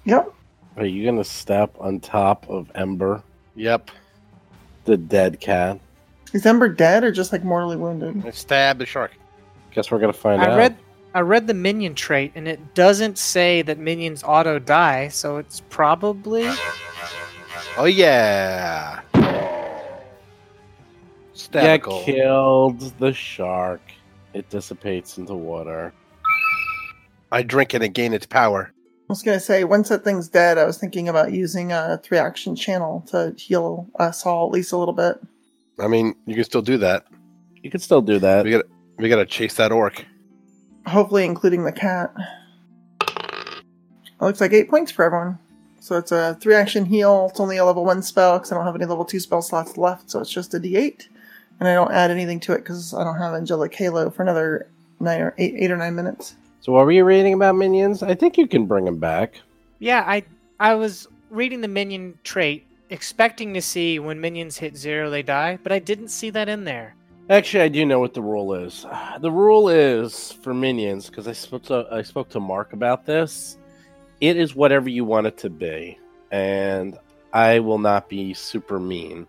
Yep. 0.04 0.34
Are 0.76 0.84
you 0.84 1.04
gonna 1.04 1.22
step 1.22 1.76
on 1.78 2.00
top 2.00 2.50
of 2.50 2.72
Ember, 2.74 3.22
Yep. 3.54 3.92
the 4.84 4.96
dead 4.96 5.38
cat? 5.38 5.78
Is 6.32 6.44
Ember 6.44 6.68
dead 6.68 7.04
or 7.04 7.10
just 7.12 7.32
like 7.32 7.42
mortally 7.44 7.76
wounded? 7.76 8.24
I 8.26 8.30
stab 8.30 8.78
the 8.78 8.86
shark. 8.86 9.12
Guess 9.72 9.90
we're 9.90 9.98
gonna 9.98 10.12
find 10.12 10.42
I 10.42 10.50
out. 10.52 10.56
read 10.58 10.76
I 11.14 11.20
read 11.20 11.46
the 11.46 11.54
minion 11.54 11.94
trait, 11.94 12.32
and 12.34 12.46
it 12.46 12.74
doesn't 12.74 13.16
say 13.18 13.62
that 13.62 13.78
minions 13.78 14.22
auto 14.22 14.58
die, 14.58 15.08
so 15.08 15.38
it's 15.38 15.60
probably 15.70 16.48
Oh 17.76 17.84
yeah. 17.84 19.00
Get 21.50 21.82
Stabicle. 21.82 22.04
killed 22.04 22.80
the 22.98 23.12
shark. 23.12 23.80
It 24.34 24.50
dissipates 24.50 25.16
into 25.18 25.34
water. 25.34 25.92
I 27.32 27.42
drink 27.42 27.74
it 27.74 27.82
and 27.82 27.94
gain 27.94 28.12
its 28.12 28.26
power. 28.26 28.72
I 28.74 29.12
was 29.12 29.22
gonna 29.22 29.40
say 29.40 29.64
once 29.64 29.88
that 29.88 30.04
thing's 30.04 30.28
dead, 30.28 30.58
I 30.58 30.64
was 30.64 30.76
thinking 30.76 31.08
about 31.08 31.32
using 31.32 31.72
a 31.72 31.98
three 32.02 32.18
action 32.18 32.54
channel 32.54 33.02
to 33.08 33.32
heal 33.38 33.86
us 33.98 34.26
all 34.26 34.46
at 34.46 34.52
least 34.52 34.72
a 34.72 34.76
little 34.76 34.92
bit. 34.94 35.16
I 35.80 35.86
mean, 35.86 36.14
you 36.26 36.34
can 36.34 36.44
still 36.44 36.62
do 36.62 36.78
that. 36.78 37.06
You 37.62 37.70
can 37.70 37.80
still 37.80 38.02
do 38.02 38.18
that. 38.18 38.44
We 38.44 38.50
got 38.52 38.64
we 38.98 39.08
gotta 39.08 39.26
chase 39.26 39.54
that 39.54 39.72
orc. 39.72 40.04
Hopefully, 40.86 41.24
including 41.24 41.64
the 41.64 41.72
cat. 41.72 42.12
It 43.00 44.24
looks 44.24 44.40
like 44.40 44.52
eight 44.52 44.68
points 44.68 44.90
for 44.90 45.04
everyone. 45.04 45.38
So 45.80 45.96
it's 45.96 46.12
a 46.12 46.36
three 46.40 46.54
action 46.54 46.84
heal. 46.84 47.28
It's 47.30 47.40
only 47.40 47.56
a 47.56 47.64
level 47.64 47.84
one 47.84 48.02
spell 48.02 48.38
because 48.38 48.50
I 48.50 48.56
don't 48.56 48.64
have 48.64 48.74
any 48.74 48.84
level 48.84 49.04
two 49.04 49.20
spell 49.20 49.42
slots 49.42 49.76
left. 49.76 50.10
So 50.10 50.20
it's 50.20 50.30
just 50.30 50.54
a 50.54 50.58
d8, 50.58 51.06
and 51.60 51.68
I 51.68 51.74
don't 51.74 51.92
add 51.92 52.10
anything 52.10 52.40
to 52.40 52.52
it 52.52 52.58
because 52.58 52.94
I 52.94 53.04
don't 53.04 53.18
have 53.18 53.34
angelic 53.34 53.74
halo 53.74 54.10
for 54.10 54.22
another 54.22 54.68
nine 55.00 55.20
or 55.20 55.34
eight, 55.38 55.54
eight 55.56 55.70
or 55.70 55.76
nine 55.76 55.94
minutes. 55.94 56.34
So, 56.60 56.72
what 56.72 56.84
were 56.84 56.92
you 56.92 57.04
reading 57.04 57.34
about 57.34 57.54
minions? 57.54 58.02
I 58.02 58.14
think 58.14 58.36
you 58.36 58.46
can 58.46 58.66
bring 58.66 58.84
them 58.84 58.98
back. 58.98 59.40
Yeah, 59.78 60.04
I 60.06 60.24
I 60.58 60.74
was 60.74 61.06
reading 61.30 61.60
the 61.60 61.68
minion 61.68 62.18
trait, 62.24 62.66
expecting 62.90 63.54
to 63.54 63.62
see 63.62 63.98
when 63.98 64.20
minions 64.20 64.58
hit 64.58 64.76
zero 64.76 65.10
they 65.10 65.22
die, 65.22 65.58
but 65.62 65.72
I 65.72 65.78
didn't 65.78 66.08
see 66.08 66.30
that 66.30 66.48
in 66.48 66.64
there. 66.64 66.94
Actually, 67.30 67.64
I 67.64 67.68
do 67.68 67.84
know 67.84 68.00
what 68.00 68.14
the 68.14 68.22
rule 68.22 68.54
is. 68.54 68.86
The 69.20 69.30
rule 69.30 69.68
is 69.68 70.32
for 70.32 70.54
minions 70.54 71.08
because 71.08 71.28
I 71.28 71.32
spoke 71.32 71.64
to 71.64 71.86
I 71.90 72.02
spoke 72.02 72.28
to 72.30 72.40
Mark 72.40 72.72
about 72.72 73.04
this. 73.04 73.58
It 74.20 74.36
is 74.36 74.54
whatever 74.54 74.88
you 74.88 75.04
want 75.04 75.26
it 75.26 75.36
to 75.38 75.50
be, 75.50 75.98
and 76.30 76.98
I 77.32 77.58
will 77.60 77.78
not 77.78 78.08
be 78.08 78.34
super 78.34 78.80
mean 78.80 79.26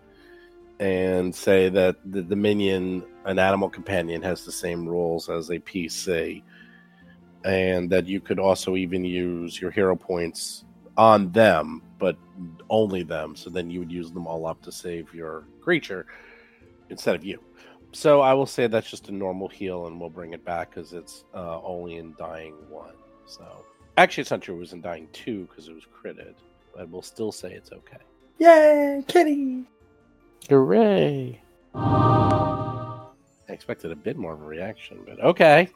and 0.80 1.36
say 1.36 1.68
that 1.70 1.98
the, 2.06 2.22
the 2.22 2.36
minion, 2.36 3.04
an 3.26 3.38
animal 3.38 3.70
companion, 3.70 4.22
has 4.22 4.46
the 4.46 4.52
same 4.52 4.88
rules 4.88 5.30
as 5.30 5.50
a 5.50 5.60
PC, 5.60 6.42
and 7.44 7.90
that 7.90 8.08
you 8.08 8.22
could 8.22 8.40
also 8.40 8.76
even 8.76 9.04
use 9.04 9.60
your 9.60 9.72
hero 9.72 9.96
points 9.96 10.64
on 11.00 11.32
them, 11.32 11.82
but 11.98 12.18
only 12.70 13.04
them. 13.04 13.34
So 13.34 13.50
then 13.50 13.72
you 13.72 13.80
would 13.80 13.92
use 13.92 14.12
them 14.12 14.28
all 14.28 14.46
up 14.46 14.62
to 14.64 14.72
save 14.72 15.14
your 15.14 15.46
creature 15.62 16.06
instead 16.90 17.16
of 17.16 17.24
you. 17.24 17.40
So 17.94 18.20
I 18.20 18.34
will 18.34 18.46
say 18.46 18.68
that's 18.68 18.90
just 18.90 19.08
a 19.08 19.14
normal 19.14 19.48
heal, 19.48 19.88
and 19.88 20.00
we'll 20.00 20.10
bring 20.10 20.34
it 20.34 20.44
back 20.44 20.72
because 20.72 20.92
it's 20.92 21.24
uh, 21.34 21.62
only 21.64 21.96
in 21.96 22.14
dying 22.20 22.54
one. 22.70 22.96
So 23.26 23.66
actually, 23.98 24.24
it's 24.24 24.32
not 24.32 24.42
true. 24.42 24.56
It 24.56 24.60
was 24.60 24.74
in 24.74 24.82
dying 24.82 25.08
two 25.14 25.48
because 25.50 25.70
it 25.70 25.74
was 25.74 25.86
critted, 25.86 26.36
but 26.76 26.90
we'll 26.90 27.02
still 27.02 27.32
say 27.32 27.54
it's 27.54 27.72
okay. 27.72 27.98
Yay, 28.38 29.02
kitty! 29.08 29.64
Hooray! 30.50 31.42
I 31.76 33.08
expected 33.48 33.92
a 33.92 33.96
bit 33.96 34.18
more 34.18 34.34
of 34.34 34.42
a 34.42 34.46
reaction, 34.46 35.00
but 35.08 35.20
okay. 35.22 35.70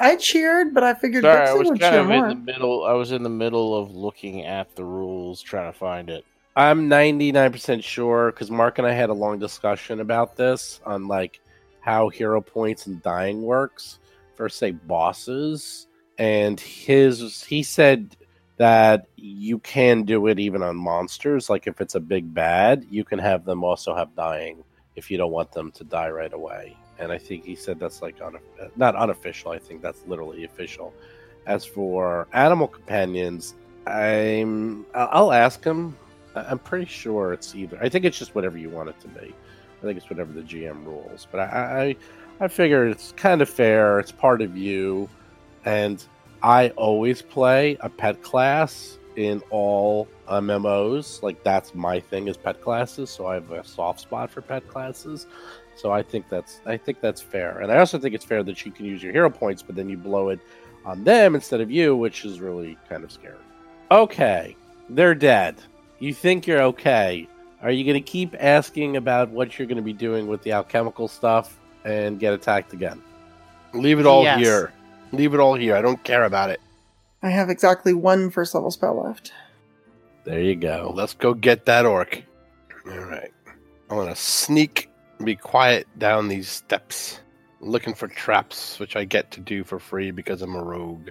I 0.00 0.16
cheered, 0.16 0.74
but 0.74 0.82
I 0.82 0.94
figured 0.94 1.22
Sorry, 1.24 1.48
I 1.48 1.54
was 1.54 1.70
would 1.70 1.80
kind 1.80 1.92
cheer 1.92 2.00
of 2.00 2.08
more. 2.08 2.28
in 2.28 2.44
the 2.44 2.52
middle. 2.52 2.84
I 2.84 2.92
was 2.92 3.12
in 3.12 3.22
the 3.22 3.28
middle 3.28 3.76
of 3.76 3.94
looking 3.94 4.44
at 4.44 4.74
the 4.76 4.84
rules, 4.84 5.40
trying 5.40 5.72
to 5.72 5.78
find 5.78 6.10
it. 6.10 6.24
I'm 6.56 6.88
99% 6.88 7.82
sure 7.82 8.30
because 8.30 8.50
Mark 8.50 8.78
and 8.78 8.86
I 8.86 8.92
had 8.92 9.10
a 9.10 9.14
long 9.14 9.38
discussion 9.38 10.00
about 10.00 10.36
this 10.36 10.80
on 10.86 11.08
like 11.08 11.40
how 11.80 12.08
hero 12.08 12.40
points 12.40 12.86
and 12.86 13.02
dying 13.02 13.42
works 13.42 13.98
for 14.36 14.48
say 14.48 14.70
bosses 14.70 15.86
and 16.18 16.58
his 16.60 17.42
he 17.44 17.62
said 17.62 18.16
that 18.56 19.06
you 19.16 19.58
can 19.58 20.04
do 20.04 20.28
it 20.28 20.38
even 20.38 20.62
on 20.62 20.76
monsters 20.76 21.50
like 21.50 21.66
if 21.66 21.80
it's 21.80 21.94
a 21.96 22.00
big 22.00 22.32
bad 22.32 22.84
you 22.88 23.04
can 23.04 23.18
have 23.18 23.44
them 23.44 23.64
also 23.64 23.94
have 23.94 24.14
dying 24.14 24.62
if 24.96 25.10
you 25.10 25.18
don't 25.18 25.32
want 25.32 25.50
them 25.52 25.70
to 25.72 25.84
die 25.84 26.08
right 26.08 26.32
away 26.32 26.76
and 26.98 27.10
I 27.12 27.18
think 27.18 27.44
he 27.44 27.54
said 27.54 27.78
that's 27.78 28.02
like 28.02 28.20
un- 28.20 28.38
not 28.76 28.94
unofficial 28.96 29.52
I 29.52 29.58
think 29.58 29.82
that's 29.82 30.02
literally 30.06 30.44
official 30.44 30.92
as 31.46 31.64
for 31.64 32.26
animal 32.32 32.68
companions 32.68 33.54
I'm 33.86 34.86
I'll 34.94 35.32
ask 35.32 35.62
him 35.62 35.96
I'm 36.34 36.58
pretty 36.58 36.86
sure 36.86 37.32
it's 37.32 37.54
either. 37.54 37.78
I 37.80 37.88
think 37.88 38.04
it's 38.04 38.18
just 38.18 38.34
whatever 38.34 38.58
you 38.58 38.70
want 38.70 38.88
it 38.88 39.00
to 39.00 39.08
be. 39.08 39.34
I 39.82 39.86
think 39.86 39.98
it's 39.98 40.10
whatever 40.10 40.32
the 40.32 40.42
GM 40.42 40.84
rules. 40.84 41.26
But 41.30 41.40
I, 41.40 41.96
I, 42.40 42.44
I 42.44 42.48
figure 42.48 42.86
it's 42.86 43.12
kind 43.12 43.42
of 43.42 43.48
fair. 43.48 44.00
It's 44.00 44.12
part 44.12 44.42
of 44.42 44.56
you, 44.56 45.08
and 45.64 46.04
I 46.42 46.70
always 46.70 47.22
play 47.22 47.76
a 47.80 47.88
pet 47.88 48.22
class 48.22 48.98
in 49.16 49.42
all 49.50 50.08
MMOs. 50.28 51.22
Like 51.22 51.42
that's 51.44 51.74
my 51.74 52.00
thing 52.00 52.28
is 52.28 52.36
pet 52.36 52.60
classes. 52.60 53.10
So 53.10 53.26
I 53.26 53.34
have 53.34 53.50
a 53.52 53.64
soft 53.64 54.00
spot 54.00 54.30
for 54.30 54.40
pet 54.40 54.66
classes. 54.66 55.26
So 55.76 55.90
I 55.92 56.02
think 56.02 56.28
that's 56.28 56.60
I 56.66 56.76
think 56.76 57.00
that's 57.00 57.20
fair, 57.20 57.60
and 57.60 57.70
I 57.72 57.78
also 57.78 57.98
think 57.98 58.14
it's 58.14 58.24
fair 58.24 58.42
that 58.42 58.64
you 58.64 58.70
can 58.72 58.86
use 58.86 59.02
your 59.02 59.12
hero 59.12 59.30
points, 59.30 59.62
but 59.62 59.74
then 59.76 59.88
you 59.88 59.96
blow 59.96 60.28
it 60.28 60.40
on 60.84 61.02
them 61.04 61.34
instead 61.34 61.60
of 61.60 61.70
you, 61.70 61.96
which 61.96 62.24
is 62.24 62.40
really 62.40 62.78
kind 62.88 63.02
of 63.04 63.10
scary. 63.12 63.34
Okay, 63.90 64.56
they're 64.90 65.14
dead. 65.14 65.56
You 65.98 66.12
think 66.14 66.46
you're 66.46 66.62
okay. 66.62 67.28
Are 67.62 67.70
you 67.70 67.84
going 67.84 67.94
to 67.94 68.00
keep 68.00 68.34
asking 68.38 68.96
about 68.96 69.30
what 69.30 69.58
you're 69.58 69.66
going 69.66 69.76
to 69.78 69.82
be 69.82 69.92
doing 69.94 70.26
with 70.26 70.42
the 70.42 70.52
alchemical 70.52 71.08
stuff 71.08 71.58
and 71.84 72.20
get 72.20 72.34
attacked 72.34 72.72
again? 72.74 73.02
Leave 73.72 73.98
it 73.98 74.06
all 74.06 74.22
Yes. 74.22 74.38
here. 74.40 74.72
Leave 75.12 75.32
it 75.32 75.40
all 75.40 75.54
here. 75.54 75.74
I 75.74 75.80
don't 75.80 76.02
care 76.04 76.24
about 76.24 76.50
it. 76.50 76.60
I 77.22 77.30
have 77.30 77.48
exactly 77.48 77.94
one 77.94 78.28
first 78.30 78.54
level 78.54 78.70
spell 78.70 79.02
left. 79.02 79.32
There 80.24 80.40
you 80.42 80.56
go. 80.56 80.92
let's 80.94 81.14
go 81.14 81.32
get 81.34 81.64
that 81.66 81.86
orc. 81.86 82.22
All 82.86 82.98
right. 82.98 83.32
I'm 83.88 83.96
going 83.96 84.08
to 84.08 84.16
sneak 84.16 84.90
and 84.90 84.93
be 85.24 85.36
quiet 85.36 85.86
down 85.98 86.28
these 86.28 86.48
steps, 86.48 87.20
looking 87.60 87.94
for 87.94 88.08
traps, 88.08 88.78
which 88.78 88.96
I 88.96 89.04
get 89.04 89.30
to 89.32 89.40
do 89.40 89.64
for 89.64 89.78
free 89.78 90.10
because 90.10 90.42
I'm 90.42 90.54
a 90.54 90.62
rogue. 90.62 91.08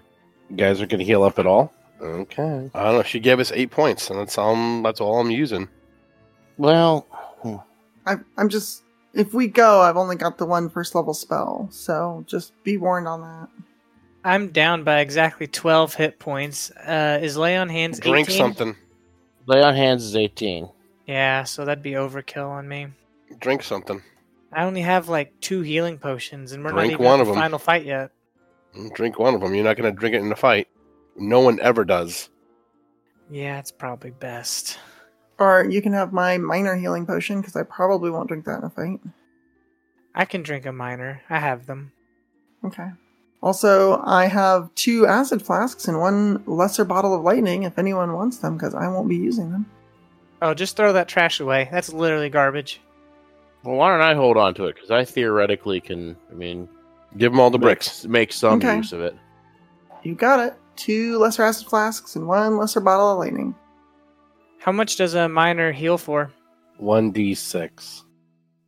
You 0.49 0.55
guys 0.55 0.82
are 0.82 0.88
going 0.88 0.99
to 0.99 1.05
heal 1.05 1.24
up 1.24 1.39
at 1.39 1.47
all? 1.47 1.74
Okay. 2.01 2.70
I 2.74 2.84
don't 2.84 2.95
know. 2.95 3.03
She 3.03 3.20
gave 3.20 3.39
us 3.39 3.51
eight 3.53 3.72
points, 3.72 4.09
and 4.09 4.20
that's 4.20 4.38
all. 4.38 4.55
I'm, 4.55 4.84
that's 4.84 4.99
all 4.99 5.20
I'm 5.20 5.32
using. 5.32 5.70
Well, 6.57 7.07
I, 8.05 8.18
I'm 8.38 8.49
just. 8.49 8.84
If 9.14 9.34
we 9.34 9.47
go, 9.47 9.82
I've 9.82 9.97
only 9.97 10.16
got 10.16 10.38
the 10.38 10.45
one 10.45 10.70
first 10.70 10.95
level 10.95 11.14
spell, 11.14 11.68
so 11.72 12.24
just 12.28 12.51
be 12.64 12.78
warned 12.78 13.07
on 13.07 13.22
that. 13.22 13.49
I'm 14.24 14.49
down 14.49 14.84
by 14.84 14.99
exactly 15.01 15.47
12 15.47 15.93
hit 15.95 16.20
points. 16.20 16.72
Uh, 16.72 17.20
is 17.22 17.38
lay 17.38 17.57
on 17.57 17.70
hands 17.70 17.99
Drink 17.99 18.30
18? 18.30 18.38
something. 18.38 18.76
lay 19.45 19.61
on 19.61 19.76
hands 19.76 20.03
is 20.03 20.16
18. 20.16 20.70
Yeah, 21.07 21.43
so 21.43 21.66
that'd 21.66 21.84
be 21.84 21.91
overkill 21.91 22.49
on 22.49 22.68
me. 22.68 22.88
Drink 23.39 23.63
something. 23.63 24.01
I 24.51 24.63
only 24.65 24.81
have 24.81 25.09
like 25.09 25.39
two 25.41 25.61
healing 25.61 25.97
potions, 25.97 26.51
and 26.51 26.63
we're 26.63 26.71
Drink 26.71 26.91
not 26.91 26.93
even 26.93 27.05
one 27.05 27.19
at 27.19 27.21
of 27.21 27.27
the 27.27 27.34
'em. 27.34 27.39
final 27.39 27.59
fight 27.59 27.86
yet. 27.86 28.11
Mm, 28.75 28.93
drink 28.93 29.17
one 29.19 29.34
of 29.36 29.41
them. 29.41 29.53
You're 29.55 29.63
not 29.63 29.77
going 29.77 29.91
to 29.93 29.99
drink 29.99 30.15
it 30.15 30.21
in 30.21 30.31
a 30.31 30.36
fight. 30.36 30.67
No 31.15 31.39
one 31.41 31.59
ever 31.59 31.86
does. 31.86 32.29
Yeah, 33.29 33.59
it's 33.59 33.71
probably 33.71 34.11
best. 34.11 34.79
Or 35.39 35.65
you 35.67 35.81
can 35.81 35.93
have 35.93 36.13
my 36.13 36.38
minor 36.38 36.75
healing 36.75 37.05
potion 37.05 37.41
because 37.41 37.55
I 37.55 37.63
probably 37.63 38.11
won't 38.11 38.27
drink 38.27 38.45
that 38.45 38.59
in 38.59 38.63
a 38.65 38.69
fight. 38.69 38.99
I 40.15 40.25
can 40.25 40.43
drink 40.43 40.65
a 40.65 40.71
minor. 40.71 41.21
I 41.29 41.39
have 41.39 41.65
them. 41.65 41.91
Okay. 42.63 42.89
Also, 43.41 43.99
I 44.05 44.27
have 44.27 44.73
two 44.75 45.05
acid 45.07 45.41
flasks 45.41 45.88
and 45.88 45.99
one 45.99 46.43
lesser 46.45 46.86
bottle 46.86 47.13
of 47.15 47.23
lightning 47.23 47.63
if 47.63 47.77
anyone 47.77 48.13
wants 48.13 48.38
them 48.38 48.55
because 48.55 48.73
I 48.75 48.88
won't 48.88 49.09
be 49.09 49.17
using 49.17 49.51
them. 49.51 49.65
Oh, 50.41 50.53
just 50.53 50.77
throw 50.77 50.93
that 50.93 51.07
trash 51.07 51.39
away. 51.39 51.67
That's 51.71 51.91
literally 51.91 52.29
garbage. 52.29 52.79
Well, 53.64 53.76
why 53.76 53.91
don't 53.91 54.01
I 54.01 54.14
hold 54.14 54.38
on 54.38 54.53
to 54.55 54.66
it? 54.66 54.76
Because 54.76 54.91
I 54.91 55.05
theoretically 55.05 55.80
can, 55.82 56.16
I 56.32 56.34
mean, 56.34 56.68
Give 57.18 57.32
them 57.32 57.39
all 57.39 57.49
the 57.51 57.57
make- 57.59 57.64
bricks. 57.64 58.05
Make 58.05 58.34
some 58.34 58.57
Okay. 58.57 58.78
use 58.78 58.91
of 58.91 59.01
it. 59.01 59.16
You 60.01 60.16
got 60.16 60.39
it. 60.39 60.55
Two 60.76 61.18
lesser 61.20 61.43
acid 61.43 61.68
flasks 61.68 62.16
and 62.16 62.28
one 62.28 62.57
lesser 62.57 62.80
bottle 62.82 63.11
of 63.11 63.20
lightning. 63.20 63.53
How 64.59 64.72
much 64.72 64.95
does 64.97 65.14
a 65.14 65.30
minor 65.30 65.72
heal 65.72 65.97
for? 65.99 66.32
1d6. 66.82 68.03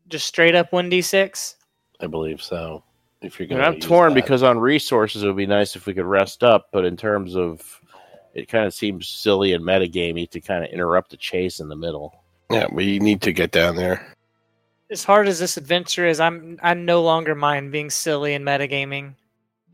Just 0.07 0.27
straight 0.27 0.53
up 0.55 0.71
1d6? 0.71 1.55
I 1.99 2.07
believe 2.07 2.41
so. 2.41 2.83
If 3.21 3.39
you're 3.39 3.47
And 3.49 3.57
going 3.57 3.63
I'm 3.75 3.79
torn 3.79 4.13
because 4.13 4.43
on 4.43 4.59
resources 4.59 5.23
it 5.23 5.27
would 5.27 5.35
be 5.35 5.47
nice 5.47 5.75
if 5.75 5.87
we 5.87 5.93
could 5.95 6.05
rest 6.05 6.43
up, 6.43 6.67
but 6.71 6.85
in 6.85 6.95
terms 6.95 7.35
of 7.35 7.81
it 8.35 8.47
kind 8.47 8.65
of 8.65 8.73
seems 8.73 9.07
silly 9.07 9.53
and 9.53 9.63
metagamey 9.63 10.29
to 10.29 10.39
kind 10.41 10.63
of 10.63 10.69
interrupt 10.69 11.09
the 11.11 11.17
chase 11.17 11.59
in 11.59 11.69
the 11.69 11.75
middle. 11.75 12.13
Yeah, 12.51 12.67
we 12.71 12.99
need 12.99 13.21
to 13.23 13.33
get 13.33 13.49
down 13.51 13.75
there. 13.75 14.05
As 14.91 15.03
hard 15.03 15.27
as 15.27 15.39
this 15.39 15.57
adventure 15.57 16.05
is, 16.05 16.19
I'm 16.19 16.59
I 16.61 16.73
no 16.75 17.01
longer 17.01 17.33
mind 17.33 17.71
being 17.71 17.89
silly 17.89 18.35
and 18.35 18.45
metagaming. 18.45 19.15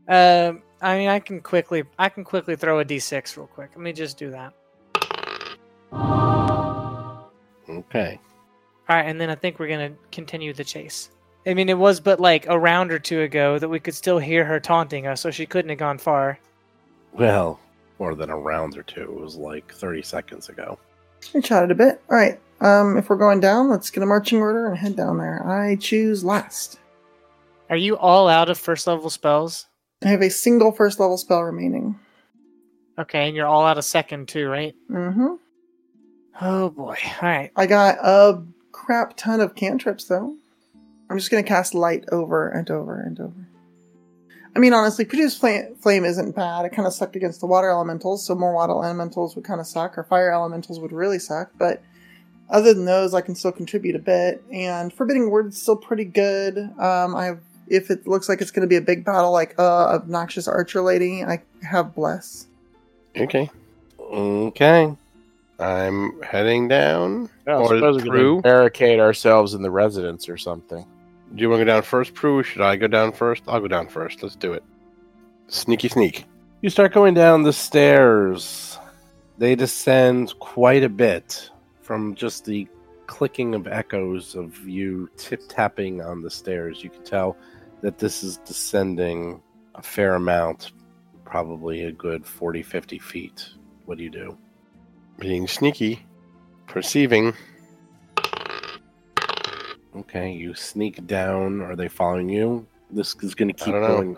Uh, 0.08 0.54
I 0.80 0.98
mean, 0.98 1.08
I 1.08 1.20
can 1.20 1.40
quickly 1.40 1.84
I 1.98 2.08
can 2.08 2.24
quickly 2.24 2.56
throw 2.56 2.80
a 2.80 2.84
d6 2.84 3.36
real 3.36 3.46
quick. 3.46 3.70
Let 3.74 3.82
me 3.82 3.92
just 3.92 4.16
do 4.16 4.30
that. 4.30 4.54
Okay. 7.68 8.18
All 8.88 8.96
right, 8.96 9.06
and 9.06 9.20
then 9.20 9.30
I 9.30 9.34
think 9.34 9.58
we're 9.58 9.68
gonna 9.68 9.92
continue 10.10 10.52
the 10.54 10.64
chase. 10.64 11.10
I 11.46 11.54
mean, 11.54 11.68
it 11.68 11.78
was 11.78 12.00
but 12.00 12.18
like 12.18 12.46
a 12.46 12.58
round 12.58 12.90
or 12.90 12.98
two 12.98 13.20
ago 13.20 13.58
that 13.58 13.68
we 13.68 13.80
could 13.80 13.94
still 13.94 14.18
hear 14.18 14.44
her 14.44 14.60
taunting 14.60 15.06
us, 15.06 15.20
so 15.20 15.30
she 15.30 15.44
couldn't 15.44 15.68
have 15.70 15.78
gone 15.78 15.98
far. 15.98 16.38
Well, 17.12 17.60
more 17.98 18.14
than 18.14 18.30
a 18.30 18.36
round 18.36 18.78
or 18.78 18.82
two. 18.82 19.02
It 19.02 19.20
was 19.20 19.36
like 19.36 19.72
30 19.72 20.02
seconds 20.02 20.48
ago. 20.48 20.78
We 21.34 21.40
chatted 21.40 21.70
a 21.70 21.74
bit. 21.74 22.02
All 22.10 22.16
right. 22.16 22.40
Um, 22.60 22.96
if 22.96 23.10
we're 23.10 23.16
going 23.16 23.40
down, 23.40 23.68
let's 23.68 23.90
get 23.90 24.02
a 24.02 24.06
marching 24.06 24.38
order 24.40 24.66
and 24.68 24.78
head 24.78 24.96
down 24.96 25.18
there. 25.18 25.44
I 25.46 25.76
choose 25.76 26.24
last. 26.24 26.78
Are 27.70 27.76
you 27.76 27.96
all 27.96 28.28
out 28.28 28.48
of 28.48 28.58
first 28.58 28.86
level 28.86 29.10
spells? 29.10 29.66
I 30.04 30.08
have 30.08 30.22
a 30.22 30.30
single 30.30 30.72
first 30.72 31.00
level 31.00 31.16
spell 31.16 31.42
remaining. 31.42 31.98
Okay, 32.98 33.26
and 33.26 33.36
you're 33.36 33.46
all 33.46 33.64
out 33.64 33.78
of 33.78 33.84
second 33.84 34.28
too, 34.28 34.48
right? 34.48 34.74
Mm-hmm. 34.90 35.34
Oh 36.40 36.70
boy. 36.70 36.96
All 37.22 37.28
right. 37.28 37.50
I 37.56 37.66
got 37.66 37.98
a 38.02 38.42
crap 38.72 39.16
ton 39.16 39.40
of 39.40 39.54
cantrips 39.54 40.04
though. 40.04 40.36
I'm 41.08 41.18
just 41.18 41.30
gonna 41.30 41.42
cast 41.42 41.74
light 41.74 42.04
over 42.12 42.48
and 42.48 42.70
over 42.70 43.00
and 43.00 43.18
over. 43.20 43.48
I 44.54 44.58
mean, 44.58 44.74
honestly, 44.74 45.04
produce 45.04 45.36
flame, 45.36 45.74
flame 45.76 46.04
isn't 46.04 46.36
bad. 46.36 46.66
It 46.66 46.72
kind 46.72 46.86
of 46.86 46.92
sucked 46.92 47.16
against 47.16 47.40
the 47.40 47.46
water 47.46 47.70
elementals, 47.70 48.26
so 48.26 48.34
more 48.34 48.54
water 48.54 48.72
elementals 48.72 49.34
would 49.34 49.44
kind 49.44 49.60
of 49.60 49.66
suck, 49.66 49.96
or 49.96 50.04
fire 50.04 50.32
elementals 50.32 50.78
would 50.78 50.92
really 50.92 51.18
suck. 51.18 51.50
But 51.58 51.82
other 52.50 52.74
than 52.74 52.84
those, 52.84 53.14
I 53.14 53.22
can 53.22 53.34
still 53.34 53.52
contribute 53.52 53.96
a 53.96 53.98
bit. 53.98 54.42
And 54.52 54.92
forbidding 54.92 55.30
word 55.30 55.48
is 55.48 55.62
still 55.62 55.76
pretty 55.76 56.04
good. 56.04 56.58
Um, 56.78 57.16
I 57.16 57.24
have, 57.24 57.40
if 57.68 57.90
it 57.90 58.06
looks 58.06 58.28
like 58.28 58.42
it's 58.42 58.50
going 58.50 58.62
to 58.62 58.66
be 58.68 58.76
a 58.76 58.82
big 58.82 59.06
battle, 59.06 59.32
like 59.32 59.54
uh, 59.58 59.86
obnoxious 59.94 60.46
archer 60.46 60.82
lady, 60.82 61.24
I 61.24 61.42
have 61.62 61.94
bless. 61.94 62.46
Okay. 63.16 63.50
Okay. 63.98 64.94
I'm 65.58 66.20
heading 66.22 66.68
down. 66.68 67.30
I 67.46 67.52
Or 67.52 67.68
suppose 67.68 68.02
we 68.02 68.10
could 68.10 68.42
barricade 68.42 69.00
ourselves 69.00 69.54
in 69.54 69.62
the 69.62 69.70
residence 69.70 70.28
or 70.28 70.36
something. 70.36 70.84
Do 71.34 71.40
you 71.40 71.48
want 71.48 71.60
to 71.60 71.64
go 71.64 71.72
down 71.72 71.82
first, 71.82 72.12
Prue? 72.14 72.42
Should 72.42 72.60
I 72.60 72.76
go 72.76 72.86
down 72.86 73.12
first? 73.12 73.42
I'll 73.48 73.60
go 73.60 73.68
down 73.68 73.88
first. 73.88 74.22
Let's 74.22 74.36
do 74.36 74.52
it. 74.52 74.62
Sneaky 75.48 75.88
sneak. 75.88 76.26
You 76.60 76.68
start 76.68 76.92
going 76.92 77.14
down 77.14 77.42
the 77.42 77.52
stairs. 77.52 78.78
They 79.38 79.54
descend 79.54 80.38
quite 80.40 80.84
a 80.84 80.88
bit 80.90 81.50
from 81.80 82.14
just 82.14 82.44
the 82.44 82.68
clicking 83.06 83.54
of 83.54 83.66
echoes 83.66 84.34
of 84.34 84.58
you 84.68 85.08
tip 85.16 85.42
tapping 85.48 86.02
on 86.02 86.20
the 86.22 86.30
stairs. 86.30 86.84
You 86.84 86.90
can 86.90 87.02
tell 87.02 87.36
that 87.80 87.98
this 87.98 88.22
is 88.22 88.36
descending 88.38 89.42
a 89.74 89.82
fair 89.82 90.14
amount, 90.14 90.72
probably 91.24 91.84
a 91.84 91.92
good 91.92 92.26
40, 92.26 92.62
50 92.62 92.98
feet. 92.98 93.48
What 93.86 93.96
do 93.98 94.04
you 94.04 94.10
do? 94.10 94.36
Being 95.18 95.48
sneaky. 95.48 96.06
Perceiving. 96.66 97.34
Okay, 99.94 100.32
you 100.32 100.54
sneak 100.54 101.06
down. 101.06 101.60
Are 101.60 101.76
they 101.76 101.88
following 101.88 102.28
you? 102.28 102.66
This 102.90 103.14
is 103.22 103.34
going 103.34 103.48
to 103.48 103.64
keep 103.64 103.74
going 103.74 104.16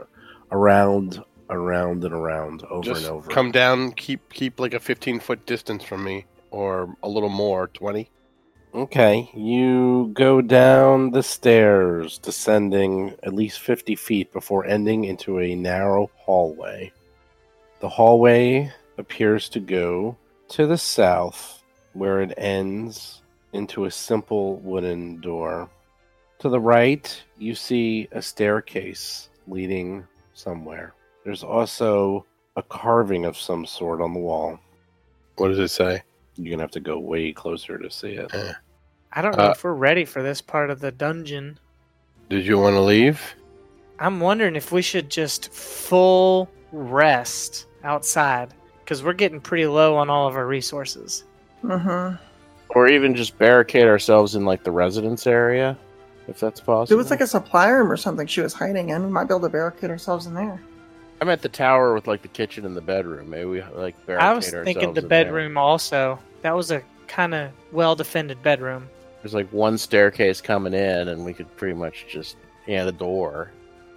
around, 0.53 1.23
around, 1.51 2.05
and 2.05 2.15
around, 2.15 2.63
over 2.65 2.85
Just 2.85 3.03
and 3.03 3.11
over. 3.11 3.31
come 3.31 3.51
down. 3.51 3.93
Keep 3.93 4.33
keep 4.33 4.61
like 4.61 4.75
a 4.75 4.81
15 4.81 5.21
foot 5.21 5.45
distance 5.47 5.85
from 5.85 6.05
me, 6.05 6.27
or 6.51 6.95
a 7.03 7.09
little 7.09 7.29
more, 7.29 7.69
20. 7.69 8.09
Okay, 8.75 9.31
you 9.35 10.11
go 10.15 10.41
down 10.41 11.13
the 11.13 11.23
stairs, 11.23 12.19
descending 12.19 13.15
at 13.23 13.33
least 13.33 13.61
50 13.61 13.95
feet 13.95 14.33
before 14.33 14.67
ending 14.67 15.05
into 15.05 15.39
a 15.39 15.55
narrow 15.55 16.11
hallway. 16.17 16.93
The 17.81 17.89
hallway 17.89 18.73
appears 18.99 19.49
to 19.51 19.61
go 19.61 20.17
to 20.49 20.67
the 20.67 20.79
south, 20.79 21.63
where 21.93 22.21
it 22.21 22.35
ends 22.37 23.23
into 23.55 23.87
a 23.87 23.91
simple 23.91 24.57
wooden 24.57 25.21
door. 25.21 25.71
To 26.41 26.49
the 26.49 26.61
right, 26.61 27.23
you 27.39 27.55
see 27.55 28.09
a 28.13 28.21
staircase 28.21 29.31
leading 29.47 30.07
somewhere. 30.35 30.95
There's 31.25 31.43
also 31.43 32.27
a 32.57 32.63
carving 32.63 33.25
of 33.25 33.37
some 33.39 33.65
sort 33.65 34.01
on 34.03 34.13
the 34.13 34.21
wall. 34.21 34.59
What 35.37 35.49
does 35.49 35.59
it 35.59 35.69
say? 35.69 36.03
You're 36.37 36.51
gonna 36.51 36.65
have 36.65 36.71
to 36.73 36.81
go 36.81 36.99
way 36.99 37.33
closer 37.33 37.79
to 37.79 37.91
see 37.91 38.13
it. 38.13 38.33
I 39.13 39.23
don't 39.23 39.37
know 39.37 39.45
Uh, 39.45 39.51
if 39.53 39.63
we're 39.65 39.73
ready 39.73 40.05
for 40.05 40.23
this 40.23 40.41
part 40.41 40.71
of 40.71 40.81
the 40.81 40.91
dungeon. 40.93 41.59
Did 42.29 42.45
you 42.45 42.59
want 42.59 42.75
to 42.75 42.81
leave? 42.81 43.21
I'm 44.01 44.19
wondering 44.19 44.57
if 44.57 44.73
we 44.73 44.83
should 44.83 45.09
just 45.09 45.53
full 45.53 46.51
rest 46.73 47.67
outside 47.85 48.53
because 48.81 49.05
we're 49.05 49.13
getting 49.13 49.41
pretty 49.41 49.67
low 49.67 49.97
on 49.97 50.11
all 50.11 50.27
of 50.27 50.35
our 50.35 50.47
resources. 50.47 51.25
Mm-hmm. 51.63 52.17
Or 52.75 52.89
even 52.89 53.15
just 53.15 53.39
barricade 53.39 53.87
ourselves 53.87 54.35
in 54.35 54.45
like 54.45 54.65
the 54.65 54.73
residence 54.73 55.27
area, 55.27 55.79
if 56.27 56.41
that's 56.41 56.61
possible. 56.61 56.95
it 56.95 56.99
was 56.99 57.11
like 57.11 57.21
a 57.21 57.27
supply 57.27 57.69
room 57.69 57.91
or 57.91 57.97
something 57.97 58.27
she 58.27 58.41
was 58.41 58.53
hiding 58.53 58.89
in, 58.91 59.05
we 59.05 59.11
might 59.11 59.25
be 59.25 59.35
able 59.35 59.43
to 59.43 59.49
barricade 59.49 59.91
ourselves 59.91 60.27
in 60.27 60.35
there. 60.35 60.61
I'm 61.21 61.29
at 61.29 61.43
the 61.43 61.49
tower 61.49 61.95
with 61.95 62.07
like 62.07 62.23
the 62.23 62.29
kitchen 62.29 62.67
and 62.67 62.77
the 62.77 62.81
bedroom. 62.81 63.31
Maybe 63.31 63.45
we 63.45 63.63
like 63.75 63.95
barricade 64.07 64.27
I 64.29 64.33
was 64.33 64.51
thinking 64.51 64.93
the 64.95 65.03
in 65.03 65.09
there. 65.09 65.25
bedroom 65.25 65.57
also. 65.57 66.19
That 66.43 66.55
was 66.55 66.71
a 66.71 66.83
kind 67.07 67.35
of 67.35 67.51
well 67.73 67.95
defended 67.95 68.43
bedroom. 68.43 68.89
There's 69.23 69.35
like 69.35 69.51
one 69.53 69.79
staircase 69.79 70.41
coming 70.41 70.75
in, 70.75 71.09
and 71.09 71.25
we 71.25 71.33
could 71.33 71.55
pretty 71.57 71.75
much 71.75 72.07
just 72.11 72.37
yeah 72.67 72.85
the 72.85 72.93
door. 72.93 73.53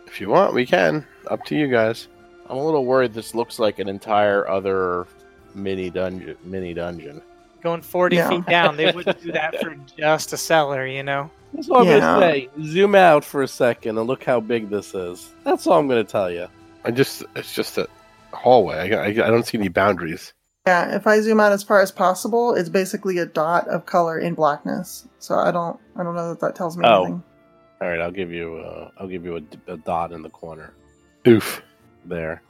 If 0.06 0.22
you 0.22 0.30
want, 0.30 0.54
we 0.54 0.66
can. 0.66 1.06
Up 1.30 1.44
to 1.46 1.56
you 1.56 1.68
guys. 1.68 2.08
I'm 2.50 2.58
a 2.58 2.64
little 2.64 2.86
worried. 2.86 3.14
This 3.14 3.36
looks 3.36 3.60
like 3.60 3.80
an 3.80 3.90
entire 3.90 4.48
other 4.48 5.06
mini 5.54 5.90
dungeon. 5.90 6.38
Mini 6.46 6.74
dungeon. 6.74 7.22
Going 7.68 7.82
40 7.82 8.16
Yeah. 8.16 8.30
feet 8.30 8.46
down, 8.46 8.78
they 8.78 8.94
wouldn't 8.94 9.22
do 9.22 9.34
that 9.34 9.60
for 9.60 9.76
just 9.98 10.32
a 10.32 10.38
cellar, 10.38 10.86
you 10.88 11.04
know? 11.04 11.30
That's 11.54 11.68
all 11.70 11.80
I'm 11.82 11.88
Yeah. 11.88 12.00
gonna 12.00 12.22
say. 12.22 12.50
Zoom 12.64 12.96
out 12.96 13.26
for 13.26 13.44
a 13.44 13.48
second 13.48 13.98
and 13.98 14.08
look 14.08 14.24
how 14.24 14.40
big 14.40 14.70
this 14.70 14.94
is. 14.96 15.34
That's 15.44 15.68
all 15.68 15.78
I'm 15.78 15.90
gonna 15.90 16.06
tell 16.06 16.32
you. 16.32 16.48
I 16.86 16.92
just 16.92 17.24
it's 17.36 17.54
just 17.54 17.78
a 17.78 17.86
hallway. 18.32 18.94
I, 18.96 19.04
I, 19.04 19.08
I 19.08 19.12
don't 19.12 19.46
see 19.46 19.58
any 19.58 19.68
boundaries. 19.68 20.34
Yeah, 20.66 20.96
if 20.96 21.08
I 21.08 21.20
zoom 21.20 21.42
out 21.42 21.52
as 21.52 21.62
far 21.62 21.82
as 21.82 21.92
possible, 21.92 22.54
it's 22.56 22.70
basically 22.70 23.18
a 23.18 23.26
dot 23.26 23.68
of 23.68 23.86
color 23.86 24.18
in 24.18 24.34
blackness. 24.34 25.06
So 25.20 25.36
I 25.36 25.52
don't, 25.52 25.78
I 25.98 26.04
don't 26.04 26.16
know 26.16 26.30
that 26.30 26.40
that 26.40 26.56
tells 26.56 26.78
me 26.78 26.86
Oh. 26.88 27.02
anything. 27.04 27.24
All 27.82 27.90
right, 27.90 28.00
I'll 28.00 28.12
give 28.12 28.32
you. 28.32 28.56
Uh, 28.66 28.92
I'll 28.98 29.08
give 29.10 29.26
you 29.26 29.36
a, 29.68 29.74
a 29.74 29.78
dot 29.78 30.14
in 30.14 30.22
the 30.22 30.30
corner 30.30 30.72
Oof. 31.28 31.62
there. 32.06 32.42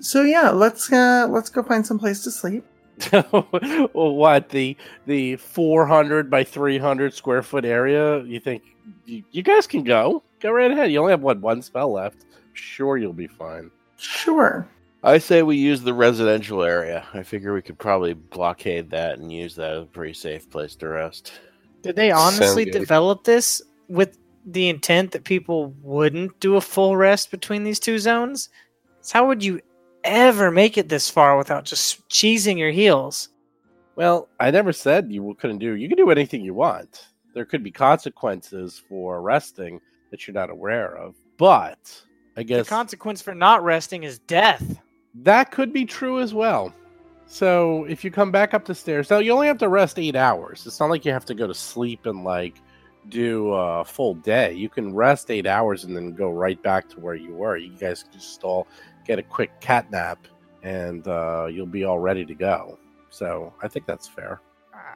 So 0.00 0.22
yeah, 0.22 0.48
let's 0.48 0.90
uh, 0.90 1.26
let's 1.28 1.50
go 1.50 1.62
find 1.62 1.86
some 1.86 1.98
place 1.98 2.24
to 2.24 2.30
sleep. 2.30 2.64
well, 3.12 4.14
what 4.14 4.48
the 4.50 4.76
the 5.06 5.36
400 5.36 6.30
by 6.30 6.44
300 6.44 7.14
square 7.14 7.42
foot 7.42 7.64
area? 7.64 8.22
You 8.22 8.40
think 8.40 8.62
you, 9.06 9.22
you 9.30 9.42
guys 9.42 9.66
can 9.66 9.84
go? 9.84 10.22
Go 10.40 10.50
right 10.50 10.70
ahead. 10.70 10.92
You 10.92 11.00
only 11.00 11.12
have 11.12 11.22
what 11.22 11.40
one 11.40 11.62
spell 11.62 11.92
left. 11.92 12.24
Sure, 12.52 12.96
you'll 12.96 13.12
be 13.12 13.26
fine. 13.26 13.70
Sure. 13.96 14.68
I 15.04 15.18
say 15.18 15.42
we 15.42 15.56
use 15.56 15.82
the 15.82 15.94
residential 15.94 16.62
area. 16.62 17.04
I 17.12 17.22
figure 17.22 17.54
we 17.54 17.62
could 17.62 17.78
probably 17.78 18.14
blockade 18.14 18.90
that 18.90 19.18
and 19.18 19.32
use 19.32 19.56
that 19.56 19.72
as 19.72 19.82
a 19.82 19.86
pretty 19.86 20.14
safe 20.14 20.48
place 20.48 20.76
to 20.76 20.88
rest. 20.88 21.32
Did 21.82 21.96
they 21.96 22.12
honestly 22.12 22.64
develop 22.64 23.24
this 23.24 23.60
with 23.88 24.16
the 24.46 24.68
intent 24.68 25.10
that 25.12 25.24
people 25.24 25.74
wouldn't 25.82 26.38
do 26.38 26.56
a 26.56 26.60
full 26.60 26.96
rest 26.96 27.32
between 27.32 27.64
these 27.64 27.80
two 27.80 27.98
zones? 27.98 28.48
So 29.00 29.18
how 29.18 29.26
would 29.26 29.42
you 29.42 29.60
ever 30.04 30.50
make 30.50 30.78
it 30.78 30.88
this 30.88 31.08
far 31.10 31.36
without 31.36 31.64
just 31.64 32.08
cheesing 32.08 32.58
your 32.58 32.70
heels? 32.70 33.28
Well, 33.96 34.28
I 34.40 34.50
never 34.50 34.72
said 34.72 35.10
you 35.12 35.34
couldn't 35.38 35.58
do. 35.58 35.74
You 35.76 35.88
can 35.88 35.96
do 35.98 36.10
anything 36.10 36.40
you 36.42 36.54
want. 36.54 37.08
There 37.34 37.44
could 37.44 37.62
be 37.62 37.70
consequences 37.70 38.82
for 38.88 39.20
resting 39.22 39.80
that 40.10 40.26
you're 40.26 40.34
not 40.34 40.50
aware 40.50 40.96
of. 40.96 41.14
But 41.38 42.02
I 42.36 42.42
guess 42.42 42.66
The 42.66 42.70
consequence 42.74 43.20
for 43.22 43.34
not 43.34 43.62
resting 43.64 44.02
is 44.04 44.18
death. 44.20 44.80
that 45.14 45.50
could 45.50 45.72
be 45.72 45.84
true 45.84 46.20
as 46.20 46.32
well. 46.32 46.72
So 47.26 47.84
if 47.84 48.04
you 48.04 48.10
come 48.10 48.30
back 48.30 48.52
up 48.54 48.64
the 48.66 48.74
stairs, 48.74 49.08
now 49.10 49.18
you 49.18 49.32
only 49.32 49.46
have 49.46 49.58
to 49.58 49.68
rest 49.68 49.98
eight 49.98 50.16
hours. 50.16 50.66
It's 50.66 50.80
not 50.80 50.90
like 50.90 51.04
you 51.04 51.12
have 51.12 51.24
to 51.26 51.34
go 51.34 51.46
to 51.46 51.54
sleep 51.54 52.04
and 52.06 52.24
like 52.24 52.56
do 53.08 53.52
a 53.52 53.84
full 53.84 54.14
day. 54.14 54.52
You 54.52 54.68
can 54.68 54.94
rest 54.94 55.30
eight 55.30 55.46
hours 55.46 55.84
and 55.84 55.96
then 55.96 56.12
go 56.14 56.30
right 56.30 56.62
back 56.62 56.88
to 56.90 57.00
where 57.00 57.14
you 57.14 57.32
were. 57.34 57.56
You 57.56 57.72
guys 57.76 58.02
can 58.02 58.12
just 58.12 58.44
all 58.44 58.68
get 59.04 59.18
a 59.18 59.22
quick 59.22 59.60
cat 59.60 59.90
nap 59.90 60.26
and 60.62 61.06
uh, 61.08 61.46
you'll 61.50 61.66
be 61.66 61.84
all 61.84 61.98
ready 61.98 62.24
to 62.24 62.34
go. 62.34 62.78
So 63.10 63.52
I 63.62 63.68
think 63.68 63.86
that's 63.86 64.08
fair. 64.08 64.40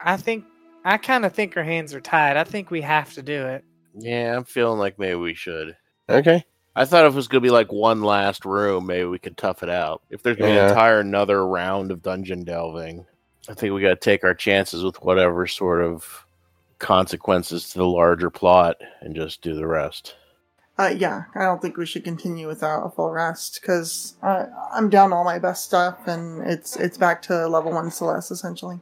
I 0.03 0.17
think 0.17 0.45
I 0.85 0.97
kind 0.97 1.25
of 1.25 1.33
think 1.33 1.57
our 1.57 1.63
hands 1.63 1.93
are 1.93 2.01
tied. 2.01 2.37
I 2.37 2.43
think 2.43 2.71
we 2.71 2.81
have 2.81 3.13
to 3.13 3.21
do 3.21 3.45
it. 3.45 3.63
Yeah, 3.93 4.35
I'm 4.35 4.45
feeling 4.45 4.79
like 4.79 4.97
maybe 4.97 5.15
we 5.15 5.33
should. 5.33 5.75
Okay. 6.09 6.43
I 6.75 6.85
thought 6.85 7.05
if 7.05 7.13
it 7.13 7.15
was 7.15 7.27
gonna 7.27 7.41
be 7.41 7.49
like 7.49 7.71
one 7.71 8.03
last 8.03 8.45
room, 8.45 8.85
maybe 8.85 9.05
we 9.05 9.19
could 9.19 9.35
tough 9.35 9.63
it 9.63 9.69
out. 9.69 10.03
If 10.09 10.21
there's 10.21 10.37
gonna 10.37 10.51
be 10.51 10.57
an 10.57 10.69
entire 10.69 10.99
another 10.99 11.45
round 11.47 11.91
of 11.91 12.03
dungeon 12.03 12.43
delving, 12.43 13.05
I 13.49 13.53
think 13.53 13.73
we 13.73 13.81
gotta 13.81 13.95
take 13.95 14.23
our 14.23 14.35
chances 14.35 14.83
with 14.83 15.01
whatever 15.01 15.47
sort 15.47 15.83
of 15.83 16.25
consequences 16.79 17.69
to 17.69 17.79
the 17.79 17.87
larger 17.87 18.29
plot 18.29 18.77
and 19.01 19.15
just 19.15 19.41
do 19.41 19.55
the 19.55 19.65
rest. 19.65 20.15
Uh, 20.79 20.93
yeah, 20.95 21.23
I 21.33 21.43
don't 21.43 21.59
think 21.61 21.75
we 21.75 21.87
should 21.87 22.03
continue 22.03 22.47
without 22.47 22.85
a 22.85 22.89
full 22.91 23.09
rest 23.09 23.59
because 23.61 24.15
I'm 24.21 24.89
down 24.89 25.11
all 25.11 25.23
my 25.23 25.39
best 25.39 25.65
stuff 25.65 26.07
and 26.07 26.47
it's 26.47 26.75
it's 26.75 26.99
back 26.99 27.21
to 27.23 27.47
level 27.47 27.71
one 27.71 27.89
Celeste 27.89 28.31
essentially. 28.31 28.79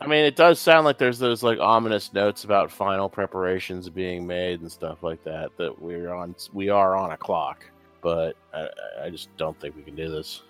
I 0.00 0.06
mean, 0.06 0.24
it 0.24 0.36
does 0.36 0.58
sound 0.60 0.84
like 0.84 0.98
there's 0.98 1.18
those 1.18 1.42
like 1.42 1.58
ominous 1.58 2.12
notes 2.12 2.44
about 2.44 2.70
final 2.70 3.08
preparations 3.08 3.88
being 3.88 4.26
made 4.26 4.60
and 4.60 4.70
stuff 4.70 5.02
like 5.02 5.22
that. 5.24 5.56
That 5.58 5.80
we're 5.80 6.12
on, 6.12 6.34
we 6.52 6.68
are 6.68 6.96
on 6.96 7.12
a 7.12 7.16
clock, 7.16 7.64
but 8.02 8.36
I, 8.54 8.68
I 9.04 9.10
just 9.10 9.34
don't 9.36 9.58
think 9.60 9.76
we 9.76 9.82
can 9.82 9.94
do 9.94 10.10
this. 10.10 10.42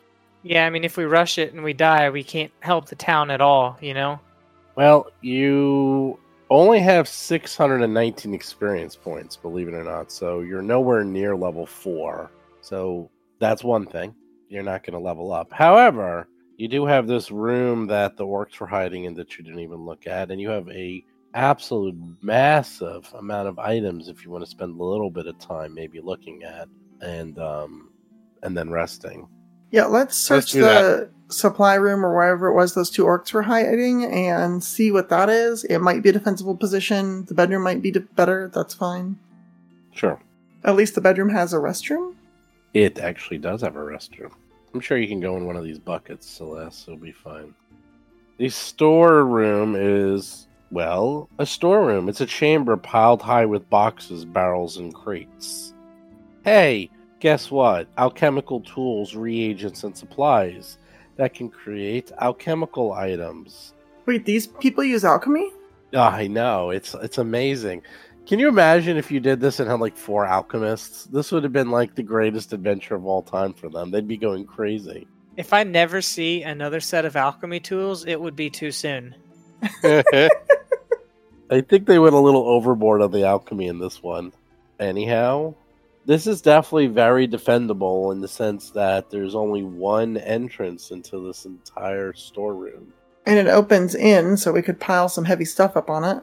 Yeah, 0.43 0.66
I 0.66 0.70
mean, 0.70 0.84
if 0.84 0.97
we 0.97 1.05
rush 1.05 1.39
it 1.39 1.53
and 1.53 1.64
we 1.64 1.72
die, 1.72 2.11
we 2.11 2.22
can't 2.22 2.53
help 2.61 2.89
the 2.89 2.95
town 2.95 3.30
at 3.30 3.41
all, 3.41 3.76
you 3.80 3.95
know? 3.95 4.20
Well, 4.76 5.11
you 5.20 6.18
only 6.51 6.80
have 6.80 7.09
619 7.09 8.34
experience 8.34 8.97
points, 8.97 9.36
believe 9.36 9.68
it 9.68 9.74
or 9.74 9.84
not. 9.84 10.12
So 10.12 10.40
you're 10.40 10.62
nowhere 10.62 11.05
near 11.05 11.36
level 11.36 11.66
four. 11.66 12.30
So 12.61 13.11
that's 13.38 13.64
one 13.64 13.86
thing. 13.86 14.14
You're 14.49 14.62
not 14.62 14.84
going 14.84 14.92
to 14.94 15.05
level 15.05 15.32
up. 15.32 15.53
However, 15.53 16.28
you 16.57 16.68
do 16.68 16.86
have 16.86 17.07
this 17.07 17.30
room 17.30 17.86
that 17.88 18.16
the 18.16 18.24
orcs 18.24 18.61
were 18.61 18.66
hiding 18.66 19.05
in 19.05 19.14
that 19.14 19.36
you 19.36 19.44
didn't 19.44 19.61
even 19.61 19.84
look 19.84 20.07
at, 20.07 20.30
and 20.30 20.40
you 20.40 20.49
have 20.49 20.68
a 20.70 21.05
absolute 21.34 21.94
massive 22.22 23.12
amount 23.18 23.49
of 23.49 23.59
items 23.59 24.09
if 24.09 24.24
you 24.24 24.30
want 24.30 24.42
to 24.42 24.51
spend 24.51 24.80
a 24.80 24.84
little 24.84 25.11
bit 25.11 25.26
of 25.26 25.38
time 25.38 25.74
maybe 25.74 26.01
looking 26.01 26.42
at. 26.44 26.68
And 27.03 27.38
um, 27.38 27.90
and 28.42 28.57
then 28.57 28.70
resting. 28.70 29.28
Yeah, 29.77 29.85
let's 29.85 30.16
search 30.16 30.53
do 30.53 30.62
the 30.62 31.11
supply 31.29 31.74
room 31.74 32.03
or 32.03 32.14
wherever 32.16 32.47
it 32.47 32.55
was 32.55 32.72
those 32.72 32.89
two 32.89 33.05
orcs 33.05 33.35
were 33.35 33.43
hiding 33.43 34.05
and 34.05 34.64
see 34.64 34.91
what 34.91 35.11
that 35.11 35.29
is. 35.29 35.64
It 35.64 35.81
might 35.81 36.03
be 36.03 36.09
a 36.09 36.12
defensible 36.14 36.57
position. 36.57 37.27
The 37.27 37.35
bedroom 37.35 37.62
might 37.62 37.83
be 37.83 37.91
de- 37.91 38.01
better. 38.01 38.51
That's 38.55 38.72
fine. 38.72 39.18
Sure. 39.93 40.18
At 40.64 40.77
least 40.77 40.95
the 40.95 41.03
bedroom 41.03 41.29
has 41.29 41.53
a 41.53 41.59
restroom. 41.59 42.14
It 42.72 42.99
actually 43.01 43.37
does 43.37 43.61
have 43.61 43.77
a 43.77 43.81
restroom. 43.81 44.31
I'm 44.72 44.81
sure 44.81 44.97
you 44.97 45.09
can 45.09 45.20
go 45.20 45.37
in 45.37 45.45
one 45.45 45.57
of 45.57 45.64
these 45.64 45.79
buckets, 45.79 46.27
Celeste. 46.27 46.89
It'll 46.89 46.99
be 46.99 47.12
fine. 47.12 47.53
The 48.39 48.49
storeroom 48.49 49.77
is, 49.77 50.49
well, 50.70 51.29
a 51.39 51.45
storeroom. 51.45 52.09
It's 52.09 52.22
a 52.22 52.27
chamber 52.27 52.79
piled 52.79 53.20
high 53.20 53.45
with 53.45 53.68
boxes, 53.68 54.24
barrels, 54.24 54.79
and 54.79 54.95
crates. 54.95 55.74
Hey, 56.47 56.89
guess 57.21 57.51
what? 57.51 57.89
Alchemical 57.99 58.61
tools, 58.61 59.14
reagents, 59.14 59.85
and 59.85 59.97
supplies 59.97 60.79
that 61.17 61.35
can 61.35 61.49
create 61.49 62.12
alchemical 62.21 62.93
items. 62.93 63.73
Wait, 64.07 64.25
these 64.25 64.47
people 64.47 64.85
use 64.85 65.05
alchemy? 65.05 65.51
Oh, 65.95 66.01
I 66.01 66.27
know. 66.27 66.71
It's 66.71 66.95
it's 66.95 67.19
amazing. 67.19 67.83
Can 68.27 68.39
you 68.39 68.49
imagine 68.49 68.97
if 68.97 69.11
you 69.11 69.21
did 69.21 69.41
this 69.41 69.61
and 69.61 69.71
had 69.71 69.81
like 69.81 69.97
four 69.97 70.27
alchemists? 70.27 71.05
This 71.05 71.31
would 71.31 71.45
have 71.45 71.53
been 71.53 71.71
like 71.71 71.95
the 71.95 72.03
greatest 72.03 72.53
adventure 72.53 72.97
of 72.97 73.07
all 73.07 73.23
time 73.23 73.53
for 73.53 73.69
them. 73.69 73.91
They'd 73.91 74.09
be 74.09 74.17
going 74.17 74.45
crazy. 74.45 75.07
If 75.37 75.53
I 75.53 75.62
never 75.62 76.03
see 76.03 76.43
another 76.43 76.81
set 76.81 77.05
of 77.05 77.14
alchemy 77.14 77.61
tools, 77.61 78.05
it 78.05 78.21
would 78.21 78.35
be 78.35 78.51
too 78.51 78.73
soon. 78.73 79.14
I 81.51 81.61
think 81.61 81.87
they 81.87 81.99
went 81.99 82.14
a 82.14 82.21
little 82.21 82.49
overboard 82.49 83.01
on 83.01 83.12
the 83.12 83.25
alchemy 83.25 83.69
in 83.69 83.79
this 83.79 84.03
one. 84.03 84.33
Anyhow, 84.81 85.55
this 86.07 86.27
is 86.27 86.41
definitely 86.41 86.87
very 86.87 87.27
defendable 87.29 88.13
in 88.13 88.21
the 88.21 88.29
sense 88.29 88.71
that 88.71 89.11
there's 89.11 89.35
only 89.35 89.63
one 89.65 90.17
entrance 90.17 90.91
into 90.91 91.27
this 91.27 91.45
entire 91.45 92.13
storeroom. 92.13 92.93
And 93.27 93.39
it 93.39 93.49
opens 93.49 93.95
in, 93.95 94.37
so 94.37 94.53
we 94.53 94.63
could 94.63 94.79
pile 94.79 95.09
some 95.09 95.25
heavy 95.25 95.45
stuff 95.45 95.77
up 95.77 95.91
on 95.91 96.05
it. 96.05 96.23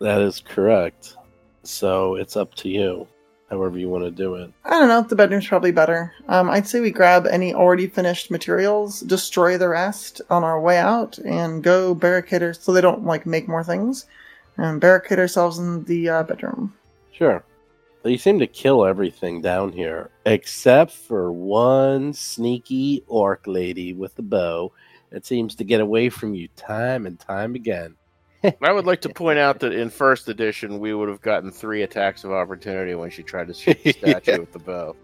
That 0.00 0.22
is 0.22 0.40
correct. 0.40 1.16
So 1.64 2.14
it's 2.14 2.34
up 2.34 2.54
to 2.56 2.70
you, 2.70 3.06
however 3.50 3.78
you 3.78 3.90
want 3.90 4.04
to 4.04 4.10
do 4.10 4.36
it. 4.36 4.50
I 4.64 4.70
don't 4.70 4.88
know. 4.88 5.02
The 5.02 5.16
bedroom's 5.16 5.46
probably 5.46 5.72
better. 5.72 6.14
Um, 6.28 6.48
I'd 6.48 6.66
say 6.66 6.80
we 6.80 6.90
grab 6.90 7.26
any 7.26 7.52
already 7.52 7.86
finished 7.86 8.30
materials, 8.30 9.00
destroy 9.00 9.58
the 9.58 9.68
rest 9.68 10.22
on 10.30 10.42
our 10.42 10.58
way 10.58 10.78
out, 10.78 11.18
and 11.18 11.62
go 11.62 11.94
barricade 11.94 12.42
our- 12.42 12.54
so 12.54 12.72
they 12.72 12.80
don't 12.80 13.04
like 13.04 13.26
make 13.26 13.46
more 13.46 13.62
things, 13.62 14.06
and 14.56 14.80
barricade 14.80 15.18
ourselves 15.18 15.58
in 15.58 15.84
the 15.84 16.08
uh, 16.08 16.22
bedroom. 16.22 16.72
Sure. 17.12 17.44
They 18.02 18.16
seem 18.16 18.38
to 18.38 18.46
kill 18.46 18.86
everything 18.86 19.42
down 19.42 19.72
here, 19.72 20.10
except 20.24 20.92
for 20.92 21.32
one 21.32 22.12
sneaky 22.14 23.04
orc 23.06 23.46
lady 23.46 23.92
with 23.92 24.18
a 24.18 24.22
bow 24.22 24.72
that 25.10 25.26
seems 25.26 25.54
to 25.56 25.64
get 25.64 25.80
away 25.80 26.08
from 26.08 26.34
you 26.34 26.48
time 26.56 27.04
and 27.06 27.18
time 27.18 27.54
again. 27.54 27.96
I 28.62 28.72
would 28.72 28.86
like 28.86 29.02
to 29.02 29.10
point 29.10 29.38
out 29.38 29.60
that 29.60 29.74
in 29.74 29.90
first 29.90 30.28
edition, 30.30 30.78
we 30.78 30.94
would 30.94 31.10
have 31.10 31.20
gotten 31.20 31.50
three 31.50 31.82
attacks 31.82 32.24
of 32.24 32.32
opportunity 32.32 32.94
when 32.94 33.10
she 33.10 33.22
tried 33.22 33.48
to 33.48 33.54
shoot 33.54 33.82
the 33.84 33.92
statue 33.98 34.30
Yeah. 34.32 34.38
with 34.38 34.52
the 34.52 34.58
bow. 34.60 34.96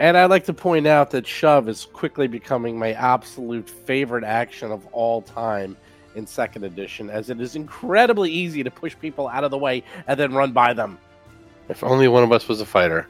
And 0.00 0.16
I'd 0.16 0.30
like 0.30 0.44
to 0.46 0.52
point 0.54 0.88
out 0.88 1.10
that 1.12 1.24
shove 1.24 1.68
is 1.68 1.84
quickly 1.92 2.26
becoming 2.26 2.76
my 2.76 2.92
absolute 2.94 3.70
favorite 3.70 4.24
action 4.24 4.72
of 4.72 4.84
all 4.86 5.22
time 5.22 5.76
in 6.16 6.26
second 6.26 6.64
edition, 6.64 7.08
as 7.08 7.30
it 7.30 7.40
is 7.40 7.54
incredibly 7.54 8.32
easy 8.32 8.64
to 8.64 8.70
push 8.70 8.96
people 8.98 9.28
out 9.28 9.44
of 9.44 9.52
the 9.52 9.58
way 9.58 9.84
and 10.08 10.18
then 10.18 10.32
run 10.34 10.50
by 10.50 10.72
them. 10.72 10.98
If 11.72 11.82
only 11.82 12.06
one 12.06 12.22
of 12.22 12.30
us 12.32 12.46
was 12.46 12.60
a 12.60 12.66
fighter. 12.66 13.06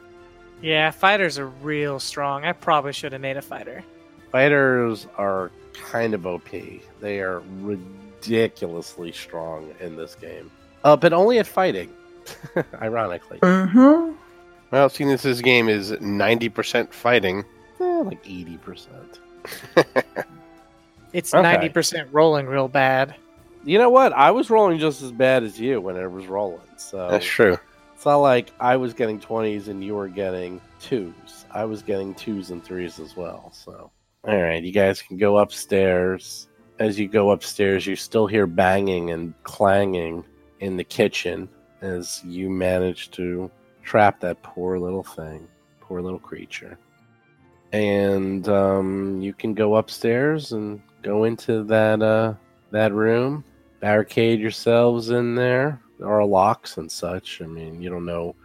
Yeah, 0.61 0.89
fighters 0.91 1.37
are 1.37 1.47
real 1.47 1.99
strong. 1.99 2.45
I 2.45 2.53
probably 2.53 2.93
should 2.93 3.11
have 3.11 3.21
made 3.21 3.37
a 3.37 3.41
fighter. 3.41 3.83
Fighters 4.31 5.05
are 5.17 5.51
kind 5.73 6.13
of 6.13 6.25
OP. 6.25 6.49
They 7.01 7.19
are 7.19 7.41
ridiculously 7.61 9.11
strong 9.11 9.73
in 9.79 9.95
this 9.97 10.15
game. 10.15 10.49
Uh, 10.83 10.95
but 10.95 11.13
only 11.13 11.37
at 11.39 11.47
fighting, 11.47 11.91
ironically. 12.81 13.39
Mm-hmm. 13.39 14.13
Well, 14.71 14.89
seeing 14.89 15.11
as 15.11 15.21
this 15.21 15.41
game 15.41 15.69
is 15.69 15.91
90% 15.91 16.91
fighting, 16.93 17.43
Eh, 17.79 17.83
like 18.05 18.23
80%. 18.23 18.87
It's 21.11 21.33
Okay. 21.33 21.43
ninety 21.43 21.69
percent 21.69 22.09
rolling 22.11 22.47
real 22.47 22.67
bad. 22.67 23.13
You 23.65 23.77
know 23.77 23.89
what? 23.89 24.13
I 24.13 24.31
was 24.31 24.49
rolling 24.49 24.79
just 24.79 25.01
as 25.03 25.11
bad 25.11 25.43
as 25.43 25.59
you 25.59 25.79
when 25.79 25.95
it 25.95 26.11
was 26.11 26.25
rolling. 26.25 26.61
So 26.77 27.07
that's 27.09 27.25
true. 27.25 27.57
It's 28.03 28.05
not 28.05 28.17
like 28.17 28.51
I 28.59 28.75
was 28.75 28.93
getting 28.93 29.17
20s 29.17 29.69
and 29.69 29.81
you 29.81 29.95
were 29.95 30.09
getting 30.09 30.59
twos. 30.81 31.45
I 31.51 31.63
was 31.63 31.81
getting 31.81 32.13
twos 32.13 32.49
and 32.49 32.61
threes 32.61 32.99
as 32.99 33.15
well. 33.15 33.49
So, 33.53 33.91
all 34.27 34.41
right, 34.41 34.61
you 34.61 34.73
guys 34.73 35.01
can 35.01 35.15
go 35.15 35.37
upstairs. 35.37 36.49
As 36.79 36.99
you 36.99 37.07
go 37.07 37.31
upstairs, 37.31 37.87
you 37.87 37.95
still 37.95 38.27
hear 38.27 38.45
banging 38.45 39.11
and 39.11 39.33
clanging 39.43 40.25
in 40.59 40.75
the 40.75 40.83
kitchen 40.83 41.47
as 41.79 42.21
you 42.25 42.49
manage 42.49 43.09
to 43.11 43.49
trap 43.83 44.19
that 44.19 44.43
poor 44.43 44.77
little 44.77 45.03
thing, 45.03 45.47
poor 45.79 46.01
little 46.01 46.19
creature. 46.19 46.77
And 47.71 48.45
um, 48.49 49.21
you 49.21 49.31
can 49.31 49.53
go 49.53 49.77
upstairs 49.77 50.51
and 50.51 50.81
go 51.03 51.23
into 51.23 51.63
that 51.63 52.01
uh, 52.01 52.33
that 52.71 52.91
room, 52.91 53.45
barricade 53.79 54.41
yourselves 54.41 55.09
in 55.09 55.35
there. 55.35 55.79
There 56.03 56.11
are 56.11 56.25
locks 56.25 56.75
and 56.75 56.91
such. 56.91 57.41
I 57.41 57.45
mean, 57.45 57.81
you 57.81 57.89
don't 57.89 58.05
know. 58.05 58.35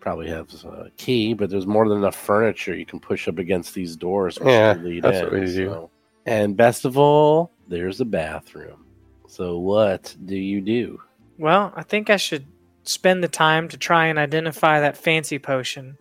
Probably 0.00 0.26
have 0.30 0.48
a 0.64 0.90
key, 0.96 1.34
but 1.34 1.50
there's 1.50 1.66
more 1.66 1.86
than 1.86 1.98
enough 1.98 2.16
furniture 2.16 2.74
you 2.74 2.86
can 2.86 2.98
push 2.98 3.28
up 3.28 3.38
against 3.38 3.74
these 3.74 3.94
doors. 3.94 4.38
which 4.38 4.48
Yeah, 4.48 4.72
lead 4.72 5.02
that's 5.02 5.18
in, 5.18 5.24
what 5.24 5.32
we 5.34 5.40
do. 5.40 5.66
so. 5.66 5.90
And 6.24 6.56
best 6.56 6.86
of 6.86 6.96
all, 6.96 7.50
there's 7.68 8.00
a 8.00 8.06
bathroom. 8.06 8.86
So 9.26 9.58
what 9.58 10.16
do 10.24 10.34
you 10.34 10.62
do? 10.62 10.98
Well, 11.36 11.74
I 11.76 11.82
think 11.82 12.08
I 12.08 12.16
should 12.16 12.46
spend 12.84 13.22
the 13.22 13.28
time 13.28 13.68
to 13.68 13.76
try 13.76 14.06
and 14.06 14.18
identify 14.18 14.80
that 14.80 14.96
fancy 14.96 15.38
potion. 15.38 15.98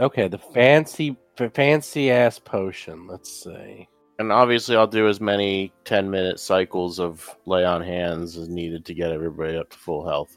Okay, 0.00 0.26
the 0.26 0.38
fancy, 0.38 1.16
fancy 1.54 2.10
ass 2.10 2.40
potion. 2.40 3.06
Let's 3.06 3.44
see. 3.44 3.86
And 4.18 4.32
obviously, 4.32 4.74
I'll 4.76 4.86
do 4.88 5.08
as 5.08 5.20
many 5.20 5.72
10 5.84 6.10
minute 6.10 6.40
cycles 6.40 6.98
of 6.98 7.36
lay 7.46 7.64
on 7.64 7.82
hands 7.82 8.36
as 8.36 8.48
needed 8.48 8.84
to 8.86 8.94
get 8.94 9.12
everybody 9.12 9.56
up 9.56 9.70
to 9.70 9.78
full 9.78 10.06
health. 10.06 10.36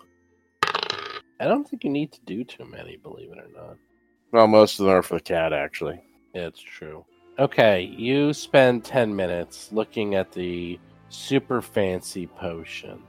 I 1.43 1.45
don't 1.45 1.67
think 1.69 1.83
you 1.83 1.89
need 1.89 2.13
to 2.13 2.21
do 2.25 2.45
too 2.45 2.63
many, 2.63 2.95
believe 2.95 3.29
it 3.33 3.37
or 3.37 3.49
not. 3.53 3.75
Well, 4.31 4.47
most 4.47 4.79
of 4.79 4.85
them 4.85 4.95
are 4.95 5.01
for 5.01 5.15
the 5.15 5.21
cat, 5.21 5.51
actually. 5.51 6.01
Yeah, 6.33 6.47
it's 6.47 6.61
true. 6.61 7.03
Okay, 7.37 7.81
you 7.81 8.31
spend 8.31 8.85
10 8.85 9.13
minutes 9.13 9.69
looking 9.73 10.15
at 10.15 10.31
the 10.31 10.79
super 11.09 11.61
fancy 11.61 12.27
potion. 12.27 13.03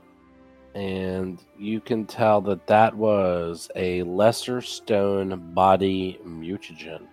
And 0.73 1.41
you 1.57 1.79
can 1.79 2.05
tell 2.05 2.41
that 2.41 2.67
that 2.67 2.93
was 2.93 3.71
a 3.77 4.03
lesser 4.03 4.59
stone 4.59 5.53
body 5.53 6.19
mutagen. 6.25 7.07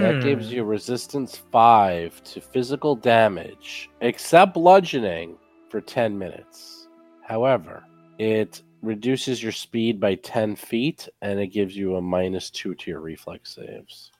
That 0.00 0.16
Hmm. 0.16 0.20
gives 0.20 0.52
you 0.52 0.64
resistance 0.64 1.38
5 1.50 2.22
to 2.24 2.42
physical 2.42 2.94
damage, 2.94 3.88
except 4.02 4.52
bludgeoning, 4.52 5.38
for 5.70 5.80
10 5.80 6.18
minutes. 6.18 6.88
However, 7.22 7.84
it 8.18 8.62
reduces 8.82 9.42
your 9.42 9.52
speed 9.52 10.00
by 10.00 10.16
10 10.16 10.56
feet 10.56 11.08
and 11.22 11.38
it 11.38 11.48
gives 11.48 11.76
you 11.76 11.96
a 11.96 12.02
minus 12.02 12.50
2 12.50 12.74
to 12.74 12.90
your 12.90 13.00
reflex 13.00 13.54
saves. 13.54 14.10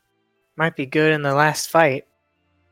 might 0.56 0.76
be 0.76 0.86
good 0.86 1.12
in 1.12 1.22
the 1.22 1.34
last 1.34 1.68
fight. 1.68 2.06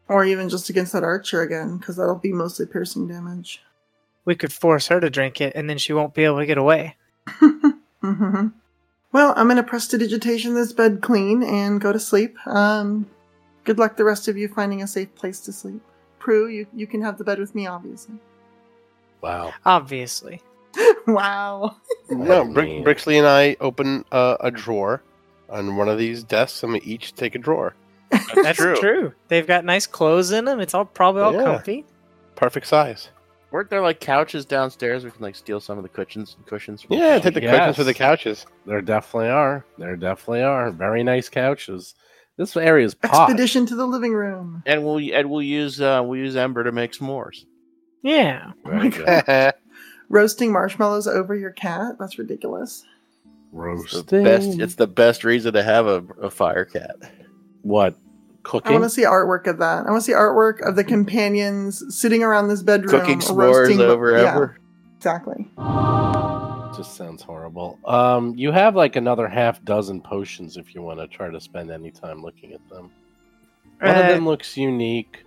Or 0.08 0.24
even 0.24 0.48
just 0.48 0.70
against 0.70 0.92
that 0.92 1.04
archer 1.04 1.42
again, 1.42 1.76
because 1.76 1.96
that'll 1.96 2.16
be 2.16 2.32
mostly 2.32 2.66
piercing 2.66 3.06
damage. 3.06 3.62
We 4.24 4.34
could 4.34 4.52
force 4.52 4.88
her 4.88 5.00
to 5.00 5.08
drink 5.08 5.40
it, 5.40 5.52
and 5.54 5.70
then 5.70 5.78
she 5.78 5.92
won't 5.92 6.14
be 6.14 6.24
able 6.24 6.38
to 6.38 6.46
get 6.46 6.58
away. 6.58 6.96
mm-hmm. 7.28 8.48
Well, 9.12 9.34
I'm 9.36 9.48
gonna 9.48 9.62
prestidigitation 9.62 10.54
this 10.54 10.72
bed 10.72 11.00
clean 11.00 11.42
and 11.44 11.80
go 11.80 11.92
to 11.92 12.00
sleep. 12.00 12.36
Um, 12.46 13.08
good 13.64 13.78
luck, 13.78 13.96
the 13.96 14.04
rest 14.04 14.26
of 14.26 14.36
you, 14.36 14.48
finding 14.48 14.82
a 14.82 14.86
safe 14.86 15.14
place 15.14 15.40
to 15.42 15.52
sleep. 15.52 15.80
Prue, 16.18 16.48
you 16.48 16.66
you 16.74 16.88
can 16.88 17.02
have 17.02 17.16
the 17.16 17.24
bed 17.24 17.38
with 17.38 17.54
me, 17.54 17.68
obviously. 17.68 18.16
Wow. 19.20 19.52
Obviously. 19.64 20.42
wow. 21.06 21.76
No, 22.10 22.44
mean- 22.44 22.54
Brick, 22.84 22.98
Brixley 22.98 23.18
and 23.18 23.26
I 23.26 23.56
open 23.60 24.04
uh, 24.12 24.36
a 24.40 24.50
drawer 24.50 25.02
on 25.48 25.76
one 25.76 25.88
of 25.88 25.98
these 25.98 26.22
desks, 26.24 26.62
and 26.62 26.72
we 26.72 26.80
each 26.80 27.14
take 27.14 27.34
a 27.34 27.38
drawer. 27.38 27.74
That's 28.34 28.58
true. 28.58 29.12
They've 29.28 29.46
got 29.46 29.64
nice 29.64 29.86
clothes 29.86 30.32
in 30.32 30.44
them. 30.44 30.60
It's 30.60 30.74
all 30.74 30.84
probably 30.84 31.22
all 31.22 31.32
Yeah. 31.32 31.44
comfy. 31.44 31.84
Perfect 32.36 32.66
size. 32.66 33.08
Weren't 33.52 33.68
there 33.70 33.80
like 33.82 33.98
couches 34.00 34.44
downstairs? 34.44 35.04
We 35.04 35.10
can 35.10 35.22
like 35.22 35.34
steal 35.34 35.58
some 35.60 35.76
of 35.76 35.82
the 35.82 35.88
cushions 35.88 36.36
cushions. 36.46 36.82
from 36.82 36.96
Yeah, 36.96 37.18
take 37.18 37.34
the 37.34 37.42
Yes. 37.42 37.56
cushions 37.56 37.76
for 37.76 37.84
the 37.84 37.94
couches. 37.94 38.46
There 38.66 38.80
definitely 38.80 39.28
are. 39.30 39.64
There 39.78 39.96
definitely 39.96 40.42
are. 40.42 40.70
Very 40.70 41.02
nice 41.02 41.28
couches. 41.28 41.94
This 42.36 42.56
area 42.56 42.86
is 42.86 42.94
posh. 42.94 43.28
Expedition 43.28 43.66
to 43.66 43.74
the 43.76 43.86
living 43.86 44.12
room. 44.14 44.62
and 44.66 44.84
we'll 44.84 44.98
and 45.12 45.28
we'll 45.28 45.42
use 45.42 45.80
uh, 45.80 46.00
we'll 46.04 46.18
use 46.20 46.36
Ember 46.36 46.62
to 46.64 46.70
make 46.72 46.92
s'mores. 46.92 47.44
Yeah. 48.02 48.52
Very 48.64 48.88
good. 48.90 49.04
Roasting 50.10 50.52
marshmallows 50.52 51.06
over 51.06 51.34
your 51.34 51.52
cat? 51.52 51.94
That's 51.98 52.18
ridiculous. 52.18 52.84
It's 53.54 54.02
the 54.02 54.22
best. 54.22 54.60
It's 54.60 54.74
the 54.74 54.86
best 54.86 55.24
reason 55.24 55.54
to 55.54 55.62
have 55.62 55.86
a, 55.86 56.04
a 56.20 56.30
fire 56.30 56.64
cat. 56.66 56.96
what? 57.62 57.96
Cooking? 58.42 58.70
I 58.70 58.72
want 58.72 58.84
to 58.84 58.90
see 58.90 59.02
artwork 59.04 59.46
of 59.46 59.58
that. 59.58 59.86
I 59.86 59.90
want 59.90 60.02
to 60.02 60.06
see 60.06 60.12
artwork 60.12 60.66
of 60.66 60.74
the 60.76 60.84
companions 60.84 61.82
sitting 61.94 62.22
around 62.22 62.48
this 62.48 62.62
bedroom, 62.62 63.00
Cooking 63.00 63.18
s'mores 63.20 63.54
roasting 63.54 63.80
over 63.80 64.12
yeah, 64.12 64.34
ever. 64.34 64.58
Exactly. 64.96 65.46
Just 66.76 66.96
sounds 66.96 67.22
horrible. 67.22 67.78
Um, 67.84 68.34
you 68.36 68.50
have 68.52 68.74
like 68.76 68.96
another 68.96 69.28
half 69.28 69.62
dozen 69.64 70.00
potions 70.00 70.56
if 70.56 70.74
you 70.74 70.80
want 70.82 71.00
to 71.00 71.06
try 71.08 71.28
to 71.30 71.40
spend 71.40 71.70
any 71.70 71.90
time 71.90 72.22
looking 72.22 72.52
at 72.52 72.66
them. 72.68 72.90
One 73.80 73.90
of 73.96 74.04
Uh, 74.04 74.08
them 74.08 74.24
looks 74.26 74.56
unique. 74.56 75.24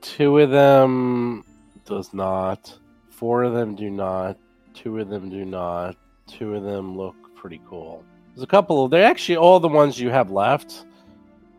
Two 0.00 0.38
of 0.38 0.50
them 0.50 1.44
does 1.86 2.12
not. 2.14 2.78
Four 3.12 3.44
of 3.44 3.54
them 3.54 3.74
do 3.74 3.90
not. 3.90 4.36
Two 4.74 4.98
of 4.98 5.08
them 5.08 5.30
do 5.30 5.44
not. 5.44 5.96
Two 6.26 6.54
of 6.54 6.64
them 6.64 6.96
look 6.96 7.14
pretty 7.36 7.60
cool. 7.68 8.02
There's 8.34 8.42
a 8.42 8.46
couple 8.46 8.84
of. 8.84 8.90
They're 8.90 9.06
actually 9.06 9.36
all 9.36 9.60
the 9.60 9.68
ones 9.68 10.00
you 10.00 10.10
have 10.10 10.30
left. 10.30 10.86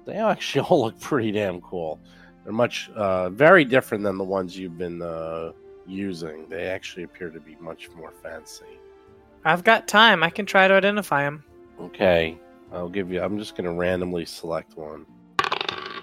They 0.06 0.16
actually 0.16 0.62
all 0.70 0.84
look 0.84 1.00
pretty 1.00 1.32
damn 1.32 1.62
cool. 1.62 2.00
They're 2.44 2.54
much, 2.54 2.90
uh, 2.96 3.30
very 3.30 3.64
different 3.64 4.04
than 4.04 4.18
the 4.18 4.24
ones 4.24 4.58
you've 4.58 4.78
been 4.78 5.02
uh, 5.02 5.54
using. 5.88 6.50
They 6.50 6.66
actually 6.66 7.04
appear 7.04 7.30
to 7.30 7.40
be 7.40 7.56
much 7.62 7.90
more 7.92 8.12
fancy. 8.12 8.66
I've 9.46 9.64
got 9.64 9.88
time. 9.88 10.24
I 10.24 10.30
can 10.30 10.46
try 10.46 10.68
to 10.68 10.74
identify 10.74 11.24
them. 11.24 11.44
Okay, 11.80 12.38
I'll 12.72 12.90
give 12.90 13.12
you. 13.12 13.22
I'm 13.22 13.38
just 13.38 13.56
gonna 13.56 13.74
randomly 13.74 14.26
select 14.26 14.76
one. 14.76 15.06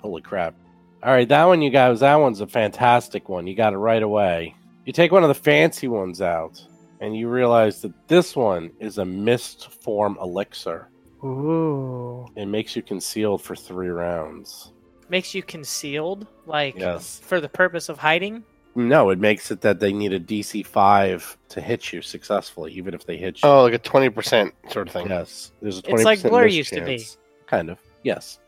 Holy 0.00 0.22
crap! 0.22 0.54
All 1.02 1.12
right, 1.12 1.28
that 1.28 1.44
one 1.44 1.62
you 1.62 1.70
guys. 1.70 2.00
That 2.00 2.16
one's 2.16 2.40
a 2.40 2.46
fantastic 2.46 3.28
one. 3.28 3.46
You 3.46 3.54
got 3.54 3.72
it 3.72 3.78
right 3.78 4.02
away. 4.02 4.54
You 4.90 4.92
take 4.92 5.12
one 5.12 5.22
of 5.22 5.28
the 5.28 5.34
fancy 5.36 5.86
ones 5.86 6.20
out, 6.20 6.60
and 6.98 7.16
you 7.16 7.28
realize 7.28 7.80
that 7.82 8.08
this 8.08 8.34
one 8.34 8.72
is 8.80 8.98
a 8.98 9.04
mist 9.04 9.70
form 9.84 10.18
elixir. 10.20 10.88
Ooh. 11.22 12.26
It 12.34 12.46
makes 12.46 12.74
you 12.74 12.82
concealed 12.82 13.40
for 13.40 13.54
three 13.54 13.90
rounds. 13.90 14.72
Makes 15.08 15.32
you 15.32 15.44
concealed, 15.44 16.26
like 16.44 16.76
Yes. 16.76 17.20
for 17.22 17.40
the 17.40 17.48
purpose 17.48 17.88
of 17.88 17.98
hiding. 17.98 18.42
No, 18.74 19.10
it 19.10 19.20
makes 19.20 19.52
it 19.52 19.60
that 19.60 19.78
they 19.78 19.92
need 19.92 20.12
a 20.12 20.18
DC 20.18 20.66
five 20.66 21.38
to 21.50 21.60
hit 21.60 21.92
you 21.92 22.02
successfully, 22.02 22.72
even 22.72 22.92
if 22.92 23.06
they 23.06 23.16
hit 23.16 23.44
you. 23.44 23.48
Oh, 23.48 23.62
like 23.62 23.74
a 23.74 23.78
twenty 23.78 24.08
percent 24.08 24.52
sort 24.70 24.88
of 24.88 24.92
thing. 24.92 25.08
Yes, 25.08 25.52
there's 25.62 25.78
a 25.78 25.82
twenty. 25.82 25.98
It's 26.02 26.04
like 26.04 26.22
Blur 26.22 26.46
used 26.46 26.72
to 26.72 26.84
be. 26.84 27.06
Kind 27.46 27.70
of. 27.70 27.78
Yes. 28.02 28.40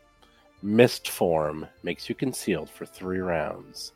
Mist 0.61 1.07
form 1.07 1.67
makes 1.83 2.09
you 2.09 2.15
concealed 2.15 2.69
for 2.69 2.85
three 2.85 3.19
rounds. 3.19 3.93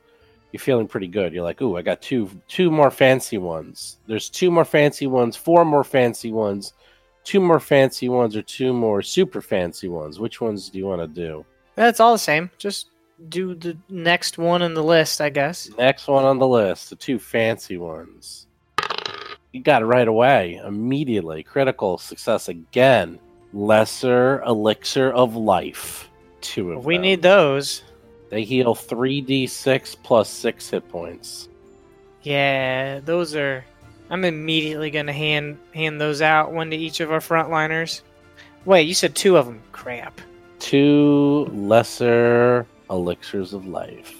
You're 0.58 0.64
feeling 0.64 0.88
pretty 0.88 1.06
good. 1.06 1.34
You're 1.34 1.44
like, 1.44 1.62
ooh, 1.62 1.78
I 1.78 1.84
got 1.84 2.02
two 2.02 2.28
two 2.48 2.72
more 2.72 2.90
fancy 2.90 3.38
ones. 3.38 4.00
There's 4.08 4.28
two 4.28 4.50
more 4.50 4.66
fancy 4.66 5.06
ones, 5.06 5.36
four 5.36 5.64
more 5.64 5.84
fancy 5.84 6.32
ones, 6.32 6.74
two 7.24 7.40
more 7.40 7.60
fancy 7.60 8.10
ones, 8.10 8.36
or 8.36 8.42
two 8.42 8.74
more 8.74 9.04
super 9.04 9.40
fancy 9.40 9.88
ones. 9.88 10.20
Which 10.20 10.42
ones 10.42 10.70
do 10.70 10.80
you 10.80 10.88
want 10.88 11.02
to 11.02 11.08
do? 11.08 11.46
That's 11.76 12.00
all 12.00 12.12
the 12.12 12.18
same. 12.18 12.50
Just 12.58 12.88
do 13.30 13.54
the 13.54 13.78
next 13.88 14.40
one 14.40 14.64
in 14.64 14.74
the 14.74 14.82
list, 14.82 15.22
I 15.22 15.30
guess. 15.30 15.70
Next 15.78 16.08
one 16.08 16.26
on 16.26 16.40
the 16.40 16.48
list, 16.48 16.90
the 16.90 16.96
two 16.96 17.20
fancy 17.20 17.78
ones. 17.78 18.48
You 19.52 19.62
got 19.62 19.84
it 19.84 19.86
right 19.86 20.08
away, 20.08 20.60
immediately. 20.66 21.44
Critical 21.44 22.00
success 22.00 22.50
again. 22.50 23.20
Lesser 23.54 24.42
elixir 24.42 25.12
of 25.12 25.36
life. 25.36 26.10
Two 26.42 26.72
of 26.72 26.78
them. 26.78 26.84
We 26.84 26.96
them. 26.96 27.04
need 27.04 27.22
those. 27.22 27.84
They 28.30 28.44
heal 28.44 28.76
3d6 28.76 29.96
plus 30.04 30.30
6 30.30 30.70
hit 30.70 30.90
points. 30.90 31.48
Yeah, 32.24 33.00
those 33.00 33.36
are. 33.36 33.64
I'm 34.10 34.24
immediately 34.26 34.90
gonna 34.90 35.14
hand 35.14 35.58
hand 35.74 36.00
those 36.00 36.22
out 36.22 36.52
one 36.52 36.70
to 36.72 36.76
each 36.78 37.00
of 37.00 37.12
our 37.12 37.20
frontliners. 37.20 38.02
Wait, 38.66 38.84
you 38.84 38.94
said 38.94 39.16
two 39.16 39.38
of 39.38 39.46
them. 39.46 39.62
Crap. 39.72 40.20
Two 40.60 41.46
lesser 41.54 42.66
elixirs 42.90 43.54
of 43.54 43.66
life. 43.68 44.16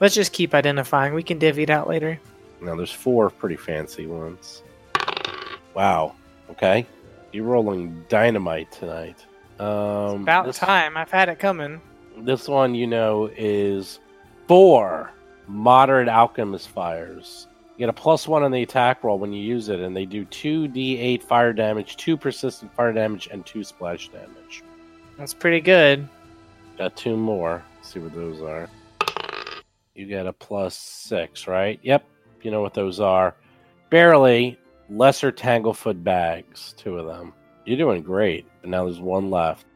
Let's 0.00 0.14
just 0.14 0.32
keep 0.32 0.54
identifying. 0.54 1.14
We 1.14 1.22
can 1.22 1.38
divvy 1.38 1.62
it 1.64 1.70
out 1.70 1.88
later. 1.88 2.20
Now 2.60 2.74
there's 2.76 2.90
four 2.92 3.30
pretty 3.30 3.56
fancy 3.56 4.06
ones. 4.06 4.62
Wow. 5.74 6.14
Okay. 6.50 6.86
You're 7.32 7.44
rolling 7.44 8.04
dynamite 8.08 8.70
tonight. 8.72 9.24
Um, 9.58 10.22
About 10.22 10.46
this- 10.46 10.58
time. 10.58 10.96
I've 10.96 11.10
had 11.10 11.28
it 11.28 11.38
coming. 11.38 11.80
This 12.24 12.48
one, 12.48 12.74
you 12.74 12.86
know, 12.86 13.30
is 13.36 14.00
four 14.46 15.12
moderate 15.46 16.08
alchemist 16.08 16.68
fires. 16.68 17.46
You 17.72 17.86
get 17.86 17.88
a 17.88 17.94
plus 17.94 18.28
one 18.28 18.42
on 18.42 18.52
the 18.52 18.62
attack 18.62 19.02
roll 19.02 19.18
when 19.18 19.32
you 19.32 19.42
use 19.42 19.68
it, 19.68 19.80
and 19.80 19.96
they 19.96 20.04
do 20.04 20.24
two 20.26 20.68
d8 20.68 21.22
fire 21.22 21.52
damage, 21.52 21.96
two 21.96 22.16
persistent 22.16 22.74
fire 22.74 22.92
damage, 22.92 23.28
and 23.32 23.44
two 23.44 23.64
splash 23.64 24.08
damage. 24.08 24.62
That's 25.16 25.34
pretty 25.34 25.60
good. 25.60 26.08
Got 26.78 26.96
two 26.96 27.16
more. 27.16 27.62
Let's 27.76 27.92
see 27.92 28.00
what 28.00 28.14
those 28.14 28.40
are. 28.42 28.68
You 29.94 30.06
get 30.06 30.26
a 30.26 30.32
plus 30.32 30.74
six, 30.76 31.46
right? 31.46 31.78
Yep. 31.82 32.04
You 32.42 32.50
know 32.50 32.62
what 32.62 32.74
those 32.74 33.00
are. 33.00 33.34
Barely 33.90 34.58
lesser 34.88 35.30
tanglefoot 35.30 36.02
bags, 36.02 36.74
two 36.76 36.98
of 36.98 37.06
them. 37.06 37.32
You're 37.66 37.76
doing 37.76 38.02
great. 38.02 38.46
And 38.62 38.70
now 38.70 38.84
there's 38.84 39.00
one 39.00 39.30
left. 39.30 39.66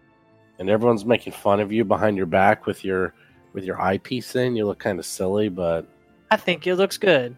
And 0.58 0.70
everyone's 0.70 1.04
making 1.04 1.32
fun 1.32 1.60
of 1.60 1.72
you 1.72 1.84
behind 1.84 2.16
your 2.16 2.26
back 2.26 2.66
with 2.66 2.84
your 2.84 3.14
with 3.52 3.64
your 3.64 3.80
eyepiece 3.80 4.36
in. 4.36 4.56
You 4.56 4.66
look 4.66 4.78
kind 4.78 4.98
of 4.98 5.06
silly, 5.06 5.48
but 5.48 5.86
I 6.30 6.36
think 6.36 6.66
it 6.66 6.76
looks 6.76 6.98
good. 6.98 7.36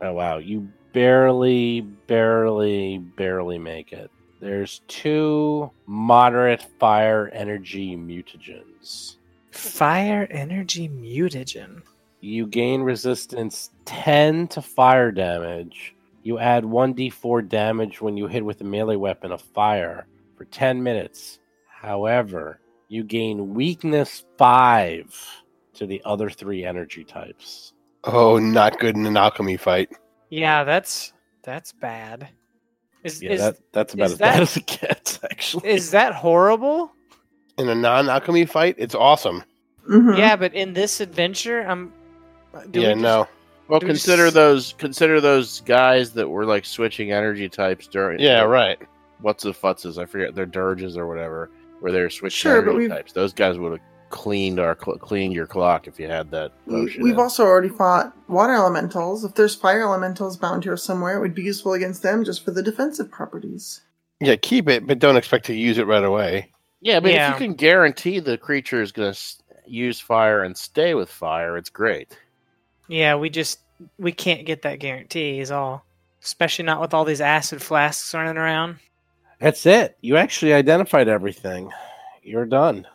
oh 0.00 0.12
wow, 0.12 0.38
you 0.38 0.68
barely, 0.92 1.80
barely, 1.80 2.98
barely 2.98 3.58
make 3.58 3.92
it. 3.92 4.10
There's 4.40 4.80
two 4.86 5.70
moderate 5.86 6.64
fire 6.78 7.28
energy 7.32 7.96
mutagens. 7.96 9.16
Fire 9.50 10.28
energy 10.30 10.88
mutagen. 10.88 11.82
You 12.20 12.46
gain 12.46 12.82
resistance 12.82 13.70
10 13.84 14.48
to 14.48 14.62
fire 14.62 15.10
damage. 15.10 15.94
You 16.22 16.38
add 16.38 16.64
1d4 16.64 17.48
damage 17.48 18.00
when 18.00 18.16
you 18.16 18.26
hit 18.26 18.44
with 18.44 18.60
a 18.60 18.64
melee 18.64 18.96
weapon 18.96 19.32
of 19.32 19.40
fire 19.40 20.06
for 20.36 20.44
10 20.44 20.82
minutes. 20.82 21.38
However, 21.82 22.58
you 22.88 23.04
gain 23.04 23.54
weakness 23.54 24.24
5 24.36 25.42
to 25.74 25.86
the 25.86 26.02
other 26.04 26.28
three 26.28 26.64
energy 26.64 27.04
types. 27.04 27.72
Oh, 28.02 28.38
not 28.38 28.80
good 28.80 28.96
in 28.96 29.06
an 29.06 29.16
alchemy 29.16 29.56
fight. 29.56 29.90
Yeah, 30.28 30.64
that's 30.64 31.12
that's 31.44 31.72
bad. 31.72 32.28
Is 33.04 33.22
Yeah, 33.22 33.30
is, 33.30 33.40
that, 33.40 33.56
that's 33.70 33.94
about 33.94 34.06
is 34.06 34.12
as 34.14 34.18
bad 34.18 34.42
as 34.42 34.56
it 34.56 34.66
gets, 34.66 35.20
actually. 35.22 35.68
is 35.70 35.92
that 35.92 36.14
horrible? 36.14 36.92
In 37.58 37.68
a 37.68 37.74
non-alchemy 37.76 38.46
fight, 38.46 38.74
it's 38.78 38.94
awesome. 38.96 39.44
Mhm. 39.88 40.18
Yeah, 40.18 40.34
but 40.34 40.54
in 40.54 40.72
this 40.72 41.00
adventure, 41.00 41.60
I'm. 41.60 41.92
do 42.70 42.80
we 42.80 42.86
yeah, 42.86 42.92
just- 42.92 43.02
no. 43.02 43.28
Well, 43.68 43.78
Do 43.80 43.86
we 43.86 43.90
consider 43.92 44.24
just- 44.26 44.34
those 44.34 44.74
consider 44.78 45.20
those 45.20 45.60
guys 45.60 46.12
that 46.14 46.28
were 46.28 46.44
like 46.44 46.64
switching 46.64 47.12
energy 47.12 47.48
types 47.48 47.86
during. 47.86 48.18
Yeah, 48.18 48.40
right. 48.42 48.78
What's 49.20 49.44
the 49.44 49.52
futzes? 49.52 49.96
I 50.00 50.06
forget. 50.06 50.34
They're 50.34 50.46
dirges 50.46 50.96
or 50.96 51.06
whatever, 51.06 51.50
where 51.80 51.92
they're 51.92 52.10
switching 52.10 52.50
Sure, 52.50 52.62
but 52.62 52.88
types. 52.88 53.12
Those 53.12 53.32
guys 53.32 53.58
would 53.58 53.72
have 53.72 53.80
cleaned 54.10 54.58
our 54.58 54.76
cl- 54.82 54.98
cleaned 54.98 55.34
your 55.34 55.46
clock 55.46 55.86
if 55.86 55.98
you 56.00 56.06
had 56.08 56.30
that 56.30 56.52
We- 56.66 56.74
potion. 56.86 57.02
We've 57.02 57.14
in. 57.14 57.20
also 57.20 57.44
already 57.44 57.68
fought 57.68 58.12
water 58.28 58.54
elementals. 58.54 59.24
If 59.24 59.34
there's 59.34 59.54
fire 59.54 59.82
elementals 59.82 60.36
bound 60.36 60.64
here 60.64 60.76
somewhere, 60.76 61.16
it 61.16 61.20
would 61.20 61.34
be 61.34 61.42
useful 61.42 61.72
against 61.74 62.02
them 62.02 62.24
just 62.24 62.44
for 62.44 62.50
the 62.50 62.62
defensive 62.62 63.10
properties. 63.10 63.82
Yeah, 64.20 64.36
keep 64.36 64.68
it, 64.68 64.86
but 64.86 64.98
don't 64.98 65.16
expect 65.16 65.46
to 65.46 65.54
use 65.54 65.78
it 65.78 65.86
right 65.86 66.02
away. 66.04 66.50
yeah, 66.80 67.00
but 67.00 67.12
Yeah. 67.12 67.34
if 67.34 67.40
you 67.40 67.46
can 67.46 67.54
guarantee 67.56 68.18
the 68.20 68.38
creature 68.38 68.80
is 68.80 68.92
going 68.92 69.06
to 69.06 69.10
s- 69.10 69.42
use 69.66 70.00
fire 70.00 70.42
and 70.42 70.56
stay 70.56 70.94
with 70.94 71.10
fire, 71.10 71.56
it's 71.56 71.70
great. 71.70 72.16
Yeah, 72.88 73.16
we 73.16 73.28
just 73.30 73.58
we 73.98 74.10
can't 74.12 74.46
get 74.46 74.62
that 74.62 74.78
guarantee. 74.80 75.38
Is 75.40 75.50
all. 75.50 75.84
Especially 76.22 76.64
not 76.64 76.80
with 76.80 76.94
all 76.94 77.04
these 77.04 77.20
acid 77.20 77.60
flasks 77.62 78.12
running 78.14 78.36
around. 78.36 78.76
That's 79.40 79.66
it. 79.66 79.96
You 80.00 80.16
actually 80.16 80.52
identified 80.52 81.08
everything. 81.08 81.70
You're 82.22 82.46
done. 82.46 82.86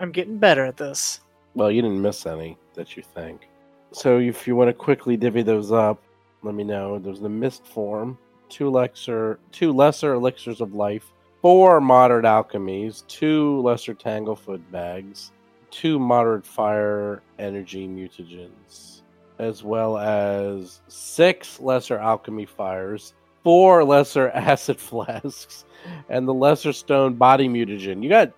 I'm 0.00 0.12
getting 0.12 0.38
better 0.38 0.64
at 0.64 0.76
this. 0.76 1.20
Well, 1.54 1.70
you 1.70 1.82
didn't 1.82 2.00
miss 2.00 2.24
any 2.26 2.56
that 2.74 2.96
you 2.96 3.02
think. 3.02 3.48
So 3.92 4.18
if 4.18 4.46
you 4.46 4.56
want 4.56 4.68
to 4.68 4.74
quickly 4.74 5.16
divvy 5.16 5.42
those 5.42 5.72
up, 5.72 6.02
let 6.42 6.54
me 6.54 6.64
know. 6.64 6.98
There's 6.98 7.20
the 7.20 7.28
mist 7.28 7.66
form, 7.66 8.18
two 8.48 8.70
lesser, 8.70 9.38
two 9.52 9.72
lesser 9.72 10.14
elixirs 10.14 10.60
of 10.60 10.74
life, 10.74 11.12
four 11.42 11.80
moderate 11.80 12.24
alchemies, 12.24 13.06
two 13.06 13.60
lesser 13.60 13.94
tanglefoot 13.94 14.62
bags, 14.70 15.32
two 15.70 15.98
moderate 15.98 16.46
fire 16.46 17.22
energy 17.38 17.88
mutagens, 17.88 19.02
as 19.38 19.62
well 19.62 19.98
as 19.98 20.80
six 20.88 21.60
lesser 21.60 21.98
alchemy 21.98 22.46
fires, 22.46 23.14
four 23.48 23.82
lesser 23.82 24.28
acid 24.34 24.78
flasks, 24.78 25.64
and 26.10 26.28
the 26.28 26.34
lesser 26.34 26.70
stone 26.70 27.14
body 27.14 27.48
mutagen. 27.48 28.02
You 28.02 28.10
got 28.10 28.32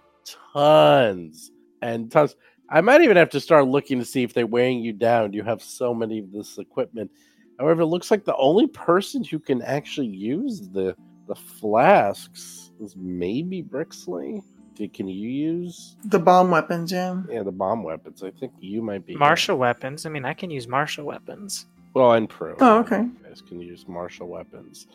tons 0.53 1.51
and 1.83 2.13
tons. 2.13 2.37
I 2.69 2.81
might 2.81 3.03
even 3.03 3.17
have 3.17 3.31
to 3.31 3.41
start 3.41 3.67
looking 3.67 3.99
to 3.99 4.05
see 4.05 4.23
if 4.23 4.33
they're 4.35 4.47
weighing 4.47 4.79
you 4.79 4.93
down. 4.93 5.33
You 5.33 5.43
have 5.43 5.65
so 5.65 5.93
many 5.93 6.21
of 6.21 6.31
this 6.31 6.59
equipment. 6.59 7.11
However, 7.59 7.83
it 7.83 7.87
looks 7.87 8.13
like 8.13 8.25
the 8.25 8.37
only 8.37 8.69
person 8.69 9.25
who 9.25 9.41
can 9.41 9.63
actually 9.63 10.07
use 10.07 10.69
the 10.69 10.95
the 11.27 11.35
flasks 11.35 12.71
is 12.81 12.95
maybe 12.97 13.65
Brixley. 13.65 14.41
did, 14.77 14.93
can 14.93 15.09
you 15.09 15.29
use 15.29 15.97
The 16.05 16.21
bomb 16.21 16.53
weapons, 16.53 16.93
yeah. 16.93 17.21
yeah 17.29 17.43
the 17.43 17.51
bomb 17.51 17.83
weapons? 17.83 18.23
I 18.23 18.31
think 18.31 18.53
you 18.61 18.81
might 18.81 19.05
be 19.07 19.17
Martial 19.17 19.59
weapons. 19.59 20.07
I 20.07 20.09
mean, 20.09 20.25
I 20.25 20.35
can 20.35 20.51
use 20.51 20.69
martial 20.69 21.05
weapons. 21.05 21.67
Well, 21.95 22.13
and 22.13 22.29
pro. 22.29 22.57
Oh, 22.61 22.79
okay. 22.81 23.03
You 23.03 23.17
guys 23.25 23.43
can 23.43 23.61
use 23.61 23.87
martial 23.89 24.29
weapons. 24.29 24.87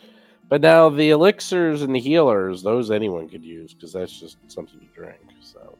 But 0.47 0.61
now 0.61 0.89
the 0.89 1.09
elixirs 1.09 1.81
and 1.81 1.95
the 1.95 1.99
healers, 1.99 2.61
those 2.61 2.91
anyone 2.91 3.27
could 3.27 3.43
use 3.43 3.73
because 3.73 3.93
that's 3.93 4.19
just 4.19 4.37
something 4.47 4.79
you 4.79 4.87
drink. 4.93 5.19
So 5.41 5.77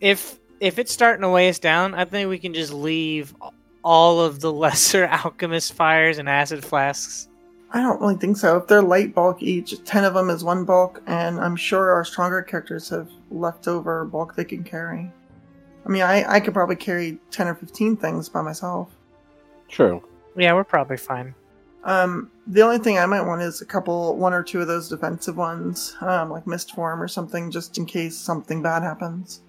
If 0.00 0.38
if 0.60 0.78
it's 0.78 0.92
starting 0.92 1.22
to 1.22 1.28
weigh 1.30 1.48
us 1.48 1.58
down, 1.58 1.94
I 1.94 2.04
think 2.04 2.28
we 2.28 2.38
can 2.38 2.54
just 2.54 2.72
leave 2.72 3.34
all 3.82 4.20
of 4.20 4.40
the 4.40 4.52
lesser 4.64 5.06
alchemist 5.06 5.72
fires 5.72 6.18
and 6.18 6.28
acid 6.28 6.64
flasks. 6.64 7.28
I 7.74 7.80
don't 7.80 8.00
really 8.02 8.16
think 8.16 8.36
so. 8.36 8.58
If 8.58 8.66
they're 8.66 8.82
light 8.82 9.14
bulk 9.14 9.42
each, 9.42 9.82
10 9.82 10.04
of 10.04 10.12
them 10.12 10.28
is 10.28 10.44
one 10.44 10.64
bulk, 10.66 11.02
and 11.06 11.40
I'm 11.40 11.56
sure 11.56 11.90
our 11.90 12.04
stronger 12.04 12.42
characters 12.42 12.90
have 12.90 13.08
leftover 13.30 14.04
bulk 14.04 14.36
they 14.36 14.44
can 14.44 14.62
carry. 14.62 15.10
I 15.86 15.88
mean, 15.88 16.02
I, 16.02 16.34
I 16.34 16.40
could 16.40 16.52
probably 16.52 16.76
carry 16.76 17.18
10 17.30 17.48
or 17.48 17.54
15 17.54 17.96
things 17.96 18.28
by 18.28 18.42
myself. 18.42 18.90
true. 19.68 20.04
Yeah, 20.36 20.54
we're 20.54 20.64
probably 20.64 20.96
fine. 20.96 21.34
Um, 21.84 22.30
the 22.46 22.62
only 22.62 22.78
thing 22.78 22.98
I 22.98 23.06
might 23.06 23.22
want 23.22 23.42
is 23.42 23.60
a 23.60 23.66
couple, 23.66 24.16
one 24.16 24.32
or 24.32 24.42
two 24.42 24.60
of 24.60 24.68
those 24.68 24.88
defensive 24.88 25.36
ones, 25.36 25.96
um, 26.00 26.30
like 26.30 26.46
Mist 26.46 26.74
Form 26.74 27.02
or 27.02 27.08
something, 27.08 27.50
just 27.50 27.76
in 27.76 27.86
case 27.86 28.16
something 28.16 28.62
bad 28.62 28.82
happens. 28.82 29.42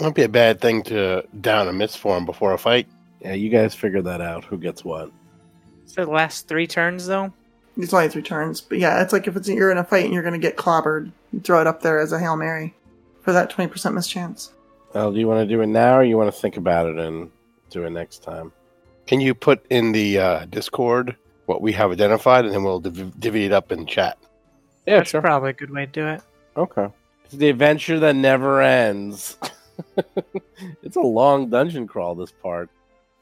Won't 0.00 0.14
be 0.14 0.22
a 0.22 0.28
bad 0.28 0.60
thing 0.60 0.82
to 0.84 1.24
down 1.40 1.66
a 1.66 1.72
mist 1.72 1.98
form 1.98 2.24
before 2.24 2.52
a 2.52 2.58
fight. 2.58 2.86
Yeah, 3.20 3.34
you 3.34 3.48
guys 3.48 3.74
figure 3.74 4.02
that 4.02 4.20
out. 4.20 4.44
Who 4.44 4.56
gets 4.56 4.84
what? 4.84 5.10
So 5.86 6.04
the 6.04 6.10
last 6.10 6.46
three 6.46 6.68
turns 6.68 7.06
though. 7.06 7.32
It's 7.76 7.92
only 7.92 8.08
three 8.08 8.22
turns, 8.22 8.60
but 8.60 8.78
yeah, 8.78 9.02
it's 9.02 9.12
like 9.12 9.26
if 9.26 9.36
it's 9.36 9.48
you're 9.48 9.70
in 9.70 9.78
a 9.78 9.84
fight 9.84 10.04
and 10.04 10.12
you're 10.12 10.22
going 10.22 10.34
to 10.34 10.38
get 10.38 10.56
clobbered, 10.56 11.12
you 11.32 11.40
throw 11.40 11.60
it 11.60 11.66
up 11.66 11.80
there 11.80 12.00
as 12.00 12.12
a 12.12 12.18
hail 12.18 12.36
mary 12.36 12.74
for 13.22 13.32
that 13.32 13.50
20% 13.52 13.94
mischance. 13.94 14.52
Well, 14.94 15.12
do 15.12 15.18
you 15.18 15.28
want 15.28 15.48
to 15.48 15.54
do 15.54 15.60
it 15.60 15.66
now, 15.66 15.98
or 15.98 16.02
you 16.02 16.16
want 16.16 16.32
to 16.32 16.40
think 16.40 16.56
about 16.56 16.88
it 16.88 16.98
and 16.98 17.30
do 17.70 17.84
it 17.84 17.90
next 17.90 18.24
time? 18.24 18.52
Can 19.08 19.22
you 19.22 19.34
put 19.34 19.64
in 19.70 19.92
the 19.92 20.18
uh, 20.18 20.44
Discord 20.44 21.16
what 21.46 21.62
we 21.62 21.72
have 21.72 21.90
identified, 21.90 22.44
and 22.44 22.52
then 22.52 22.62
we'll 22.62 22.78
div- 22.78 23.18
divvy 23.18 23.46
it 23.46 23.52
up 23.52 23.72
in 23.72 23.86
chat? 23.86 24.18
Yeah, 24.86 24.98
That's 24.98 25.12
probably 25.12 25.50
a 25.50 25.54
good 25.54 25.70
way 25.70 25.86
to 25.86 25.90
do 25.90 26.06
it. 26.06 26.20
Okay. 26.58 26.88
It's 27.24 27.32
the 27.32 27.48
adventure 27.48 27.98
that 28.00 28.14
never 28.14 28.60
ends. 28.60 29.38
it's 30.82 30.96
a 30.96 31.00
long 31.00 31.48
dungeon 31.48 31.86
crawl. 31.86 32.16
This 32.16 32.32
part. 32.32 32.68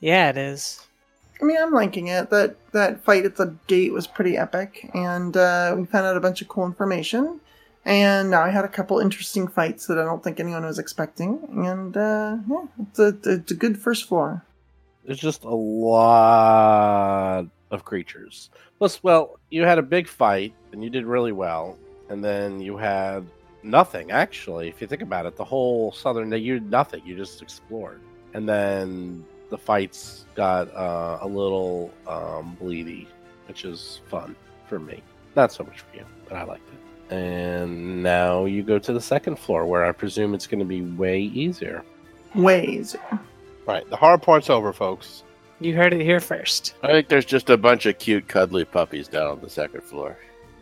Yeah, 0.00 0.30
it 0.30 0.36
is. 0.36 0.84
I 1.40 1.44
mean, 1.44 1.56
I'm 1.56 1.72
liking 1.72 2.08
it. 2.08 2.30
That 2.30 2.56
that 2.72 3.04
fight 3.04 3.24
at 3.24 3.36
the 3.36 3.54
gate 3.68 3.92
was 3.92 4.08
pretty 4.08 4.36
epic, 4.36 4.90
and 4.92 5.36
uh, 5.36 5.76
we 5.78 5.84
found 5.84 6.04
out 6.04 6.16
a 6.16 6.20
bunch 6.20 6.42
of 6.42 6.48
cool 6.48 6.66
information. 6.66 7.40
And 7.84 8.32
now 8.32 8.42
I 8.42 8.50
had 8.50 8.64
a 8.64 8.68
couple 8.68 8.98
interesting 8.98 9.46
fights 9.46 9.86
that 9.86 9.98
I 9.98 10.04
don't 10.04 10.24
think 10.24 10.40
anyone 10.40 10.64
was 10.64 10.80
expecting. 10.80 11.46
And 11.64 11.96
uh, 11.96 12.38
yeah, 12.50 12.64
it's 12.82 12.98
a, 12.98 13.16
it's 13.22 13.52
a 13.52 13.54
good 13.54 13.78
first 13.78 14.08
floor. 14.08 14.44
There's 15.06 15.20
just 15.20 15.44
a 15.44 15.54
lot 15.54 17.46
of 17.70 17.84
creatures. 17.84 18.50
Plus, 18.78 19.02
well, 19.02 19.38
you 19.50 19.62
had 19.62 19.78
a 19.78 19.82
big 19.82 20.08
fight 20.08 20.52
and 20.72 20.82
you 20.82 20.90
did 20.90 21.06
really 21.06 21.30
well, 21.32 21.78
and 22.10 22.24
then 22.24 22.60
you 22.60 22.76
had 22.76 23.24
nothing. 23.62 24.10
Actually, 24.10 24.68
if 24.68 24.80
you 24.80 24.88
think 24.88 25.02
about 25.02 25.24
it, 25.24 25.36
the 25.36 25.44
whole 25.44 25.92
southern 25.92 26.30
day 26.30 26.38
you 26.38 26.54
did 26.54 26.70
nothing. 26.70 27.02
You 27.06 27.16
just 27.16 27.40
explored, 27.40 28.00
and 28.34 28.48
then 28.48 29.24
the 29.48 29.58
fights 29.58 30.26
got 30.34 30.74
uh, 30.74 31.18
a 31.20 31.26
little 31.26 31.92
um, 32.08 32.56
bleedy, 32.60 33.06
which 33.46 33.64
is 33.64 34.00
fun 34.08 34.34
for 34.68 34.80
me. 34.80 35.02
Not 35.36 35.52
so 35.52 35.62
much 35.62 35.80
for 35.80 35.96
you, 35.96 36.04
but 36.28 36.36
I 36.36 36.42
liked 36.42 36.68
it. 36.68 37.14
And 37.14 38.02
now 38.02 38.44
you 38.46 38.64
go 38.64 38.80
to 38.80 38.92
the 38.92 39.00
second 39.00 39.38
floor, 39.38 39.66
where 39.66 39.84
I 39.84 39.92
presume 39.92 40.34
it's 40.34 40.48
going 40.48 40.58
to 40.58 40.64
be 40.64 40.82
way 40.82 41.20
easier. 41.20 41.84
Ways. 42.34 42.96
Right, 43.66 43.88
the 43.90 43.96
hard 43.96 44.22
part's 44.22 44.48
over, 44.48 44.72
folks. 44.72 45.24
You 45.58 45.74
heard 45.74 45.92
it 45.92 46.02
here 46.02 46.20
first. 46.20 46.74
I 46.82 46.88
think 46.88 47.08
there's 47.08 47.24
just 47.24 47.50
a 47.50 47.56
bunch 47.56 47.86
of 47.86 47.98
cute, 47.98 48.28
cuddly 48.28 48.64
puppies 48.64 49.08
down 49.08 49.26
on 49.26 49.40
the 49.40 49.50
second 49.50 49.82
floor. 49.82 50.18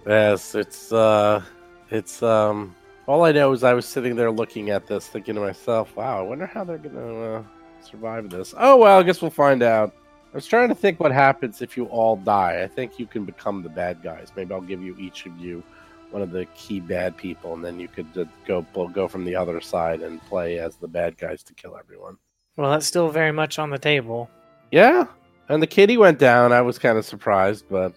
Yes, 0.07 0.55
it's 0.55 0.93
uh 0.93 1.43
it's 1.91 2.23
um 2.23 2.75
all 3.07 3.25
I 3.25 3.33
know 3.33 3.53
is 3.53 3.65
I 3.65 3.75
was 3.75 3.87
sitting 3.87 4.17
there 4.17 4.31
looking 4.31 4.71
at 4.71 4.87
this 4.87 5.09
thinking 5.09 5.35
to 5.35 5.41
myself, 5.41 5.95
wow, 5.97 6.19
I 6.19 6.23
wonder 6.23 6.47
how 6.47 6.65
they're 6.65 6.79
going 6.79 6.95
to 6.95 7.25
uh, 7.25 7.43
survive 7.83 8.31
this. 8.31 8.55
Oh 8.57 8.79
well, 8.79 8.99
I 8.99 9.03
guess 9.03 9.21
we'll 9.21 9.31
find 9.31 9.63
out. 9.63 9.95
I 10.33 10.37
was 10.37 10.47
trying 10.47 10.69
to 10.71 10.75
think 10.75 11.01
what 11.01 11.13
happens 11.13 11.61
if 11.61 11.77
you 11.77 11.85
all 11.87 12.17
die. 12.17 12.63
I 12.63 12.69
think 12.69 12.99
you 12.99 13.07
can 13.07 13.25
become 13.25 13.63
the 13.63 13.69
bad 13.69 14.03
guys. 14.03 14.33
Maybe 14.35 14.55
I'll 14.55 14.61
give 14.61 14.83
you 14.83 14.97
each 14.99 15.27
of 15.27 15.39
you 15.39 15.63
one 16.11 16.23
of 16.23 16.31
the 16.31 16.47
key 16.55 16.81
bad 16.81 17.17
people 17.17 17.55
and 17.55 17.65
then 17.65 17.81
you 17.81 17.89
could 17.89 18.07
uh, 18.17 18.25
go 18.47 18.65
go 18.89 19.09
from 19.09 19.25
the 19.25 19.35
other 19.35 19.61
side 19.61 20.01
and 20.01 20.23
play 20.23 20.61
as 20.61 20.77
the 20.77 20.87
bad 20.89 21.19
guys 21.19 21.43
to 21.43 21.55
kill 21.55 21.77
everyone. 21.77 22.17
Well, 22.57 22.71
that's 22.71 22.87
still 22.87 23.09
very 23.09 23.33
much 23.33 23.59
on 23.59 23.71
the 23.71 23.79
table. 23.79 24.31
Yeah. 24.71 25.07
And 25.49 25.63
the 25.63 25.67
kitty 25.67 25.97
went 25.97 26.19
down. 26.19 26.53
I 26.53 26.63
was 26.63 26.79
kind 26.79 26.97
of 26.97 27.05
surprised, 27.05 27.67
but 27.69 27.95